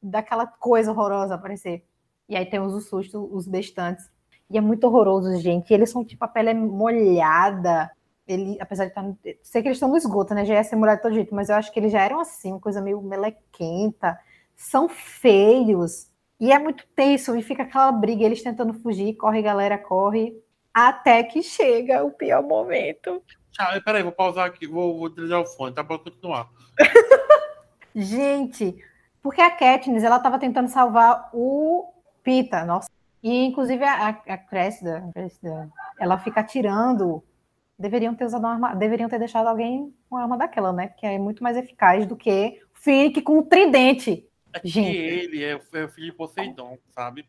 [0.02, 1.86] daquela coisa horrorosa aparecer.
[2.28, 4.10] E aí temos o susto, os bestantes.
[4.50, 5.74] E é muito horroroso, gente.
[5.74, 7.92] Eles são tipo a pele molhada
[8.32, 9.04] ele, apesar de estar.
[9.04, 10.46] No, sei que eles estão no esgoto, né?
[10.46, 12.52] Já ia ser mulher de todo jeito, mas eu acho que eles já eram assim,
[12.52, 14.20] uma coisa meio melequenta.
[14.56, 16.10] São feios.
[16.40, 20.36] E é muito tenso, e fica aquela briga, eles tentando fugir, corre, galera, corre.
[20.74, 23.22] Até que chega o pior momento.
[23.60, 25.84] Ah, peraí, vou pausar aqui, vou, vou desligar o fone, tá?
[25.84, 26.50] Pode continuar.
[27.94, 28.76] Gente,
[29.22, 31.94] porque a Katniss, ela tava tentando salvar o
[32.24, 32.90] Pita, nossa.
[33.22, 35.04] E, inclusive, a, a Cressida,
[36.00, 37.24] ela fica atirando
[37.82, 40.88] deveriam ter usado uma arma, deveriam ter deixado alguém com uma arma daquela, né?
[40.88, 44.26] Que é muito mais eficaz do que o Finnick com um tridente.
[44.54, 44.96] É Gente.
[44.96, 47.26] ele é, é o filho de Poseidon, sabe?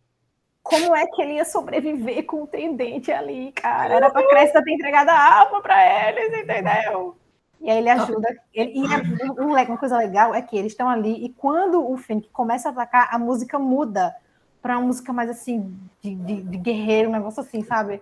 [0.62, 3.95] Como é que ele ia sobreviver com um tridente ali, cara?
[3.95, 7.16] Era pra Cresta ter entregado a arma pra eles, entendeu?
[7.61, 8.29] E aí ele ajuda.
[8.53, 11.97] Ele, e é um, uma coisa legal é que eles estão ali, e quando o
[11.97, 14.15] Finnick começa a atacar, a música muda
[14.61, 18.01] para uma música mais assim, de, de, de guerreiro, um negócio assim, sabe?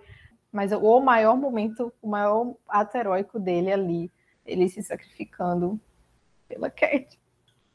[0.51, 4.11] Mas o maior momento, o maior ato heróico dele ali,
[4.45, 5.79] ele se sacrificando
[6.47, 7.17] pela Cat.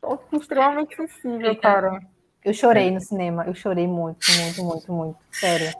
[0.00, 2.00] Tô extremamente sensível, cara.
[2.44, 5.18] Eu chorei no cinema, eu chorei muito, muito, muito, muito.
[5.32, 5.72] Sério.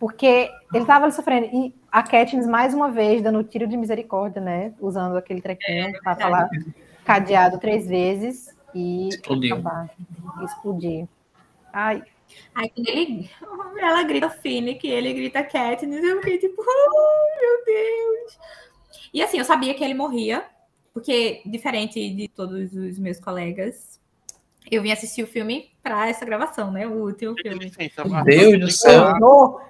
[0.00, 1.46] Porque ele tava ali sofrendo.
[1.52, 4.74] E a Katniss, mais uma vez, dando tiro de misericórdia, né?
[4.80, 6.48] Usando aquele trequinho é, pra falar
[7.04, 9.54] cadeado três vezes e Explodiu.
[9.54, 9.90] acabar,
[10.42, 11.06] explodir.
[11.72, 12.02] Ai.
[12.54, 13.30] Aí quando ele,
[13.80, 18.38] ela grita Finnick, ele grita Katniss, eu fiquei tipo, oh, meu Deus.
[19.12, 20.44] E assim, eu sabia que ele morria,
[20.92, 24.00] porque diferente de todos os meus colegas,
[24.70, 26.86] eu vim assistir o filme para essa gravação, né?
[26.86, 27.66] O último filme.
[27.66, 29.12] Licença, Deus do céu.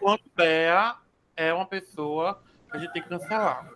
[0.00, 0.94] Quanto Bea
[1.36, 3.70] é uma pessoa que a gente tem que cancelar.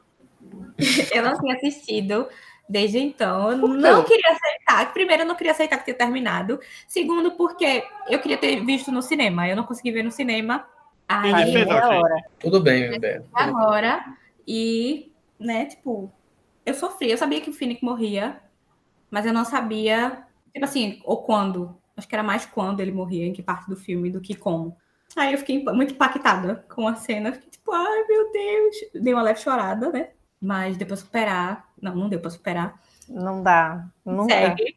[1.13, 2.29] eu não tinha assistido
[2.69, 3.53] desde então.
[3.53, 4.93] Eu não queria aceitar.
[4.93, 6.61] Primeiro, eu não queria aceitar que tinha terminado.
[6.87, 9.49] Segundo, porque eu queria ter visto no cinema.
[9.49, 10.67] Eu não consegui ver no cinema.
[11.09, 12.25] Aí, hora.
[12.39, 13.25] Tudo bem, Bea.
[13.33, 14.05] Agora.
[14.47, 16.13] E, né, tipo,
[16.65, 17.11] eu sofri.
[17.11, 18.41] Eu sabia que o Finnick morria,
[19.11, 21.77] mas eu não sabia, tipo assim, ou quando.
[21.97, 24.77] Acho que era mais quando ele morria, em que parte do filme, do que como.
[25.17, 27.33] Aí eu fiquei muito impactada com a cena.
[27.33, 28.77] Fiquei tipo, ai meu Deus.
[28.95, 30.11] Dei uma leve chorada, né?
[30.41, 31.69] Mas depois superar.
[31.81, 32.81] Não, não deu para superar.
[33.09, 33.87] Não dá.
[34.05, 34.77] Não Segue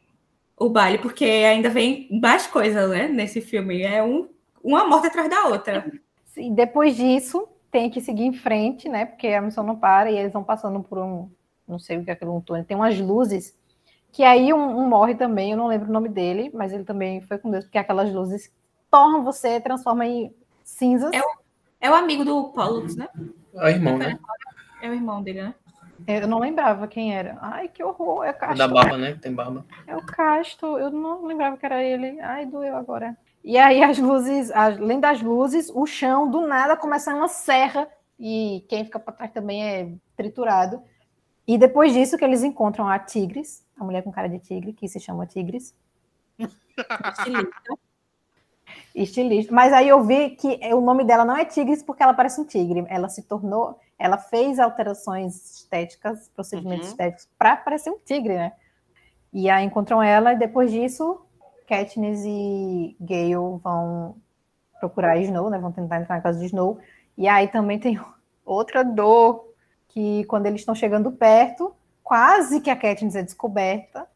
[0.56, 3.08] o baile, porque ainda vem mais coisa, né?
[3.08, 3.82] Nesse filme.
[3.82, 4.28] É um,
[4.62, 5.90] uma morte atrás da outra.
[6.36, 9.06] E depois disso, tem que seguir em frente, né?
[9.06, 11.30] Porque a missão não para e eles vão passando por um.
[11.66, 12.64] Não sei o que é aquilo, um túnel.
[12.64, 13.58] Tem umas luzes.
[14.12, 17.20] Que aí um, um morre também, eu não lembro o nome dele, mas ele também
[17.20, 18.52] foi com Deus, porque aquelas luzes
[18.90, 20.34] tornam você, transforma em
[20.64, 21.12] cinzas.
[21.12, 21.24] É o,
[21.80, 23.08] é o amigo do Pollux, né?
[23.54, 24.18] É o irmão, né?
[24.82, 25.54] É o irmão dele, né?
[26.06, 27.36] Eu não lembrava quem era.
[27.40, 28.24] Ai, que horror.
[28.24, 28.56] É o Casto.
[28.56, 29.18] Da barba, né?
[29.20, 29.66] Tem barba.
[29.86, 30.78] É o Casto.
[30.78, 32.18] Eu não lembrava que era ele.
[32.20, 33.16] Ai, doeu agora.
[33.44, 37.88] E aí as luzes, além das luzes, o chão do nada começa uma serra
[38.18, 40.82] e quem fica para trás também é triturado.
[41.46, 44.86] E depois disso que eles encontram a Tigres, a mulher com cara de tigre, que
[44.86, 45.74] se chama Tigres.
[46.38, 47.78] Estilista.
[48.94, 49.54] Estilista.
[49.54, 52.44] Mas aí eu vi que o nome dela não é Tigres porque ela parece um
[52.44, 52.84] tigre.
[52.88, 56.92] Ela se tornou, ela fez alterações estéticas, procedimentos uhum.
[56.92, 58.52] estéticos para parecer um tigre, né?
[59.30, 61.20] E aí encontram ela e depois disso
[61.68, 64.16] Katniss e Gale vão
[64.80, 65.58] procurar Snow, né?
[65.58, 66.78] Vão tentar entrar na casa de Snow.
[67.16, 68.00] E aí também tem
[68.42, 69.52] outra dor
[69.88, 74.06] que quando eles estão chegando perto, quase que a Katniss é descoberta.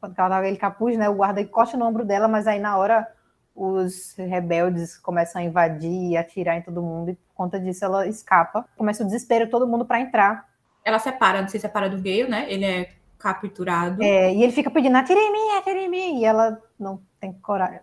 [0.00, 1.08] Quando ela tava aquele capuz, né?
[1.08, 3.10] O guarda encosta no ombro dela, mas aí na hora
[3.56, 8.66] os rebeldes começam a invadir e atirar em todo mundo, e conta disso ela escapa.
[8.76, 10.48] Começa o desespero todo mundo para entrar.
[10.84, 12.46] Ela separa, não se separa do Gale, né?
[12.50, 14.02] Ele é capturado.
[14.02, 16.20] É, e ele fica pedindo, atire em mim, atire em mim.
[16.20, 17.80] E ela não tem coragem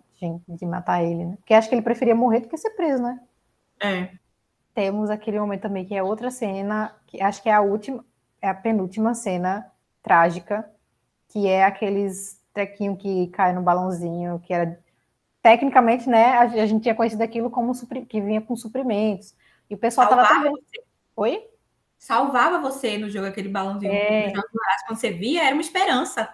[0.47, 1.35] de matar ele, né?
[1.37, 3.19] Porque acho que ele preferia morrer do que ser preso, né?
[3.81, 4.09] É.
[4.73, 8.05] Temos aquele momento também que é outra cena, que acho que é a última,
[8.41, 9.69] é a penúltima cena
[10.01, 10.69] trágica,
[11.27, 14.79] que é aqueles trequinho que cai no balãozinho, que era
[15.41, 17.73] tecnicamente, né, a, gente tinha conhecido aquilo como
[18.07, 19.33] que vinha com suprimentos.
[19.71, 20.63] E o pessoal Salvava tava também.
[21.15, 21.47] Oi?
[21.97, 23.93] Salvava você no jogo aquele balãozinho.
[23.93, 24.33] É.
[24.33, 26.27] Quando você via, era uma esperança.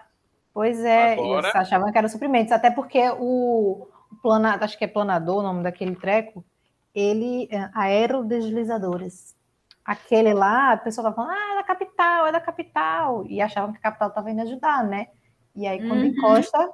[0.52, 1.46] Pois é, Agora...
[1.46, 5.42] eles achavam que era suprimentos, até porque o, o plana, acho que é planador o
[5.42, 6.44] nome daquele treco,
[6.92, 9.36] ele é aerodeslizadores.
[9.84, 13.70] Aquele lá, a pessoa tava falando, ah, é da capital, é da capital, e achavam
[13.70, 15.06] que a capital estava indo ajudar, né?
[15.54, 16.06] E aí, quando uhum.
[16.06, 16.70] encosta,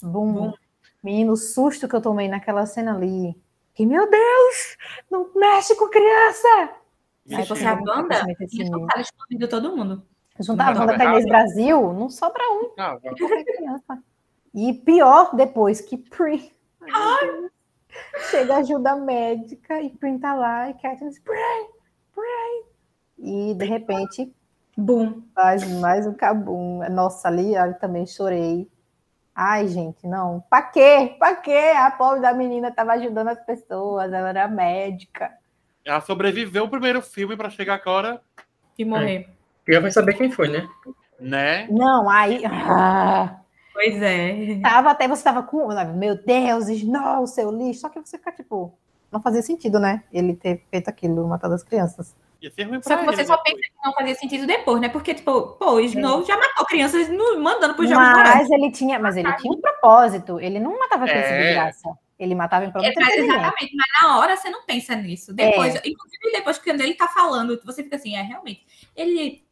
[0.00, 0.52] bum, bum.
[1.02, 3.34] Menino, o susto que eu tomei naquela cena ali.
[3.74, 4.76] Que, meu Deus,
[5.10, 6.70] não mexe com criança!
[7.32, 10.02] Aí você a banda, e juntaram escondido todo mundo.
[10.38, 12.72] Juntar a banda da Inês Brasil, não sobra um.
[12.76, 13.00] Não.
[14.54, 16.52] E pior, depois que Pri
[18.30, 21.36] chega ajuda médica e Pri tá lá e Katniss, Pri,
[22.14, 22.64] Pri.
[23.18, 24.34] E de repente,
[24.76, 26.80] boom, faz mais um cabum.
[26.90, 28.70] Nossa, ali eu também chorei.
[29.34, 30.44] Ai, gente, não.
[30.48, 31.16] Pra quê?
[31.18, 31.72] Pra quê?
[31.76, 35.32] A pobre da menina tava ajudando as pessoas, ela era médica.
[35.84, 38.22] Ela sobreviveu o primeiro filme para chegar agora
[38.78, 39.28] e morrer.
[39.66, 39.72] É.
[39.72, 40.68] Já vai saber quem foi, né?
[41.18, 41.66] Né?
[41.68, 42.44] Não, aí.
[42.46, 43.40] Ah,
[43.74, 44.60] pois é.
[44.62, 45.68] Tava até você tava com.
[45.94, 47.80] Meu Deus, Snow, seu lixo.
[47.80, 48.72] Só que você fica tipo.
[49.10, 50.02] Não fazia sentido, né?
[50.12, 52.14] Ele ter feito aquilo, matado as crianças.
[52.44, 54.90] Ia ser ruim só que você só pensa que não fazia sentido depois, né?
[54.90, 56.24] Porque, tipo, pô, Snow é.
[56.26, 57.08] já matou crianças
[57.38, 57.98] mandando pro jogo.
[57.98, 60.38] Mas ele tinha, mas ele tinha um propósito.
[60.38, 61.48] Ele não matava crianças é.
[61.48, 61.98] de graça.
[62.18, 65.32] Ele matava em prova é, Exatamente, mas na hora você não pensa nisso.
[65.32, 65.80] Depois, é.
[65.86, 68.66] inclusive depois que ele tá falando, você fica assim, é realmente.
[68.94, 69.42] Ele,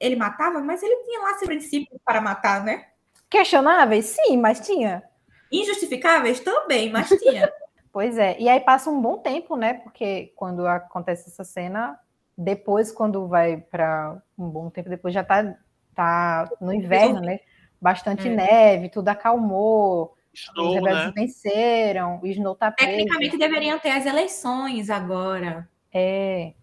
[0.00, 2.88] ele matava, mas ele tinha lá seu princípio para matar, né?
[3.30, 4.06] Questionáveis?
[4.06, 5.04] Sim, mas tinha.
[5.52, 6.40] Injustificáveis?
[6.40, 7.50] Também, mas tinha.
[7.92, 8.36] pois é.
[8.40, 9.74] E aí passa um bom tempo, né?
[9.74, 11.96] Porque quando acontece essa cena,
[12.40, 15.56] depois, quando vai para um bom tempo depois, já tá,
[15.94, 17.40] tá no inverno, né?
[17.80, 18.34] Bastante é.
[18.34, 21.12] neve, tudo acalmou Snow, Os rebeldes né?
[21.14, 22.90] venceram, o Snow tá preso.
[22.90, 25.68] Tecnicamente deveriam ter as eleições agora.
[25.92, 26.54] É,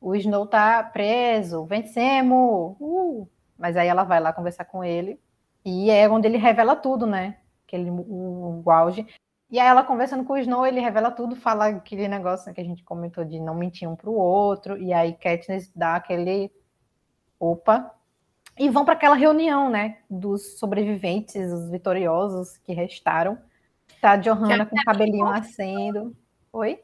[0.00, 2.76] o Snow tá preso, vencemos!
[2.80, 3.28] Uh!
[3.58, 5.20] Mas aí ela vai lá conversar com ele,
[5.64, 7.36] e é onde ele revela tudo, né?
[7.66, 9.06] Aquele, o, o auge.
[9.56, 12.64] E aí ela conversando com o Snow, ele revela tudo, fala aquele negócio que a
[12.64, 16.52] gente comentou de não mentir um pro outro, e aí Katniss dá aquele
[17.40, 17.90] opa,
[18.58, 23.38] e vão para aquela reunião, né, dos sobreviventes, os vitoriosos que restaram.
[23.98, 26.14] Tá a Johanna com o cabelinho nascendo.
[26.52, 26.78] Oi?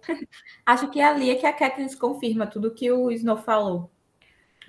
[0.65, 3.91] Acho que é ali é que a Katniss confirma tudo que o Snow falou.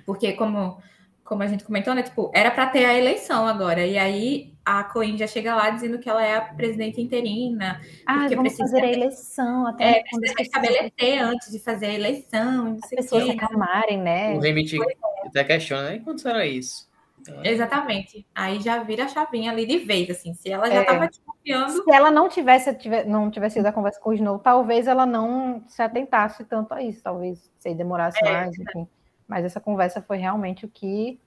[0.06, 0.78] Porque, como,
[1.24, 2.04] como a gente comentou, né?
[2.04, 3.86] Tipo, era para ter a eleição agora.
[3.86, 7.82] E aí a Coen já chega lá dizendo que ela é a presidente interina.
[8.06, 11.94] Ah, Porque vamos precisa- fazer a eleição até É, precisa estabelecer antes de fazer a
[11.94, 12.68] eleição.
[12.68, 14.34] e Não as sei pessoas se acalmarem, né?
[14.36, 14.78] O Remit
[15.26, 16.02] até questiona, né?
[16.04, 16.92] Quando será isso?
[17.22, 18.26] Então, Exatamente.
[18.36, 20.34] Aí já vira a chavinha ali de vez, assim.
[20.34, 20.82] Se ela já É.
[20.82, 24.40] estava desconfiando, Se ela não tivesse, tive- não tivesse ido a conversa com o Snow,
[24.40, 28.86] talvez ela não se atentasse tanto a isso, talvez se demorasse É, mais, enfim.
[29.28, 31.20] Mas essa conversa foi realmente o que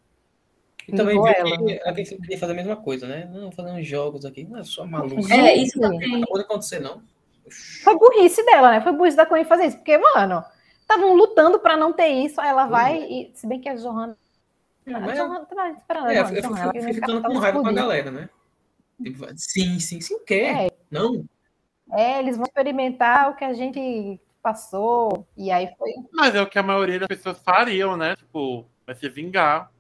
[0.89, 1.57] E também viu ela.
[1.65, 3.29] que a gente podia fazer a mesma coisa, né?
[3.33, 5.33] Não, fazer uns jogos aqui, não é só maluco.
[5.33, 6.09] É isso também.
[6.21, 7.03] Não pode acontecer, não.
[7.83, 8.81] Foi burrice dela, né?
[8.81, 10.45] Foi burrice da Coen fazer isso, porque, mano,
[10.81, 14.17] estavam lutando pra não ter isso, aí ela vai e, se bem que a Johanna.
[14.85, 16.07] Não, a mas- Johanna tava esperando.
[16.11, 18.29] É, a eu fui, Johanna, queria ficando com raiva com a galera, né?
[19.03, 20.71] Tipo, Sim, sim, sim, o quê?
[20.91, 21.25] Não.
[21.93, 25.91] É, eles vão experimentar o que a gente passou, e aí foi.
[26.13, 28.15] Mas é o que a maioria das pessoas fariam, né?
[28.15, 29.73] Tipo, vai se vingar.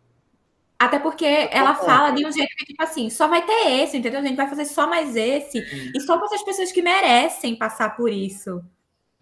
[0.76, 4.18] Até porque ela fala de um jeito que, tipo assim, só vai ter esse, entendeu?
[4.18, 5.58] A gente vai fazer só mais esse.
[5.94, 8.60] E só para as pessoas que merecem passar por isso.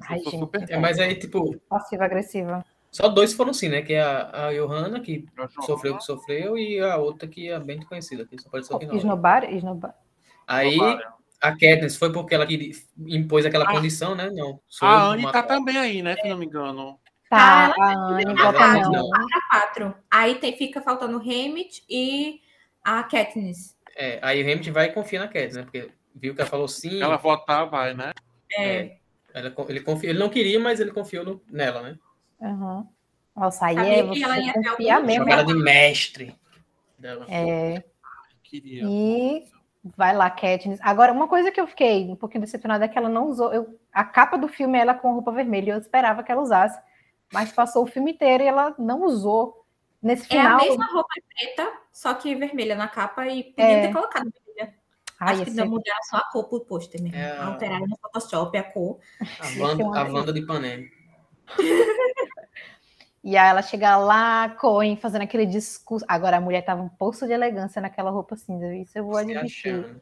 [0.00, 2.64] Ai, gente, super É, mas aí, tipo, passiva-agressiva.
[2.90, 3.82] só dois foram sim, né?
[3.82, 5.26] Que é a, a Johanna, que
[5.60, 8.86] sofreu o que sofreu, e a outra que é bem conhecida, que só apareceu aqui
[8.86, 8.98] na hora.
[8.98, 9.94] Esnobar, esnobar.
[10.46, 10.78] Aí
[11.48, 12.72] a Katniss foi porque ela queria,
[13.06, 13.72] impôs aquela Ah.
[13.72, 14.30] condição, né?
[14.30, 14.60] Não.
[14.80, 16.16] A Anne tá também aí, né?
[16.16, 16.98] Se não me engano.
[17.28, 19.94] Tá, Ah, a Anne tá.
[20.10, 22.40] Aí tem, fica faltando o Hammett e
[22.82, 23.76] a Katniss.
[23.96, 25.62] É, aí o Hamilton vai e confia na Katniss, né?
[25.62, 27.02] Porque viu que ela falou sim.
[27.02, 28.12] Ela votar, vai, né?
[28.52, 28.96] É,
[29.32, 31.98] ela- ele, confia, ele não queria, mas ele confiou no- nela, né?
[32.40, 32.86] Uhum.
[33.36, 35.24] Nossa, aí é que ela ia você algum mesmo.
[35.24, 36.34] Jogada de mestre.
[36.98, 37.26] Dela.
[37.28, 37.82] É,
[38.42, 38.84] Queria.
[38.86, 39.44] e
[39.96, 40.80] vai lá, Katniss.
[40.82, 43.52] Agora, uma coisa que eu fiquei um pouquinho decepcionada é que ela não usou.
[43.52, 45.72] eu- a capa do filme é ela com roupa vermelha.
[45.72, 46.80] Eu esperava que ela usasse,
[47.32, 49.64] mas passou o filme inteiro e ela não usou.
[50.02, 50.58] Nesse é a final.
[50.60, 53.86] mesma roupa preta, só que vermelha na capa e podia É.
[53.86, 54.74] ter colocado vermelha.
[55.20, 57.16] Ai, Acho que não mudaram só a cor pro pôster mesmo.
[57.16, 58.98] É a- Alteraram no Photoshop a cor.
[59.40, 60.14] A Wanda, uma a vez.
[60.14, 60.84] Wanda de Ipanema.
[63.24, 66.04] E aí ela chega lá, Coen, fazendo aquele discurso.
[66.06, 68.74] Agora a mulher tava um poço de elegância naquela roupa cinza.
[68.74, 69.96] Isso eu vou admitir.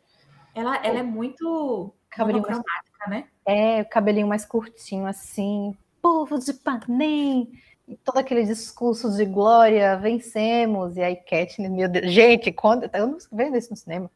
[0.55, 3.25] Ela, ela é muito Cabelinho mais né?
[3.45, 7.51] É, o cabelinho mais curtinho, assim, povo de Panem,
[7.89, 13.07] e todo aquele discurso de glória, vencemos, e aí Katniss, meu Deus, gente, quando, eu
[13.07, 14.11] não vejo isso no cinema,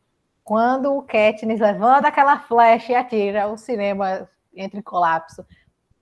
[0.45, 5.45] quando o Katniss levanta aquela flecha e atira, o cinema entra em colapso.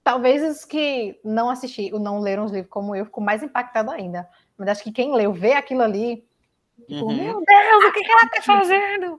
[0.05, 4.29] Talvez os que não assistiram, não leram os livros como eu, ficou mais impactado ainda,
[4.57, 6.25] mas acho que quem leu, vê aquilo ali,
[6.87, 7.17] tipo, Uhum.
[7.17, 9.19] meu Deus, o que, que ela tá fazendo?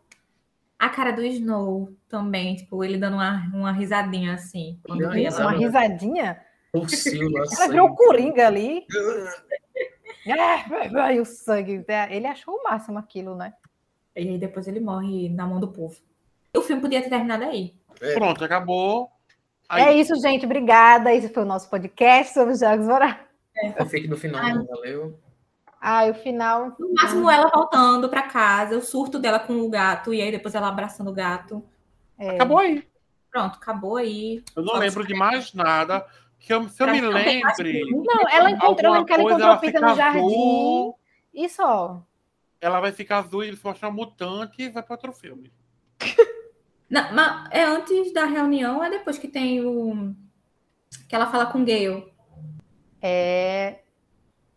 [0.78, 4.80] A cara do Snow também, tipo, ele dando uma, uma risadinha assim.
[4.84, 5.52] Quando isso, ela.
[5.52, 6.40] Uma risadinha,
[6.74, 6.82] lá.
[6.84, 7.72] ela sangue.
[7.72, 8.86] virou o Coringa ali,
[10.28, 11.84] É, e o sangue.
[11.88, 12.16] né?
[12.16, 13.53] Ele achou o máximo aquilo, né?
[14.16, 15.95] E aí depois ele morre na mão do povo.
[16.56, 17.76] O filme podia ter terminado aí.
[18.14, 19.12] Pronto, acabou.
[19.69, 20.45] Aí, É isso, gente.
[20.45, 21.13] Obrigada.
[21.13, 23.17] Esse foi o nosso podcast sobre os Jogos Vorazes.
[23.77, 24.53] Eu fiquei no final, Ai.
[24.65, 25.19] valeu.
[25.81, 26.75] Ah, e o final.
[26.79, 30.55] No máximo, ela voltando pra casa, o surto dela com o gato, e aí depois
[30.55, 31.63] ela abraçando o gato.
[32.17, 32.83] é, acabou aí.
[33.31, 34.43] Pronto, acabou aí.
[34.55, 36.05] Eu não Só lembro de mais nada.
[36.39, 37.81] Que eu, se eu me lembre.
[37.91, 40.19] Não, ela encontrou, ela encontrou ela fica no jardim.
[40.19, 40.99] azul,
[41.33, 42.01] E só.
[42.61, 45.51] ela vai ficar azul e eles mostram uma mutante e vai para outro filme.
[46.90, 50.14] Não, mas é antes da reunião, é depois que tem o.
[51.10, 52.12] Que ela fala com o Gale.
[53.02, 53.80] É,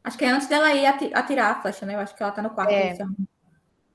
[0.05, 1.95] Acho que é antes dela ir ati- atirar a flecha, né?
[1.95, 2.71] Eu acho que ela tá no quarto.
[2.73, 2.91] É.
[2.91, 3.03] desse-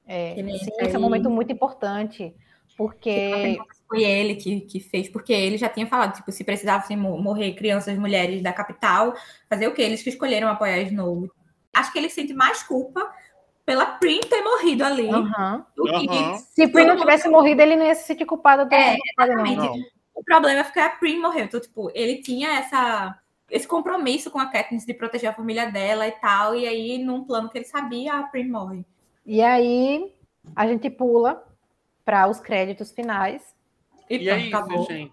[0.05, 0.55] é, sim, aí.
[0.87, 2.35] esse é um momento muito importante.
[2.77, 3.57] Porque.
[3.87, 7.53] Foi ele que, que fez, porque ele já tinha falado, tipo, se precisassem mo- morrer
[7.53, 9.13] crianças, mulheres da capital,
[9.49, 9.83] fazer o quê?
[9.83, 11.29] Eles que escolheram apoiar Snow.
[11.71, 13.11] Acho que ele sente mais culpa
[13.65, 15.65] pela Prim ter morrido ali que Aham.
[16.37, 18.73] Se Prim não tivesse morrido, ele não ia se sentir culpado.
[18.73, 19.57] É, exatamente.
[19.57, 19.75] Não.
[20.13, 21.45] O problema é porque a Prim morreu.
[21.45, 23.17] Então, tipo, ele tinha essa,
[23.49, 26.55] esse compromisso com a Katniss de proteger a família dela e tal.
[26.55, 28.85] E aí, num plano que ele sabia, a Prim morre.
[29.25, 30.13] E aí,
[30.55, 31.43] a gente pula
[32.05, 33.55] para os créditos finais.
[34.09, 34.85] E, e é isso, acabou.
[34.85, 35.11] gente.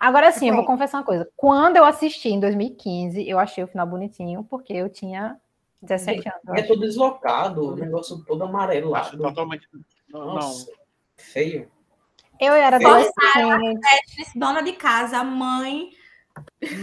[0.00, 1.28] Agora sim, eu vou confessar uma coisa.
[1.36, 5.38] Quando eu assisti em 2015, eu achei o final bonitinho, porque eu tinha
[5.82, 6.60] 17 anos.
[6.60, 9.04] É todo deslocado, o negócio todo amarelo lá.
[9.10, 9.66] Totalmente.
[10.08, 10.76] Nossa, não.
[11.16, 11.70] Feio.
[12.38, 13.80] Eu era adolescente.
[14.34, 15.90] Dona de casa, mãe.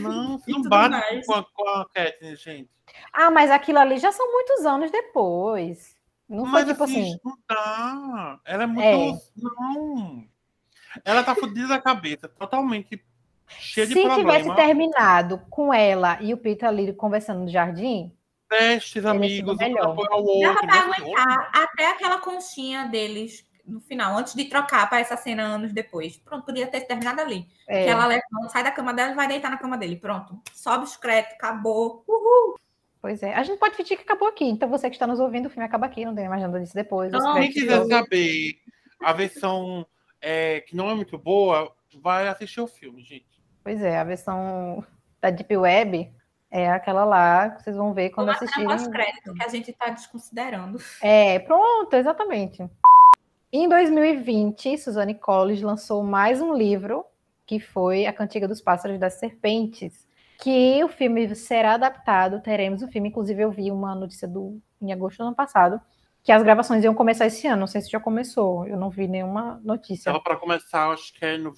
[0.01, 2.69] Não, não bate com a, com a Katniss, gente.
[3.11, 5.95] Ah, mas aquilo ali já são muitos anos depois.
[6.27, 7.19] Não mas foi tipo assim, assim.
[7.23, 8.39] Não dá.
[8.45, 8.81] Ela é muito.
[8.81, 9.19] É.
[9.35, 10.25] Não.
[11.05, 13.03] Ela tá fodida da cabeça, totalmente
[13.47, 14.33] cheia de Se problema.
[14.33, 18.11] tivesse terminado com ela e o Peter ali conversando no jardim.
[18.49, 20.53] Testes, amigos, um apoio ao outro.
[20.53, 25.43] Dá pra aguentar até aquela conchinha deles no final, antes de trocar para essa cena
[25.43, 26.17] anos depois.
[26.17, 27.45] Pronto, podia ter terminado ali.
[27.67, 27.83] É.
[27.83, 29.97] Que ela levanta, sai da cama dela e vai deitar na cama dele.
[29.97, 30.41] Pronto.
[30.53, 32.03] Sobe créditos, acabou.
[32.07, 32.57] Uhul.
[33.01, 33.33] Pois é.
[33.33, 34.45] A gente pode fingir que acabou aqui.
[34.45, 36.73] Então você que está nos ouvindo, o filme acaba aqui, não tem mais nada disso
[36.73, 37.11] depois.
[37.11, 38.55] Não, quem quiser saber
[39.01, 39.85] a versão
[40.21, 41.71] é, que não é muito boa,
[42.01, 43.43] vai assistir o filme, gente.
[43.63, 44.83] Pois é, a versão
[45.19, 46.09] da Deep Web
[46.49, 48.73] é aquela lá que vocês vão ver quando assistirem.
[48.73, 50.79] os créditos que a gente está desconsiderando.
[51.01, 52.67] É, pronto, exatamente.
[53.51, 57.05] Em 2020, Suzanne Collins lançou mais um livro,
[57.45, 60.05] que foi A Cantiga dos Pássaros das Serpentes,
[60.39, 64.93] que o filme será adaptado, teremos o filme, inclusive eu vi uma notícia do em
[64.93, 65.81] agosto do ano passado,
[66.23, 69.07] que as gravações iam começar esse ano, não sei se já começou, eu não vi
[69.07, 70.09] nenhuma notícia.
[70.09, 71.53] Estava para começar, acho que é no,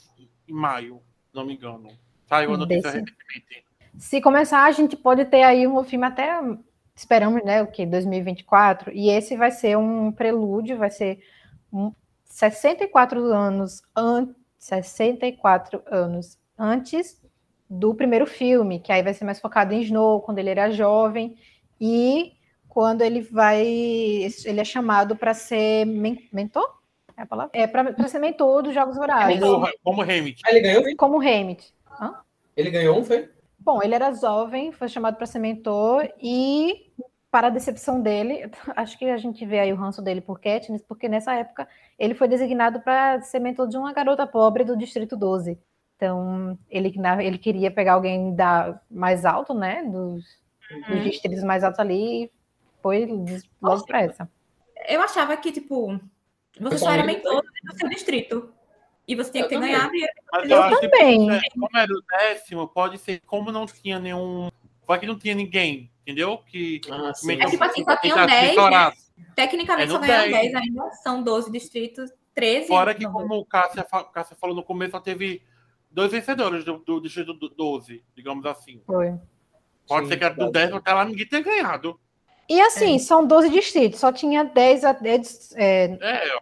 [0.48, 1.02] em maio,
[1.34, 1.90] não me engano.
[2.28, 3.00] Saiu a notícia Desse...
[3.00, 3.69] recentemente.
[4.00, 6.40] Se começar, a gente pode ter aí um filme até,
[6.96, 11.20] esperamos, né, o que, 2024, e esse vai ser um prelúdio, vai ser
[12.24, 17.22] 64 anos, an 64 anos antes
[17.70, 21.38] do primeiro filme, que aí vai ser mais focado em Snow, quando ele era jovem,
[21.80, 22.34] e
[22.68, 23.62] quando ele vai.
[23.66, 26.78] Ele é chamado para ser men mentor?
[27.18, 27.52] É a palavra?
[27.54, 29.40] É para ser mentor dos Jogos Vorazes.
[29.40, 30.42] Como, como Hammett.
[30.48, 30.84] Ele ganhou?
[30.98, 31.74] Como Hammett.
[32.00, 32.16] Hã?
[32.56, 33.30] Ele ganhou um, foi?
[33.70, 36.92] Bom, ele era jovem, foi chamado para ser mentor e
[37.30, 40.82] para a decepção dele, acho que a gente vê aí o ranço dele por Katniss,
[40.82, 41.68] porque nessa época
[42.00, 45.56] ele foi designado para ser mentor de uma garota pobre do Distrito 12.
[45.96, 46.92] Então, ele,
[47.22, 50.26] ele queria pegar alguém da, mais alto, né, dos,
[50.72, 50.96] uhum.
[50.96, 52.32] dos distritos mais altos ali, e
[52.82, 53.08] foi
[53.62, 54.28] logo para essa.
[54.88, 55.96] Eu achava que, tipo,
[56.60, 58.52] você só era mentor do seu distrito.
[59.10, 59.92] E você tinha que ter ganhado.
[60.32, 61.28] Mas eu, eu também.
[61.28, 64.50] Que, como era o décimo, pode ser como não tinha nenhum.
[64.88, 66.40] Vai que não tinha ninguém entendeu?
[66.40, 68.56] Que ah, é tipo assim, só tinham 10.
[68.56, 68.92] Né?
[69.36, 70.52] Tecnicamente é só ganharam 10.
[70.52, 72.68] 10 ainda, são 12 distritos, 13.
[72.68, 75.44] Fora que, como o Cássia, Cássia falou no começo, só teve
[75.92, 78.82] dois vencedores do, do distrito 12, digamos assim.
[78.86, 79.14] Foi.
[79.88, 82.00] Pode Sim, ser que era do 10 até lá ninguém tenha ganhado.
[82.48, 83.00] E assim, é.
[83.00, 85.54] são 12 distritos, só tinha 10 a 10.
[85.56, 86.40] É, é,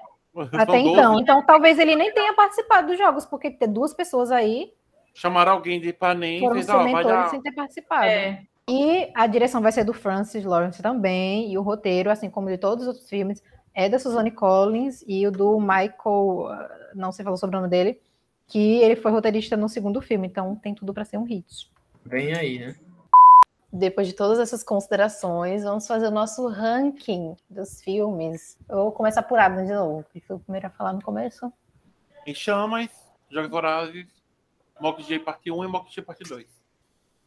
[0.54, 1.12] até então.
[1.12, 1.22] 12.
[1.22, 4.72] Então talvez ele nem tenha participado dos jogos, porque ter duas pessoas aí.
[5.14, 7.30] Chamaram alguém de Ipanema e fez, ó, vai dar...
[7.30, 8.06] sem ter participado.
[8.06, 8.44] É.
[8.70, 12.58] E a direção vai ser do Francis Lawrence também, e o roteiro, assim como de
[12.58, 13.42] todos os outros filmes,
[13.74, 17.70] é da Suzanne Collins e o do Michael, ah, não sei falar sobre o nome
[17.70, 18.00] dele,
[18.46, 21.72] que ele foi roteirista no segundo filme, então tem tudo para ser um hit.
[22.06, 22.76] Vem aí, né?
[23.72, 28.58] Depois de todas essas considerações, vamos fazer o nosso ranking dos filmes.
[28.70, 31.52] Eu vou começar por Abner de novo, que foi o primeiro a falar no começo.
[32.26, 32.90] Em Chamas,
[33.30, 34.08] Jogos Vorazes,
[34.80, 36.58] Mokj parte 1 e Mokj parte 2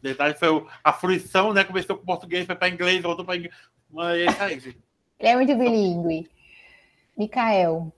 [0.03, 0.49] verdade foi
[0.83, 1.65] a fruição, né?
[1.65, 3.55] Começou com português, foi para inglês, voltou para inglês.
[3.91, 4.55] Mas é isso aí,
[5.19, 6.31] Ele é muito bilíngue.
[7.17, 7.93] Mikael.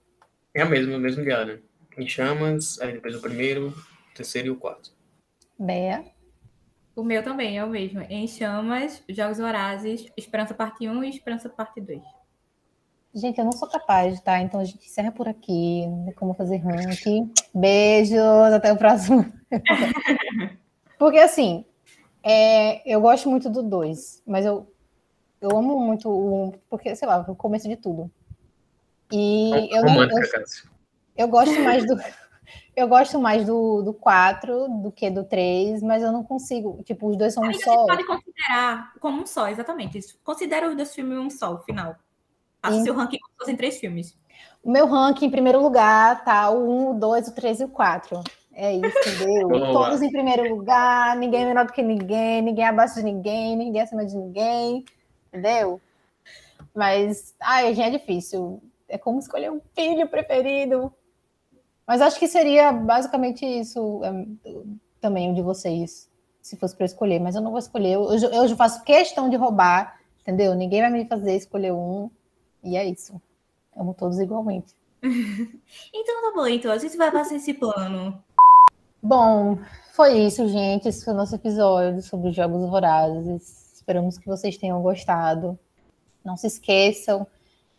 [0.55, 1.63] É a mesma, o mesmo diário.
[1.97, 4.93] Em chamas, aí depois o primeiro, o terceiro e o quarto.
[5.59, 6.05] Bea.
[6.95, 8.01] O meu também é o mesmo.
[8.03, 12.03] Em chamas, Jogos Vorazes, Esperança Parte 1 e Esperança Parte 2.
[13.15, 14.41] Gente, eu não sou capaz, tá?
[14.41, 15.87] Então a gente encerra por aqui.
[15.87, 17.31] Não tem como fazer ranking.
[17.55, 18.19] Beijos,
[18.53, 19.31] até o próximo.
[20.99, 21.65] Porque assim,
[22.23, 24.73] é, eu gosto muito do 2, mas eu,
[25.41, 28.11] eu amo muito o 1, porque, sei lá, o começo de tudo.
[29.11, 30.09] E eu, eu,
[31.17, 31.97] eu, gosto mais do.
[32.75, 36.83] Eu gosto mais do, do 4 do que do 3, mas eu não consigo.
[36.85, 37.75] Tipo, os dois são um só.
[37.75, 40.01] Você pode considerar como um só, exatamente.
[40.25, 41.97] Considera os dois filmes um só, final.
[42.63, 44.17] Faça o seu ranking como se fossem três filmes.
[44.63, 47.69] O meu ranking, em primeiro lugar, tá o 1, o 2, o 3 e o
[47.69, 48.23] 4.
[48.55, 49.49] É isso, entendeu?
[49.73, 54.05] Todos em primeiro lugar, ninguém menor do que ninguém, ninguém abaixo de ninguém, ninguém acima
[54.05, 54.85] de ninguém,
[55.29, 55.81] entendeu?
[56.75, 58.63] Mas, ai, já é difícil.
[58.89, 60.93] É como escolher um filho preferido.
[61.93, 64.27] Mas acho que seria basicamente isso é,
[64.99, 66.09] também o de vocês,
[66.41, 67.21] se fosse para escolher.
[67.21, 67.97] Mas eu não vou escolher.
[67.97, 70.55] Eu, eu faço questão de roubar, entendeu?
[70.55, 72.11] Ninguém vai me fazer escolher um.
[72.65, 73.21] E é isso.
[73.77, 74.75] Amo todos igualmente.
[75.03, 78.19] então tá bom, então a gente vai passar esse plano.
[79.03, 79.59] Bom,
[79.93, 80.89] foi isso, gente.
[80.89, 83.75] Esse foi o nosso episódio sobre os Jogos Vorazes.
[83.75, 85.59] Esperamos que vocês tenham gostado.
[86.25, 87.27] Não se esqueçam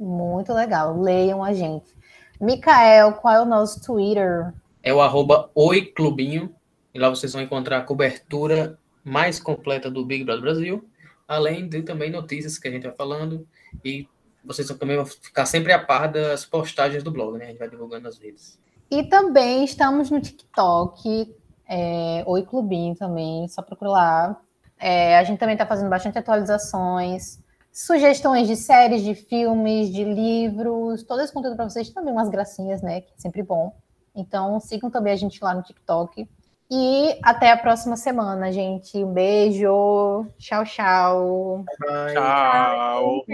[0.03, 0.99] Muito legal.
[0.99, 1.93] Leiam a gente.
[2.39, 4.53] Micael, qual é o nosso Twitter?
[4.83, 6.53] é o arroba oiclubinho.
[6.93, 10.85] E lá vocês vão encontrar a cobertura mais completa do Big Brother Brasil,
[11.27, 13.47] além de também notícias que a gente vai falando.
[13.83, 14.07] E
[14.43, 17.45] vocês também vão ficar sempre a par das postagens do blog, né?
[17.45, 18.59] A gente vai divulgando nas redes.
[18.91, 21.33] E também estamos no TikTok,
[21.67, 24.41] é, Oi Clubinho também, só procura lá.
[24.77, 27.39] É, a gente também está fazendo bastante atualizações,
[27.73, 32.83] sugestões de séries, de filmes, de livros, todo esse conteúdo para vocês, também umas gracinhas,
[32.83, 33.01] né?
[33.01, 33.75] Que é sempre bom.
[34.15, 36.29] Então sigam também a gente lá no TikTok.
[36.71, 39.03] E até a próxima semana, gente.
[39.03, 40.25] Um beijo.
[40.37, 41.65] Tchau, tchau.
[41.79, 42.13] Bye.
[42.13, 43.25] Tchau.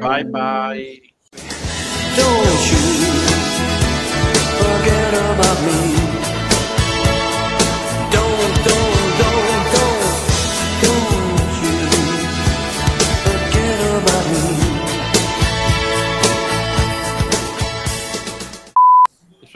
[0.00, 1.02] Bye, bye.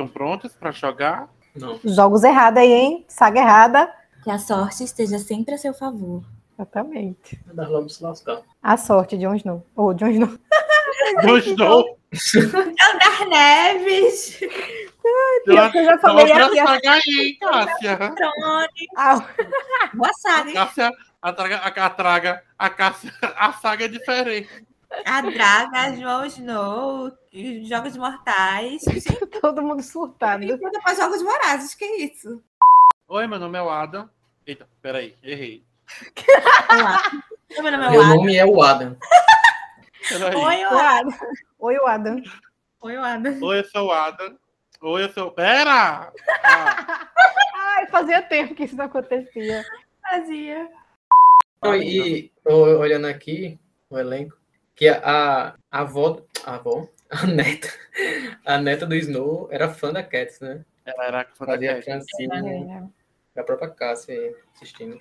[0.03, 1.29] Estão prontos para jogar?
[1.55, 1.79] Não.
[1.85, 3.05] Jogos errados aí, hein?
[3.07, 3.93] Saga errada.
[4.25, 6.25] Que a sorte esteja sempre a seu favor.
[6.55, 7.41] Exatamente.
[7.53, 8.43] Dar logo se lascar.
[8.61, 9.65] A sorte, Jon Snow.
[9.77, 10.39] Ou Jon Snow.
[11.23, 11.99] Não estou.
[12.37, 14.41] Andar Neves!
[15.45, 16.67] Pior que eu já falei aqui, ó.
[16.67, 17.99] saga aí, hein, Cássia?
[18.97, 19.29] Ah,
[19.95, 20.55] Boa saga, hein?
[20.55, 24.49] Cássia, a traga, a, a traga, a Cássia, a saga é diferente.
[25.05, 28.83] A Draga, João Snow, os Jogos Mortais.
[29.41, 30.43] todo mundo surtado.
[30.45, 32.43] E depois Jogos Vorazes, que isso?
[33.09, 34.09] Oi, meu nome é o Adam.
[34.47, 35.65] Eita, peraí, errei.
[37.51, 38.17] Meu nome é Meu Adam.
[38.17, 38.97] nome é o Adam.
[40.11, 41.19] Oi, O Adam.
[41.59, 42.23] Oi, o Adam.
[42.83, 43.39] Oi, o Adam.
[43.43, 44.39] Oi, eu sou o Adam.
[44.81, 45.31] Oi, eu sou.
[45.31, 46.13] Pera!
[46.43, 47.09] Ah,
[47.55, 49.65] Ai, fazia tempo que isso não acontecia.
[50.03, 50.69] Fazia.
[51.63, 53.59] Não, e olhando aqui
[53.89, 54.37] o elenco,
[54.75, 57.69] que a, a, avó, a avó, a neta,
[58.45, 60.65] a neta do Snow era fã da Cats, né?
[60.85, 61.85] ela era fã da Fazia Cat.
[61.85, 62.91] trancinha,
[63.35, 64.99] da própria Cássia aí, assistindo.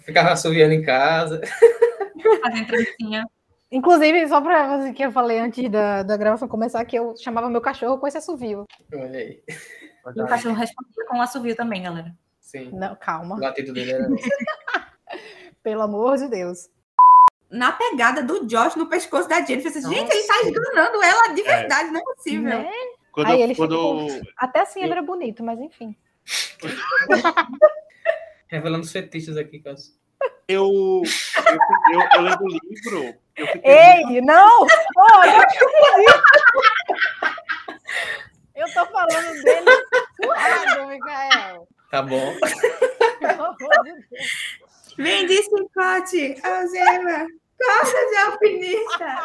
[0.00, 1.40] Ficava assoviando em casa.
[2.42, 3.26] Fazendo trancinha.
[3.70, 7.48] Inclusive, só pra você que eu falei antes da, da gravação começar, que eu chamava
[7.48, 8.66] meu cachorro com esse assovio.
[8.92, 9.42] Olha aí.
[10.14, 12.12] E o cachorro respondia com um assovio também, galera.
[12.40, 12.70] Sim.
[12.72, 13.38] Não, O calma.
[13.38, 14.08] latido dele era.
[15.62, 16.70] Pelo amor de Deus.
[17.50, 19.70] Na pegada do Josh no pescoço da Jennifer.
[19.70, 22.48] Assim, Gente, ele tá esganando ela de verdade, não é possível.
[22.48, 22.70] Né?
[23.12, 24.06] Quando, Aí ele quando,
[24.36, 25.94] Até assim ele era bonito, mas enfim.
[28.48, 29.92] Revelando os fetiches aqui, Cássio.
[30.48, 31.02] eu, eu,
[31.92, 34.62] eu, eu lendo o livro, eu Ei, não!
[34.62, 34.66] Ô,
[35.24, 35.42] eu!
[38.54, 39.70] Eu tô falando dele
[40.22, 41.66] suado, Micael.
[41.90, 42.34] Tá bom.
[44.96, 47.26] De chicote, algema,
[47.58, 49.22] corda de alpinista.